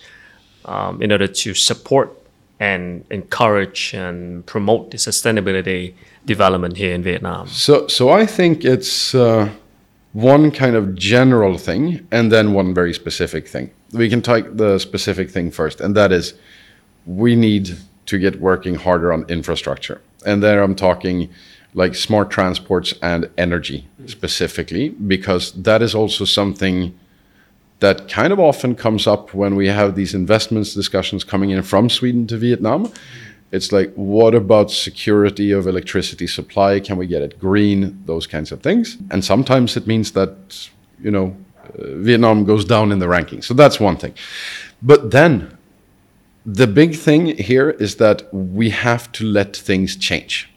um, 0.66 1.02
in 1.02 1.12
order 1.12 1.28
to 1.28 1.54
support 1.54 2.19
and 2.60 3.06
encourage 3.10 3.94
and 3.94 4.46
promote 4.46 4.92
the 4.92 4.98
sustainability 4.98 5.94
development 6.26 6.78
here 6.78 6.94
in 6.94 7.02
Vietnam? 7.04 7.48
So, 7.48 7.88
so 7.88 8.10
I 8.10 8.26
think 8.26 8.66
it's 8.66 9.16
uh, 9.16 9.50
one 10.14 10.52
kind 10.52 10.76
of 10.76 10.96
general 10.96 11.58
thing, 11.58 12.08
and 12.12 12.32
then 12.32 12.54
one 12.54 12.74
very 12.74 12.94
specific 12.94 13.48
thing. 13.48 13.72
We 13.94 14.10
can 14.10 14.22
take 14.22 14.58
the 14.58 14.80
specific 14.80 15.30
thing 15.32 15.52
first, 15.52 15.82
and 15.82 15.96
that 15.96 16.12
is 16.12 16.34
we 17.06 17.36
need 17.36 17.78
to 18.06 18.18
get 18.18 18.40
working 18.40 18.76
harder 18.76 19.14
on 19.14 19.26
infrastructure. 19.30 20.02
And 20.26 20.44
there 20.44 20.62
I'm 20.62 20.76
talking 20.76 21.30
like 21.74 21.96
smart 21.96 22.30
transports 22.32 22.94
and 23.02 23.30
energy 23.38 23.88
specifically, 24.08 24.90
because 24.90 25.54
that 25.54 25.82
is 25.82 25.96
also 25.96 26.26
something 26.26 26.98
that 27.80 28.10
kind 28.10 28.34
of 28.34 28.40
often 28.40 28.76
comes 28.76 29.08
up 29.08 29.34
when 29.34 29.56
we 29.56 29.68
have 29.68 29.96
these 29.96 30.14
investments 30.14 30.74
discussions 30.74 31.24
coming 31.24 31.52
in 31.52 31.64
from 31.64 31.90
Sweden 31.90 32.28
to 32.28 32.38
Vietnam. 32.38 32.92
It's 33.52 33.72
like, 33.72 33.92
what 33.96 34.36
about 34.36 34.70
security 34.70 35.52
of 35.52 35.66
electricity 35.66 36.28
supply? 36.28 36.80
Can 36.80 36.98
we 36.98 37.08
get 37.08 37.22
it 37.22 37.40
green? 37.40 38.02
Those 38.06 38.28
kinds 38.28 38.52
of 38.52 38.62
things. 38.62 38.98
And 39.10 39.26
sometimes 39.26 39.76
it 39.76 39.88
means 39.88 40.12
that, 40.12 40.70
you 41.02 41.10
know, 41.10 41.36
uh, 41.64 41.96
Vietnam 41.96 42.44
goes 42.44 42.66
down 42.66 42.92
in 42.92 43.00
the 43.00 43.08
ranking. 43.08 43.42
So 43.42 43.54
that's 43.54 43.80
one 43.80 43.98
thing. 43.98 44.14
But 44.82 45.12
then 45.12 45.58
the 46.46 46.68
big 46.68 46.96
thing 46.96 47.38
here 47.38 47.72
is 47.72 47.96
that 47.96 48.32
we 48.34 48.70
have 48.70 49.12
to 49.14 49.26
let 49.26 49.56
things 49.56 49.96
change. 49.96 50.50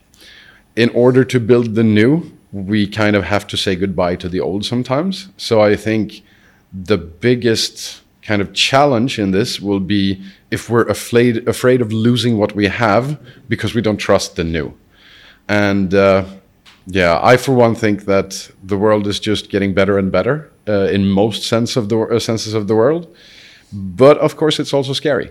In 0.77 0.91
order 0.91 1.25
to 1.25 1.41
build 1.41 1.75
the 1.75 1.85
new, 1.85 2.31
we 2.53 2.87
kind 2.87 3.17
of 3.17 3.25
have 3.25 3.47
to 3.47 3.57
say 3.57 3.77
goodbye 3.77 4.17
to 4.17 4.29
the 4.29 4.41
old 4.41 4.65
sometimes. 4.65 5.29
So 5.37 5.63
I 5.63 5.77
think 5.77 6.23
the 6.73 6.99
biggest 6.99 8.03
kind 8.23 8.41
of 8.41 8.53
challenge 8.53 9.19
in 9.19 9.33
this 9.33 9.61
will 9.61 9.81
be 9.81 10.23
if 10.51 10.71
we're 10.71 10.89
afraid 10.89 11.49
afraid 11.49 11.81
of 11.81 11.93
losing 11.93 12.39
what 12.39 12.55
we 12.55 12.67
have 12.69 13.19
because 13.49 13.75
we 13.75 13.83
don't 13.83 13.99
trust 13.99 14.37
the 14.37 14.45
new. 14.45 14.73
And 15.49 15.93
uh, 15.93 16.25
yeah, 16.87 17.21
I 17.23 17.37
for 17.37 17.53
one 17.53 17.75
think 17.75 18.05
that 18.07 18.51
the 18.63 18.77
world 18.77 19.07
is 19.07 19.21
just 19.21 19.51
getting 19.51 19.75
better 19.75 19.99
and 19.99 20.11
better 20.11 20.51
uh, 20.69 20.89
in 20.89 21.09
most 21.09 21.45
sense 21.45 21.77
of 21.77 21.89
the 21.89 21.99
uh, 21.99 22.19
senses 22.19 22.55
of 22.55 22.69
the 22.69 22.75
world. 22.75 23.15
But 23.73 24.19
of 24.19 24.37
course, 24.37 24.61
it's 24.61 24.73
also 24.73 24.93
scary. 24.93 25.31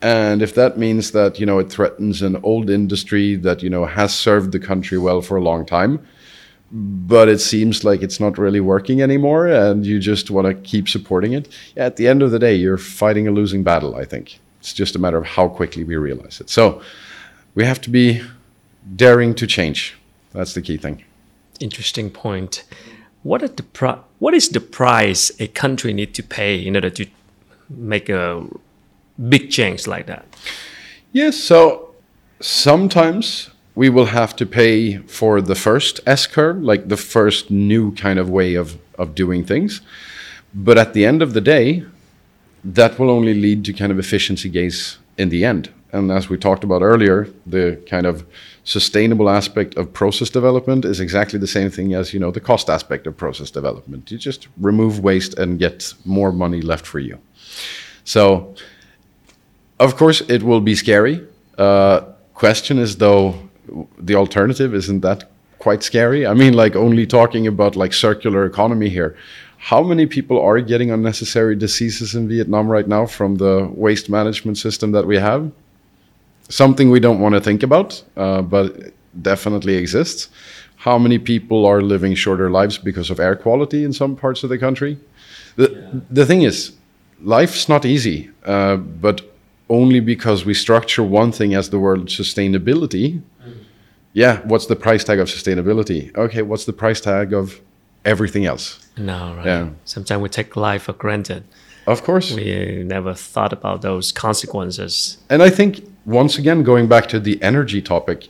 And 0.00 0.42
if 0.42 0.54
that 0.56 0.78
means 0.78 1.12
that 1.12 1.38
you 1.38 1.46
know 1.46 1.60
it 1.60 1.70
threatens 1.70 2.22
an 2.22 2.36
old 2.42 2.70
industry 2.70 3.36
that 3.36 3.62
you 3.62 3.70
know 3.70 3.86
has 3.86 4.12
served 4.14 4.52
the 4.52 4.58
country 4.58 4.98
well 4.98 5.22
for 5.22 5.36
a 5.36 5.42
long 5.42 5.64
time, 5.64 6.00
but 6.72 7.28
it 7.28 7.40
seems 7.40 7.84
like 7.84 8.02
it's 8.02 8.18
not 8.18 8.38
really 8.38 8.60
working 8.60 9.02
anymore, 9.02 9.46
and 9.46 9.84
you 9.84 9.98
just 9.98 10.30
want 10.30 10.46
to 10.46 10.54
keep 10.54 10.88
supporting 10.88 11.32
it, 11.32 11.48
at 11.76 11.96
the 11.96 12.08
end 12.08 12.22
of 12.22 12.30
the 12.30 12.38
day, 12.38 12.54
you're 12.54 12.78
fighting 12.78 13.28
a 13.28 13.30
losing 13.30 13.62
battle. 13.62 13.94
I 13.96 14.04
think. 14.04 14.40
It's 14.60 14.72
just 14.72 14.94
a 14.94 14.98
matter 15.00 15.18
of 15.18 15.26
how 15.26 15.48
quickly 15.48 15.82
we 15.82 15.96
realize 15.96 16.40
it. 16.40 16.48
So 16.48 16.80
we 17.56 17.64
have 17.64 17.80
to 17.80 17.90
be 17.90 18.22
daring 18.94 19.34
to 19.34 19.46
change. 19.46 19.98
That's 20.32 20.54
the 20.54 20.62
key 20.62 20.76
thing. 20.76 21.02
Interesting 21.58 22.10
point. 22.10 22.62
What, 23.24 23.56
the 23.56 23.64
pri- 23.64 23.98
what 24.20 24.34
is 24.34 24.50
the 24.50 24.60
price 24.60 25.32
a 25.40 25.48
country 25.48 25.92
need 25.92 26.14
to 26.14 26.22
pay 26.22 26.64
in 26.64 26.76
order 26.76 26.90
to 26.90 27.06
make 27.68 28.08
a 28.08 28.46
big 29.28 29.50
change 29.50 29.88
like 29.88 30.06
that? 30.06 30.26
Yes, 31.10 31.36
so 31.36 31.94
sometimes 32.40 33.50
we 33.74 33.88
will 33.88 34.06
have 34.06 34.36
to 34.36 34.46
pay 34.46 34.98
for 34.98 35.40
the 35.40 35.54
first 35.54 36.00
S 36.06 36.26
curve, 36.26 36.62
like 36.62 36.88
the 36.88 36.96
first 36.96 37.50
new 37.50 37.94
kind 37.94 38.18
of 38.18 38.28
way 38.28 38.54
of, 38.54 38.78
of 38.98 39.14
doing 39.14 39.44
things. 39.44 39.80
But 40.54 40.76
at 40.76 40.92
the 40.92 41.06
end 41.06 41.22
of 41.22 41.32
the 41.32 41.40
day, 41.40 41.84
that 42.64 42.98
will 42.98 43.10
only 43.10 43.34
lead 43.34 43.64
to 43.64 43.72
kind 43.72 43.90
of 43.90 43.98
efficiency 43.98 44.48
gains 44.48 44.98
in 45.16 45.30
the 45.30 45.44
end. 45.44 45.70
And 45.92 46.10
as 46.10 46.28
we 46.28 46.38
talked 46.38 46.64
about 46.64 46.82
earlier, 46.82 47.28
the 47.46 47.82
kind 47.86 48.06
of 48.06 48.24
sustainable 48.64 49.28
aspect 49.28 49.76
of 49.76 49.92
process 49.92 50.30
development 50.30 50.84
is 50.84 51.00
exactly 51.00 51.38
the 51.38 51.46
same 51.46 51.70
thing 51.70 51.94
as 51.94 52.14
you 52.14 52.20
know 52.20 52.30
the 52.30 52.40
cost 52.40 52.70
aspect 52.70 53.06
of 53.06 53.16
process 53.16 53.50
development. 53.50 54.10
You 54.10 54.18
just 54.18 54.48
remove 54.56 55.00
waste 55.00 55.38
and 55.38 55.58
get 55.58 55.92
more 56.04 56.32
money 56.32 56.62
left 56.62 56.86
for 56.86 56.98
you. 56.98 57.18
So, 58.04 58.54
of 59.78 59.96
course, 59.96 60.22
it 60.22 60.42
will 60.42 60.60
be 60.60 60.74
scary. 60.74 61.26
Uh, 61.58 62.00
question 62.34 62.78
is 62.78 62.96
though, 62.96 63.34
the 63.98 64.14
alternative 64.14 64.74
isn't 64.74 65.00
that 65.00 65.30
quite 65.58 65.82
scary? 65.82 66.26
I 66.26 66.34
mean, 66.34 66.54
like 66.54 66.74
only 66.76 67.06
talking 67.06 67.46
about 67.46 67.76
like 67.76 67.92
circular 67.92 68.44
economy 68.44 68.88
here. 68.88 69.16
How 69.58 69.82
many 69.82 70.06
people 70.06 70.40
are 70.40 70.60
getting 70.60 70.90
unnecessary 70.90 71.54
diseases 71.54 72.14
in 72.16 72.28
Vietnam 72.28 72.66
right 72.66 72.88
now 72.88 73.06
from 73.06 73.36
the 73.36 73.70
waste 73.74 74.10
management 74.10 74.58
system 74.58 74.90
that 74.92 75.06
we 75.06 75.18
have? 75.18 75.52
Something 76.48 76.90
we 76.90 76.98
don't 76.98 77.20
want 77.20 77.34
to 77.36 77.40
think 77.40 77.62
about, 77.62 78.02
uh, 78.16 78.42
but 78.42 78.92
definitely 79.22 79.76
exists. 79.76 80.28
How 80.76 80.98
many 80.98 81.18
people 81.18 81.64
are 81.64 81.80
living 81.80 82.16
shorter 82.16 82.50
lives 82.50 82.76
because 82.76 83.08
of 83.08 83.20
air 83.20 83.36
quality 83.36 83.84
in 83.84 83.92
some 83.92 84.16
parts 84.16 84.42
of 84.42 84.50
the 84.50 84.58
country? 84.58 84.98
The, 85.54 85.70
yeah. 85.70 86.00
the 86.10 86.26
thing 86.26 86.42
is, 86.42 86.72
life's 87.22 87.68
not 87.68 87.84
easy, 87.84 88.30
uh, 88.44 88.76
but 88.76 89.20
only 89.68 90.00
because 90.00 90.44
we 90.44 90.54
structure 90.54 91.02
one 91.02 91.30
thing 91.30 91.54
as 91.54 91.70
the 91.70 91.78
word 91.78 92.00
sustainability. 92.08 93.22
Yeah, 94.12 94.40
what's 94.44 94.66
the 94.66 94.76
price 94.76 95.04
tag 95.04 95.18
of 95.18 95.28
sustainability? 95.28 96.14
Okay, 96.16 96.42
what's 96.42 96.64
the 96.64 96.72
price 96.72 97.00
tag 97.00 97.32
of 97.32 97.60
everything 98.04 98.44
else? 98.44 98.86
No, 98.96 99.34
right. 99.36 99.46
Yeah. 99.46 99.70
Sometimes 99.84 100.22
we 100.22 100.28
take 100.28 100.54
life 100.56 100.82
for 100.82 100.92
granted. 100.92 101.44
Of 101.86 102.04
course. 102.04 102.32
We 102.32 102.84
never 102.84 103.14
thought 103.14 103.52
about 103.52 103.82
those 103.82 104.12
consequences. 104.12 105.18
And 105.28 105.42
I 105.42 105.50
think, 105.50 105.80
once 106.04 106.38
again, 106.38 106.62
going 106.62 106.88
back 106.88 107.08
to 107.08 107.18
the 107.18 107.42
energy 107.42 107.82
topic, 107.82 108.28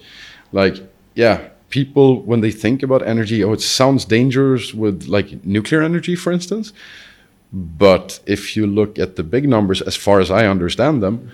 like, 0.52 0.76
yeah, 1.14 1.48
people, 1.68 2.22
when 2.22 2.40
they 2.40 2.50
think 2.50 2.82
about 2.82 3.06
energy, 3.06 3.42
oh, 3.42 3.52
it 3.52 3.60
sounds 3.60 4.04
dangerous 4.04 4.72
with 4.72 5.06
like 5.08 5.44
nuclear 5.44 5.82
energy, 5.82 6.14
for 6.14 6.32
instance. 6.32 6.72
But 7.52 8.20
if 8.24 8.56
you 8.56 8.66
look 8.66 8.98
at 8.98 9.16
the 9.16 9.22
big 9.22 9.48
numbers, 9.48 9.82
as 9.82 9.96
far 9.96 10.20
as 10.20 10.30
I 10.30 10.46
understand 10.46 11.02
them, 11.02 11.30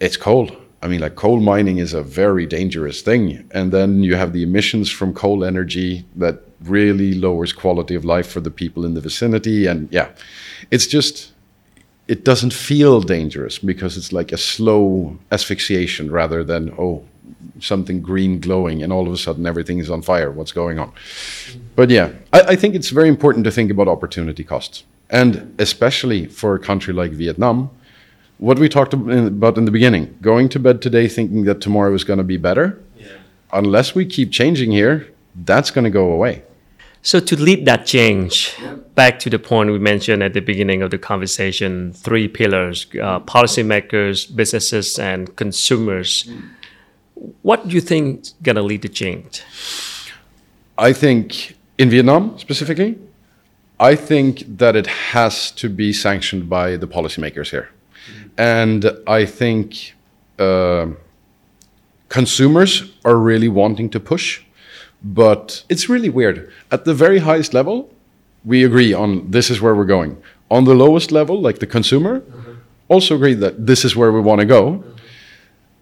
it's 0.00 0.16
coal. 0.16 0.50
I 0.82 0.88
mean, 0.88 1.00
like 1.00 1.14
coal 1.14 1.40
mining 1.40 1.78
is 1.78 1.94
a 1.94 2.02
very 2.02 2.44
dangerous 2.44 3.02
thing. 3.02 3.48
And 3.52 3.72
then 3.72 4.02
you 4.02 4.16
have 4.16 4.32
the 4.32 4.42
emissions 4.42 4.90
from 4.90 5.14
coal 5.14 5.44
energy 5.44 6.04
that 6.16 6.42
really 6.64 7.14
lowers 7.14 7.52
quality 7.52 7.94
of 7.94 8.04
life 8.04 8.28
for 8.28 8.40
the 8.40 8.50
people 8.50 8.84
in 8.84 8.94
the 8.94 9.00
vicinity. 9.00 9.66
And 9.66 9.88
yeah, 9.92 10.08
it's 10.72 10.88
just, 10.88 11.32
it 12.08 12.24
doesn't 12.24 12.52
feel 12.52 13.00
dangerous 13.00 13.60
because 13.60 13.96
it's 13.96 14.12
like 14.12 14.32
a 14.32 14.36
slow 14.36 15.18
asphyxiation 15.30 16.10
rather 16.10 16.42
than, 16.42 16.74
oh, 16.76 17.04
something 17.60 18.02
green 18.02 18.40
glowing 18.40 18.82
and 18.82 18.92
all 18.92 19.06
of 19.06 19.12
a 19.12 19.16
sudden 19.16 19.46
everything 19.46 19.78
is 19.78 19.88
on 19.88 20.02
fire. 20.02 20.32
What's 20.32 20.52
going 20.52 20.80
on? 20.80 20.92
But 21.76 21.90
yeah, 21.90 22.10
I, 22.32 22.40
I 22.40 22.56
think 22.56 22.74
it's 22.74 22.90
very 22.90 23.08
important 23.08 23.44
to 23.44 23.52
think 23.52 23.70
about 23.70 23.86
opportunity 23.86 24.42
costs. 24.42 24.82
And 25.10 25.54
especially 25.58 26.26
for 26.26 26.54
a 26.56 26.58
country 26.58 26.92
like 26.92 27.12
Vietnam, 27.12 27.70
what 28.42 28.58
we 28.58 28.68
talked 28.68 28.92
about 28.92 29.56
in 29.56 29.66
the 29.66 29.70
beginning, 29.70 30.18
going 30.20 30.48
to 30.48 30.58
bed 30.58 30.82
today 30.82 31.06
thinking 31.06 31.44
that 31.44 31.60
tomorrow 31.60 31.94
is 31.94 32.02
going 32.02 32.18
to 32.18 32.24
be 32.24 32.36
better, 32.36 32.82
yeah. 32.96 33.06
unless 33.52 33.94
we 33.94 34.04
keep 34.04 34.32
changing 34.32 34.72
here, 34.72 35.06
that's 35.44 35.70
going 35.70 35.84
to 35.84 35.90
go 35.90 36.10
away. 36.10 36.42
So, 37.02 37.20
to 37.20 37.36
lead 37.40 37.66
that 37.66 37.86
change, 37.86 38.56
back 38.96 39.20
to 39.20 39.30
the 39.30 39.38
point 39.38 39.70
we 39.70 39.78
mentioned 39.78 40.24
at 40.24 40.34
the 40.34 40.40
beginning 40.40 40.82
of 40.82 40.90
the 40.90 40.98
conversation 40.98 41.92
three 41.92 42.26
pillars 42.26 42.86
uh, 43.00 43.20
policymakers, 43.20 44.34
businesses, 44.34 44.98
and 44.98 45.34
consumers. 45.36 46.28
What 47.42 47.68
do 47.68 47.74
you 47.74 47.80
think 47.80 48.22
is 48.22 48.34
going 48.42 48.56
to 48.56 48.62
lead 48.62 48.82
the 48.82 48.88
change? 48.88 49.42
I 50.76 50.92
think 50.92 51.56
in 51.78 51.90
Vietnam 51.90 52.38
specifically, 52.38 52.98
I 53.78 53.94
think 53.94 54.58
that 54.58 54.74
it 54.74 54.88
has 55.12 55.52
to 55.52 55.68
be 55.68 55.92
sanctioned 55.92 56.48
by 56.48 56.76
the 56.76 56.88
policymakers 56.88 57.50
here. 57.50 57.68
And 58.38 58.90
I 59.06 59.26
think 59.26 59.94
uh, 60.38 60.86
consumers 62.08 62.92
are 63.04 63.16
really 63.16 63.48
wanting 63.48 63.90
to 63.90 64.00
push 64.00 64.42
but 65.02 65.64
it's 65.68 65.88
really 65.88 66.08
weird. 66.08 66.50
At 66.70 66.84
the 66.84 66.94
very 66.94 67.18
highest 67.18 67.54
level, 67.54 67.90
we 68.44 68.64
agree 68.64 68.92
on 68.92 69.30
this 69.30 69.50
is 69.50 69.60
where 69.60 69.74
we're 69.74 69.84
going. 69.84 70.16
On 70.50 70.64
the 70.64 70.74
lowest 70.74 71.10
level, 71.10 71.40
like 71.40 71.58
the 71.58 71.66
consumer, 71.66 72.20
mm-hmm. 72.20 72.52
also 72.88 73.16
agree 73.16 73.34
that 73.34 73.66
this 73.66 73.84
is 73.84 73.96
where 73.96 74.12
we 74.12 74.20
want 74.20 74.40
to 74.40 74.46
go. 74.46 74.72
Mm-hmm. 74.72 74.88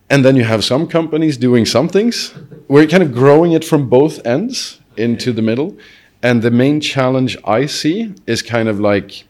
And 0.09 0.24
then 0.24 0.36
you 0.36 0.44
have 0.44 0.64
some 0.64 0.86
companies 0.86 1.36
doing 1.36 1.66
some 1.66 1.88
things. 1.88 2.34
We're 2.68 2.86
kind 2.86 3.03
of 3.03 3.12
growing 3.12 3.53
it 3.53 3.64
from 3.64 3.88
both 3.88 4.24
ends 4.26 4.80
into 4.96 5.32
the 5.32 5.42
middle. 5.42 5.76
And 6.20 6.42
the 6.42 6.51
main 6.51 6.80
challenge 6.80 7.36
I 7.44 7.66
see 7.66 8.14
is 8.26 8.42
kind 8.42 8.68
of 8.68 8.80
like 8.80 9.24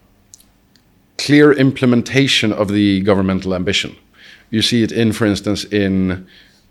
clear 1.25 1.51
implementation 1.51 2.51
of 2.51 2.67
the 2.69 3.01
governmental 3.01 3.53
ambition. 3.53 3.95
You 4.49 4.61
see 4.61 4.83
it 4.83 4.91
in, 4.91 5.13
for 5.13 5.25
instance, 5.25 5.63
in 5.65 6.27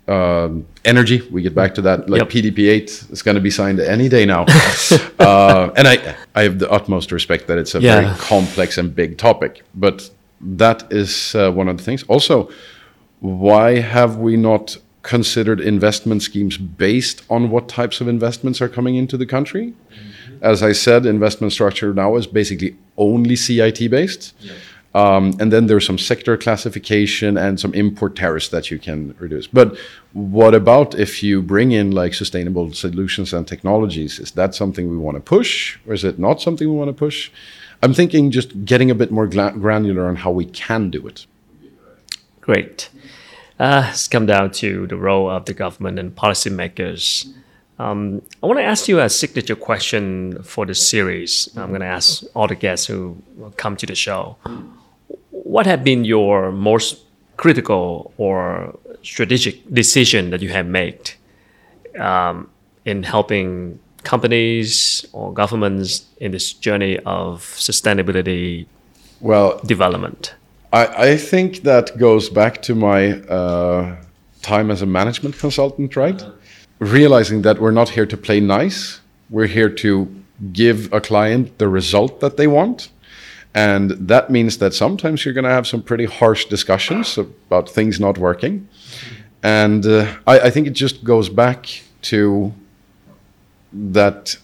um, 0.07 0.67
energy. 0.85 1.21
We 1.31 1.41
get 1.41 1.55
back 1.55 1.73
to 1.75 1.81
that. 1.83 2.09
Like 2.09 2.19
yep. 2.19 2.29
PDP8 2.29 3.11
is 3.11 3.21
going 3.21 3.35
to 3.35 3.41
be 3.41 3.49
signed 3.49 3.79
any 3.79 4.09
day 4.09 4.25
now. 4.25 4.45
uh, 5.19 5.71
and 5.75 5.87
I, 5.87 6.15
I 6.35 6.43
have 6.43 6.59
the 6.59 6.69
utmost 6.69 7.11
respect 7.11 7.47
that 7.47 7.57
it's 7.57 7.75
a 7.75 7.79
yeah. 7.79 8.01
very 8.01 8.19
complex 8.19 8.77
and 8.77 8.93
big 8.93 9.17
topic. 9.17 9.63
But 9.73 10.09
that 10.41 10.91
is 10.91 11.35
uh, 11.35 11.51
one 11.51 11.67
of 11.67 11.77
the 11.77 11.83
things. 11.83 12.03
Also, 12.03 12.51
why 13.19 13.79
have 13.79 14.17
we 14.17 14.35
not 14.37 14.77
considered 15.03 15.59
investment 15.59 16.21
schemes 16.21 16.57
based 16.57 17.23
on 17.29 17.49
what 17.49 17.67
types 17.67 18.01
of 18.01 18.07
investments 18.07 18.61
are 18.61 18.69
coming 18.69 18.95
into 18.95 19.17
the 19.17 19.25
country? 19.25 19.67
Mm-hmm. 19.67 20.10
As 20.41 20.63
I 20.63 20.71
said, 20.71 21.05
investment 21.05 21.53
structure 21.53 21.93
now 21.93 22.15
is 22.15 22.27
basically 22.27 22.75
only 22.97 23.35
CIT 23.35 23.89
based. 23.89 24.33
Yeah. 24.39 24.53
Um, 24.93 25.37
and 25.39 25.53
then 25.53 25.67
there's 25.67 25.85
some 25.85 25.97
sector 25.97 26.35
classification 26.35 27.37
and 27.37 27.59
some 27.59 27.73
import 27.73 28.15
tariffs 28.15 28.49
that 28.49 28.69
you 28.69 28.77
can 28.77 29.15
reduce. 29.19 29.47
But 29.47 29.77
what 30.11 30.53
about 30.53 30.95
if 30.95 31.23
you 31.23 31.41
bring 31.41 31.71
in 31.71 31.91
like 31.91 32.13
sustainable 32.13 32.73
solutions 32.73 33.31
and 33.33 33.47
technologies? 33.47 34.19
Is 34.19 34.31
that 34.31 34.53
something 34.53 34.89
we 34.89 34.97
want 34.97 35.15
to 35.15 35.21
push, 35.21 35.77
or 35.87 35.93
is 35.93 36.03
it 36.03 36.19
not 36.19 36.41
something 36.41 36.67
we 36.67 36.75
want 36.75 36.89
to 36.89 36.93
push? 36.93 37.31
I'm 37.81 37.93
thinking 37.93 38.31
just 38.31 38.65
getting 38.65 38.91
a 38.91 38.95
bit 38.95 39.11
more 39.11 39.27
granular 39.27 40.07
on 40.07 40.17
how 40.17 40.31
we 40.31 40.45
can 40.45 40.89
do 40.89 41.07
it. 41.07 41.25
Great. 42.41 42.89
Uh, 43.59 43.83
let's 43.85 44.07
come 44.07 44.25
down 44.25 44.51
to 44.51 44.87
the 44.87 44.97
role 44.97 45.29
of 45.29 45.45
the 45.45 45.53
government 45.53 45.99
and 45.99 46.15
policymakers. 46.15 47.31
Um, 47.79 48.21
I 48.43 48.45
want 48.45 48.59
to 48.59 48.63
ask 48.63 48.87
you 48.87 48.99
a 48.99 49.09
signature 49.09 49.55
question 49.55 50.43
for 50.43 50.65
the 50.65 50.75
series. 50.75 51.49
I'm 51.55 51.69
going 51.69 51.81
to 51.81 51.87
ask 51.87 52.23
all 52.35 52.47
the 52.47 52.55
guests 52.55 52.85
who 52.85 53.21
come 53.57 53.75
to 53.77 53.85
the 53.85 53.95
show 53.95 54.37
what 55.51 55.65
have 55.65 55.83
been 55.83 56.05
your 56.05 56.51
most 56.51 57.01
critical 57.35 58.13
or 58.17 58.77
strategic 59.03 59.55
decision 59.73 60.29
that 60.29 60.41
you 60.41 60.49
have 60.49 60.65
made 60.65 61.11
um, 61.99 62.49
in 62.85 63.03
helping 63.03 63.77
companies 64.03 65.05
or 65.11 65.33
governments 65.33 66.05
in 66.17 66.31
this 66.31 66.53
journey 66.53 66.97
of 66.99 67.41
sustainability 67.57 68.65
well 69.19 69.59
development 69.65 70.33
i, 70.73 71.09
I 71.09 71.17
think 71.17 71.63
that 71.63 71.97
goes 71.97 72.29
back 72.29 72.61
to 72.63 72.73
my 72.73 73.11
uh, 73.21 73.97
time 74.41 74.71
as 74.71 74.81
a 74.81 74.85
management 74.85 75.37
consultant 75.37 75.95
right 75.95 76.21
uh-huh. 76.21 76.31
Realizing 76.81 77.43
that 77.43 77.59
we're 77.59 77.71
not 77.71 77.89
here 77.89 78.05
to 78.05 78.17
play 78.17 78.39
nice 78.39 78.99
we're 79.29 79.47
here 79.47 79.69
to 79.69 80.13
give 80.51 80.91
a 80.91 80.99
client 80.99 81.57
the 81.57 81.67
result 81.69 82.19
that 82.19 82.35
they 82.35 82.47
want 82.47 82.89
and 83.53 83.91
that 83.91 84.29
means 84.29 84.57
that 84.59 84.73
sometimes 84.73 85.25
you're 85.25 85.33
going 85.33 85.43
to 85.43 85.51
have 85.51 85.67
some 85.67 85.81
pretty 85.81 86.05
harsh 86.05 86.45
discussions 86.45 87.17
about 87.17 87.69
things 87.69 87.99
not 87.99 88.17
working. 88.17 88.67
And 89.43 89.85
uh, 89.85 90.15
I, 90.25 90.39
I, 90.39 90.49
think 90.49 90.67
it 90.67 90.73
just 90.73 91.03
goes 91.03 91.27
back 91.27 91.67
to 92.03 92.53
that 93.73 94.37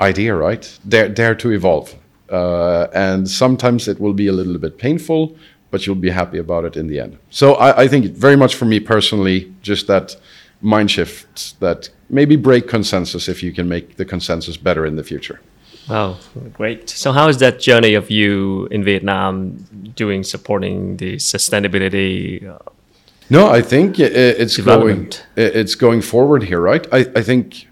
idea, 0.00 0.34
right? 0.34 0.78
Dare, 0.86 1.08
dare 1.08 1.34
to 1.36 1.52
evolve. 1.52 1.94
Uh, 2.28 2.88
and 2.92 3.30
sometimes 3.30 3.88
it 3.88 4.00
will 4.00 4.12
be 4.12 4.26
a 4.26 4.32
little 4.32 4.58
bit 4.58 4.76
painful, 4.76 5.36
but 5.70 5.86
you'll 5.86 5.94
be 5.94 6.10
happy 6.10 6.38
about 6.38 6.64
it 6.64 6.76
in 6.76 6.88
the 6.88 7.00
end. 7.00 7.16
So 7.30 7.54
I, 7.54 7.82
I 7.82 7.88
think 7.88 8.06
very 8.06 8.36
much 8.36 8.56
for 8.56 8.64
me 8.64 8.80
personally, 8.80 9.52
just 9.62 9.86
that 9.86 10.16
mind 10.64 10.90
shift 10.90 11.60
that 11.60 11.90
maybe 12.08 12.36
break 12.36 12.66
consensus 12.66 13.28
if 13.28 13.42
you 13.42 13.52
can 13.52 13.68
make 13.68 13.96
the 13.96 14.04
consensus 14.04 14.56
better 14.56 14.86
in 14.86 14.96
the 14.96 15.04
future. 15.04 15.40
Wow, 15.88 16.16
great. 16.54 16.88
So, 16.88 17.12
how 17.12 17.28
is 17.28 17.38
that 17.38 17.60
journey 17.60 17.94
of 17.94 18.10
you 18.10 18.66
in 18.70 18.82
Vietnam 18.84 19.92
doing 19.94 20.24
supporting 20.24 20.96
the 20.96 21.16
sustainability? 21.16 22.48
Uh, 22.48 22.58
no, 23.28 23.50
I 23.50 23.60
think 23.60 23.98
it's 24.00 24.56
going 24.56 25.12
it's 25.36 25.74
going 25.74 26.00
forward 26.00 26.42
here, 26.42 26.60
right? 26.60 26.86
I, 26.92 27.00
I 27.14 27.22
think 27.22 27.68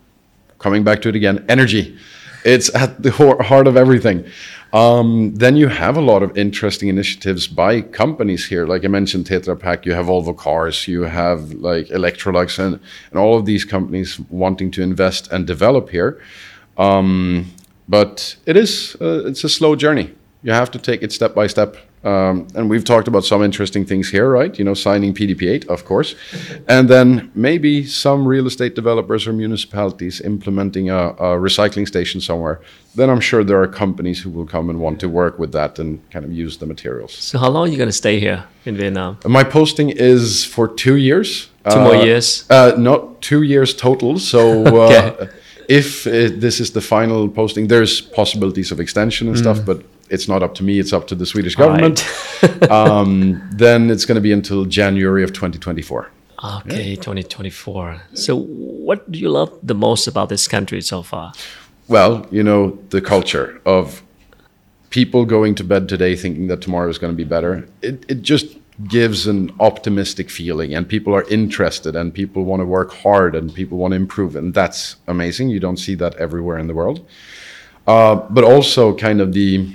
coming 0.59 0.84
back 0.84 1.01
to 1.03 1.09
it 1.09 1.16
again, 1.16 1.45
energy. 1.49 1.97
It's 2.45 2.74
at 2.74 3.03
the 3.03 3.12
heart 3.12 3.66
of 3.66 3.76
everything. 3.76 4.24
Um, 4.72 5.34
then 5.34 5.56
you 5.56 5.68
have 5.68 5.98
a 5.98 6.00
lot 6.00 6.22
of 6.22 6.36
interesting 6.36 6.88
initiatives 6.88 7.46
by 7.46 7.82
companies 7.82 8.46
here. 8.46 8.66
Like 8.66 8.84
I 8.84 8.88
mentioned, 8.88 9.26
Tetra 9.26 9.58
Pak, 9.58 9.84
you 9.84 9.92
have 9.92 10.06
Volvo 10.06 10.34
Cars, 10.34 10.88
you 10.88 11.02
have 11.02 11.52
like 11.52 11.88
Electrolux, 11.88 12.58
and, 12.58 12.80
and 13.10 13.18
all 13.18 13.36
of 13.36 13.44
these 13.44 13.66
companies 13.66 14.18
wanting 14.30 14.70
to 14.72 14.82
invest 14.82 15.30
and 15.30 15.46
develop 15.46 15.90
here. 15.90 16.22
Um, 16.78 17.52
but 17.86 18.36
it 18.46 18.56
is 18.56 18.96
uh, 19.00 19.24
it's 19.26 19.44
a 19.44 19.48
slow 19.48 19.76
journey. 19.76 20.14
You 20.42 20.52
have 20.52 20.70
to 20.70 20.78
take 20.78 21.02
it 21.02 21.12
step 21.12 21.34
by 21.34 21.46
step. 21.48 21.76
Um, 22.05 22.48
and 22.55 22.68
we've 22.68 22.84
talked 22.84 23.07
about 23.07 23.24
some 23.24 23.42
interesting 23.44 23.84
things 23.84 24.11
here, 24.11 24.28
right? 24.28 24.59
You 24.59 24.64
know, 24.64 24.74
signing 24.74 25.14
PDP8, 25.14 25.68
of 25.68 25.84
course, 25.84 26.16
and 26.68 26.88
then 26.88 27.30
maybe 27.34 27.86
some 27.86 28.26
real 28.26 28.46
estate 28.46 28.74
developers 28.74 29.28
or 29.28 29.32
municipalities 29.32 30.20
implementing 30.20 30.90
a, 30.90 31.11
a, 31.11 31.38
recycling 31.38 31.86
station 31.86 32.20
somewhere. 32.20 32.61
Then 32.96 33.09
I'm 33.09 33.20
sure 33.20 33.44
there 33.44 33.62
are 33.62 33.68
companies 33.68 34.20
who 34.20 34.30
will 34.30 34.46
come 34.46 34.68
and 34.68 34.80
want 34.80 34.98
to 35.00 35.09
work 35.09 35.38
with 35.38 35.53
that 35.53 35.78
and 35.78 36.00
kind 36.11 36.24
of 36.24 36.32
use 36.32 36.59
the 36.59 36.66
materials. 36.66 37.14
So, 37.14 37.38
how 37.38 37.48
long 37.48 37.68
are 37.68 37.70
you 37.70 37.78
going 37.78 37.88
to 37.88 38.00
stay 38.05 38.18
here 38.18 38.44
in 38.64 38.76
Vietnam? 38.76 39.18
My 39.24 39.44
posting 39.44 39.90
is 39.90 40.44
for 40.44 40.66
two 40.66 40.96
years. 40.96 41.50
Two 41.70 41.78
uh, 41.78 41.84
more 41.84 41.94
years? 41.94 42.50
Uh, 42.50 42.74
not 42.76 43.22
two 43.22 43.42
years 43.42 43.74
total. 43.74 44.18
So. 44.18 44.42
Uh, 44.92 45.26
if 45.68 46.07
it, 46.07 46.40
this 46.40 46.61
is 46.61 46.72
the 46.72 46.80
final 46.80 47.28
posting, 47.28 47.68
there's 47.68 48.00
possibilities 48.00 48.72
of 48.72 48.80
extension 48.80 49.28
and 49.28 49.36
mm. 49.36 49.40
stuff, 49.40 49.64
but 49.64 49.82
it's 50.12 50.28
not 50.28 50.42
up 50.42 50.54
to 50.56 50.62
me. 50.62 50.78
It's 50.78 50.92
up 50.92 51.06
to 51.08 51.14
the 51.14 51.26
Swedish 51.26 51.56
government. 51.56 52.06
Right. 52.42 52.70
um, 52.70 53.42
then 53.52 53.90
it's 53.90 54.04
going 54.04 54.16
to 54.16 54.20
be 54.20 54.32
until 54.32 54.64
January 54.66 55.24
of 55.24 55.32
2024. 55.32 56.10
Okay, 56.44 56.90
yeah. 56.90 56.96
2024. 56.96 58.02
So, 58.14 58.36
what 58.36 59.10
do 59.10 59.18
you 59.18 59.30
love 59.30 59.58
the 59.62 59.74
most 59.74 60.06
about 60.06 60.28
this 60.28 60.46
country 60.48 60.80
so 60.80 61.02
far? 61.02 61.32
Well, 61.88 62.26
you 62.30 62.42
know, 62.42 62.78
the 62.90 63.00
culture 63.00 63.60
of 63.64 64.02
people 64.90 65.24
going 65.24 65.54
to 65.54 65.64
bed 65.64 65.88
today 65.88 66.14
thinking 66.16 66.48
that 66.48 66.60
tomorrow 66.60 66.90
is 66.90 66.98
going 66.98 67.12
to 67.12 67.16
be 67.16 67.24
better. 67.24 67.66
It, 67.80 68.04
it 68.08 68.22
just 68.22 68.58
gives 68.88 69.26
an 69.26 69.52
optimistic 69.60 70.28
feeling 70.30 70.74
and 70.74 70.88
people 70.88 71.14
are 71.14 71.24
interested 71.28 71.94
and 71.94 72.12
people 72.12 72.44
want 72.44 72.60
to 72.60 72.66
work 72.66 72.92
hard 72.92 73.34
and 73.34 73.54
people 73.54 73.78
want 73.78 73.92
to 73.92 73.96
improve 73.96 74.34
and 74.34 74.54
that's 74.54 74.96
amazing 75.06 75.50
you 75.50 75.60
don't 75.60 75.76
see 75.76 75.94
that 75.94 76.14
everywhere 76.16 76.58
in 76.58 76.66
the 76.68 76.74
world 76.74 77.06
uh, 77.86 78.14
but 78.30 78.42
also 78.42 78.96
kind 78.96 79.20
of 79.20 79.34
the 79.34 79.72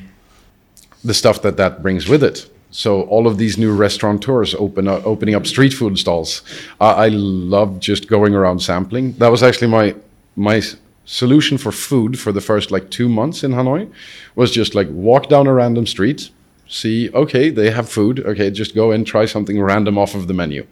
the 1.07 1.13
stuff 1.13 1.41
that 1.41 1.57
that 1.57 1.81
brings 1.81 2.07
with 2.07 2.23
it 2.23 2.49
so 2.69 3.03
all 3.03 3.27
of 3.27 3.37
these 3.37 3.57
new 3.57 3.73
restaurateurs 3.73 4.53
open 4.55 4.87
up, 4.87 5.05
opening 5.05 5.35
up 5.35 5.45
street 5.47 5.73
food 5.73 5.97
stalls 5.97 6.41
i 6.79 7.07
love 7.09 7.79
just 7.79 8.07
going 8.07 8.35
around 8.35 8.59
sampling 8.61 9.13
that 9.13 9.29
was 9.29 9.41
actually 9.41 9.67
my 9.67 9.95
my 10.35 10.61
solution 11.05 11.57
for 11.57 11.71
food 11.71 12.19
for 12.19 12.31
the 12.31 12.41
first 12.41 12.69
like 12.69 12.89
two 12.89 13.07
months 13.07 13.43
in 13.43 13.51
hanoi 13.51 13.89
was 14.35 14.51
just 14.51 14.75
like 14.75 14.87
walk 14.89 15.29
down 15.29 15.47
a 15.47 15.53
random 15.53 15.87
street 15.87 16.29
see, 16.67 17.09
okay, 17.11 17.49
they 17.49 17.71
have 17.71 17.89
food. 17.89 18.19
Okay, 18.19 18.51
just 18.51 18.75
go 18.75 18.91
and 18.91 19.05
try 19.05 19.25
something 19.25 19.61
random 19.61 19.97
off 19.97 20.15
of 20.15 20.27
the 20.27 20.33
menu. 20.33 20.65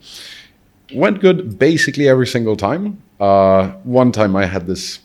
Went 0.94 1.20
good 1.22 1.58
basically 1.58 2.08
every 2.08 2.28
single 2.28 2.56
time. 2.56 3.02
Uh, 3.20 3.70
one 3.84 4.12
time 4.12 4.36
I 4.36 4.46
had 4.46 4.68
this 4.68 5.00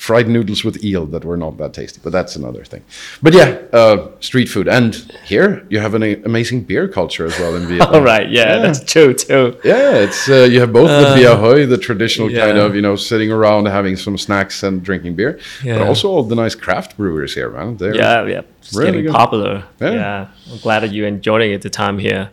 fried 0.00 0.26
noodles 0.26 0.64
with 0.64 0.82
eel 0.82 1.04
that 1.04 1.26
were 1.26 1.36
not 1.36 1.58
that 1.58 1.74
tasty, 1.74 2.00
but 2.02 2.10
that's 2.10 2.34
another 2.34 2.64
thing. 2.64 2.82
But 3.20 3.34
yeah, 3.34 3.60
uh, 3.70 4.08
street 4.20 4.46
food. 4.46 4.66
And 4.66 4.94
here 5.26 5.66
you 5.68 5.78
have 5.78 5.92
an 5.92 6.02
amazing 6.24 6.62
beer 6.62 6.88
culture 6.88 7.26
as 7.26 7.38
well 7.38 7.54
in 7.54 7.66
Vietnam. 7.66 7.94
All 7.94 8.00
right, 8.00 8.28
yeah, 8.30 8.56
yeah, 8.56 8.62
that's 8.62 8.82
true 8.82 9.12
too. 9.12 9.60
Yeah, 9.62 9.96
it's 9.96 10.26
uh, 10.26 10.48
you 10.50 10.58
have 10.60 10.72
both 10.72 10.88
uh, 10.88 11.10
the 11.10 11.16
bia 11.16 11.36
hoi, 11.36 11.66
the 11.66 11.76
traditional 11.76 12.30
yeah. 12.30 12.46
kind 12.46 12.56
of 12.56 12.74
you 12.74 12.80
know 12.80 12.96
sitting 12.96 13.30
around 13.30 13.66
having 13.66 13.94
some 13.94 14.16
snacks 14.16 14.62
and 14.62 14.82
drinking 14.82 15.16
beer, 15.16 15.38
yeah. 15.62 15.76
but 15.76 15.86
also 15.86 16.08
all 16.08 16.22
the 16.22 16.34
nice 16.34 16.54
craft 16.54 16.96
brewers 16.96 17.34
here, 17.34 17.50
man. 17.50 17.76
They're 17.76 17.94
yeah, 17.94 18.24
yeah, 18.24 18.42
it's 18.58 18.74
really 18.74 18.92
getting 18.92 19.04
good. 19.04 19.14
popular. 19.14 19.64
Yeah. 19.80 19.92
yeah, 19.92 20.28
I'm 20.50 20.58
glad 20.60 20.80
that 20.80 20.92
you're 20.92 21.08
enjoying 21.08 21.52
it 21.52 21.60
the 21.60 21.68
time 21.68 21.98
here. 21.98 22.30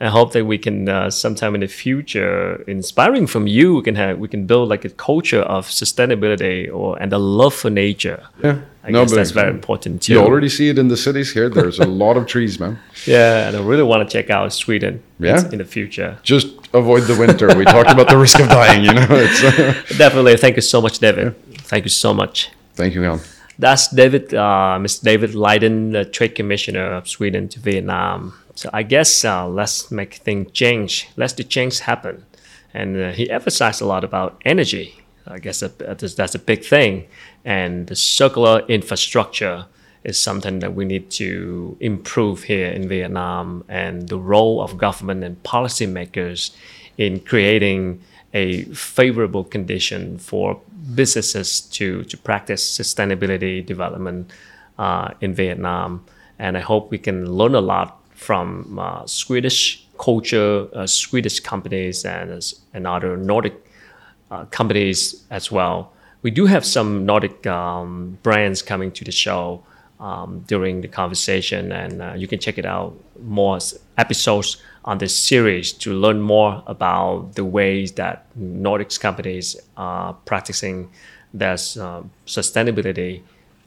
I 0.00 0.08
hope 0.08 0.32
that 0.32 0.44
we 0.44 0.58
can 0.58 0.88
uh, 0.88 1.10
sometime 1.10 1.54
in 1.54 1.60
the 1.60 1.66
future, 1.68 2.62
inspiring 2.66 3.26
from 3.26 3.46
you, 3.46 3.74
we 3.76 3.82
can 3.82 3.94
have 3.94 4.18
we 4.18 4.28
can 4.28 4.46
build 4.46 4.68
like 4.68 4.84
a 4.84 4.90
culture 4.90 5.42
of 5.42 5.68
sustainability 5.68 6.72
or 6.72 7.00
and 7.00 7.12
a 7.12 7.18
love 7.18 7.54
for 7.54 7.70
nature. 7.70 8.22
Yeah, 8.42 8.60
I 8.84 8.90
no, 8.90 9.02
guess 9.02 9.14
that's 9.14 9.30
very 9.30 9.50
important 9.50 10.02
too. 10.02 10.14
You 10.14 10.20
already 10.20 10.48
see 10.48 10.68
it 10.68 10.78
in 10.78 10.88
the 10.88 10.96
cities 10.96 11.32
here. 11.32 11.48
There's 11.48 11.78
a 11.78 11.86
lot 11.86 12.16
of 12.16 12.26
trees, 12.26 12.58
man. 12.58 12.78
Yeah, 13.06 13.48
and 13.48 13.56
I 13.56 13.60
really 13.60 13.82
want 13.82 14.08
to 14.08 14.12
check 14.16 14.30
out 14.30 14.52
Sweden. 14.52 15.02
Yeah. 15.18 15.50
in 15.50 15.58
the 15.58 15.64
future. 15.64 16.18
Just 16.22 16.48
avoid 16.74 17.04
the 17.04 17.16
winter. 17.16 17.46
we 17.56 17.64
talked 17.64 17.90
about 17.90 18.08
the 18.08 18.18
risk 18.18 18.40
of 18.40 18.48
dying. 18.48 18.84
You 18.84 18.94
know, 18.94 19.06
definitely. 19.98 20.36
Thank 20.36 20.56
you 20.56 20.62
so 20.62 20.80
much, 20.80 20.98
David. 20.98 21.34
Yeah. 21.48 21.58
Thank 21.62 21.84
you 21.84 21.90
so 21.90 22.12
much. 22.12 22.50
Thank 22.74 22.94
you, 22.94 23.02
Jan. 23.02 23.20
That's 23.58 23.88
David, 23.88 24.34
uh, 24.34 24.78
Mr. 24.80 25.02
David 25.02 25.30
Lidén, 25.32 25.92
the 25.92 26.04
Trade 26.04 26.34
Commissioner 26.34 26.94
of 26.94 27.08
Sweden 27.08 27.48
to 27.50 27.60
Vietnam. 27.60 28.34
So 28.54 28.70
I 28.72 28.82
guess 28.82 29.24
uh, 29.24 29.48
let's 29.48 29.90
make 29.90 30.14
things 30.14 30.52
change. 30.52 31.08
Let 31.16 31.36
the 31.36 31.44
change 31.44 31.80
happen. 31.80 32.26
And 32.74 33.00
uh, 33.00 33.12
he 33.12 33.30
emphasized 33.30 33.80
a 33.80 33.86
lot 33.86 34.04
about 34.04 34.40
energy. 34.44 35.02
I 35.26 35.38
guess 35.38 35.60
that's 35.60 36.34
a 36.34 36.38
big 36.38 36.64
thing. 36.64 37.06
And 37.44 37.86
the 37.86 37.96
circular 37.96 38.60
infrastructure 38.68 39.66
is 40.04 40.18
something 40.18 40.58
that 40.58 40.74
we 40.74 40.84
need 40.84 41.10
to 41.12 41.76
improve 41.80 42.44
here 42.44 42.68
in 42.68 42.88
Vietnam. 42.88 43.64
And 43.68 44.08
the 44.08 44.18
role 44.18 44.60
of 44.60 44.78
government 44.78 45.22
and 45.22 45.42
policymakers 45.42 46.50
in 46.98 47.20
creating 47.20 48.02
a 48.34 48.64
favorable 48.64 49.44
condition 49.44 50.18
for 50.18 50.60
businesses 50.94 51.60
to, 51.60 52.04
to 52.04 52.16
practice 52.16 52.78
sustainability 52.78 53.64
development 53.64 54.30
uh, 54.78 55.10
in 55.20 55.34
Vietnam. 55.34 56.04
And 56.38 56.56
I 56.56 56.60
hope 56.60 56.90
we 56.90 56.98
can 56.98 57.30
learn 57.30 57.54
a 57.54 57.60
lot 57.60 58.01
from 58.22 58.78
uh, 58.78 59.06
Swedish 59.06 59.86
culture, 59.98 60.68
uh, 60.74 60.86
Swedish 60.86 61.40
companies, 61.40 62.04
and, 62.04 62.54
and 62.74 62.86
other 62.86 63.16
Nordic 63.16 63.54
uh, 64.30 64.44
companies 64.46 65.24
as 65.30 65.50
well. 65.50 65.92
We 66.22 66.30
do 66.30 66.46
have 66.46 66.64
some 66.64 67.04
Nordic 67.04 67.46
um, 67.46 68.18
brands 68.22 68.62
coming 68.62 68.92
to 68.92 69.04
the 69.04 69.12
show 69.12 69.64
um, 70.00 70.44
during 70.46 70.80
the 70.80 70.88
conversation, 70.88 71.72
and 71.72 72.02
uh, 72.02 72.14
you 72.16 72.26
can 72.26 72.38
check 72.38 72.58
it 72.58 72.66
out 72.66 72.94
more 73.20 73.58
episodes 73.98 74.56
on 74.84 74.98
this 74.98 75.16
series 75.16 75.72
to 75.72 75.92
learn 75.92 76.20
more 76.20 76.62
about 76.66 77.34
the 77.34 77.44
ways 77.44 77.92
that 77.92 78.26
Nordic 78.34 78.98
companies 78.98 79.56
are 79.76 80.14
practicing 80.24 80.90
their 81.34 81.54
uh, 81.54 82.02
sustainability 82.26 83.22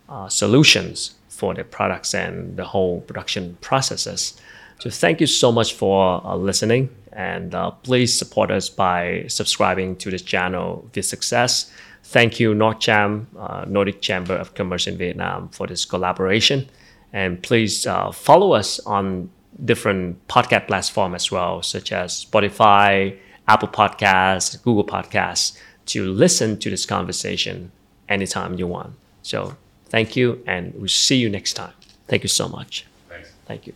uh, 0.09 0.27
solutions 0.29 1.15
for 1.29 1.53
their 1.53 1.63
products 1.63 2.13
and 2.13 2.57
the 2.57 2.65
whole 2.65 3.01
production 3.01 3.57
processes. 3.61 4.39
So 4.79 4.89
thank 4.89 5.21
you 5.21 5.27
so 5.27 5.51
much 5.51 5.73
for 5.73 6.25
uh, 6.25 6.35
listening, 6.35 6.89
and 7.11 7.55
uh, 7.55 7.71
please 7.71 8.17
support 8.17 8.51
us 8.51 8.69
by 8.69 9.25
subscribing 9.27 9.95
to 9.97 10.11
this 10.11 10.21
channel 10.21 10.89
with 10.93 11.05
success. 11.05 11.71
Thank 12.03 12.39
you, 12.39 12.53
NordCham, 12.53 13.25
uh, 13.39 13.65
Nordic 13.67 14.01
Chamber 14.01 14.35
of 14.35 14.53
Commerce 14.53 14.85
in 14.85 14.97
Vietnam, 14.97 15.49
for 15.49 15.65
this 15.65 15.85
collaboration. 15.85 16.69
And 17.13 17.41
please 17.41 17.87
uh, 17.87 18.11
follow 18.11 18.51
us 18.51 18.79
on 18.81 19.29
different 19.63 20.27
podcast 20.27 20.67
platforms 20.67 21.15
as 21.15 21.31
well, 21.31 21.61
such 21.63 21.91
as 21.91 22.25
Spotify, 22.25 23.17
Apple 23.47 23.69
Podcasts, 23.69 24.61
Google 24.61 24.85
Podcasts, 24.85 25.57
to 25.87 26.11
listen 26.11 26.59
to 26.59 26.69
this 26.69 26.85
conversation 26.85 27.71
anytime 28.09 28.59
you 28.59 28.67
want. 28.67 28.93
So 29.23 29.55
thank 29.85 30.15
you, 30.15 30.43
and 30.45 30.73
we'll 30.75 30.89
see 30.89 31.17
you 31.17 31.29
next 31.29 31.53
time. 31.53 31.73
Thank 32.07 32.23
you 32.23 32.29
so 32.29 32.47
much. 32.49 32.85
Thanks. 33.09 33.31
Thank 33.47 33.67
you. 33.67 33.73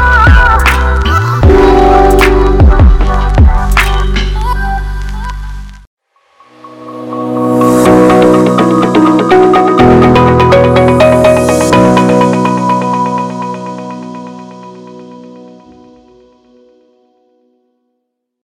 Oh, 0.00 1.57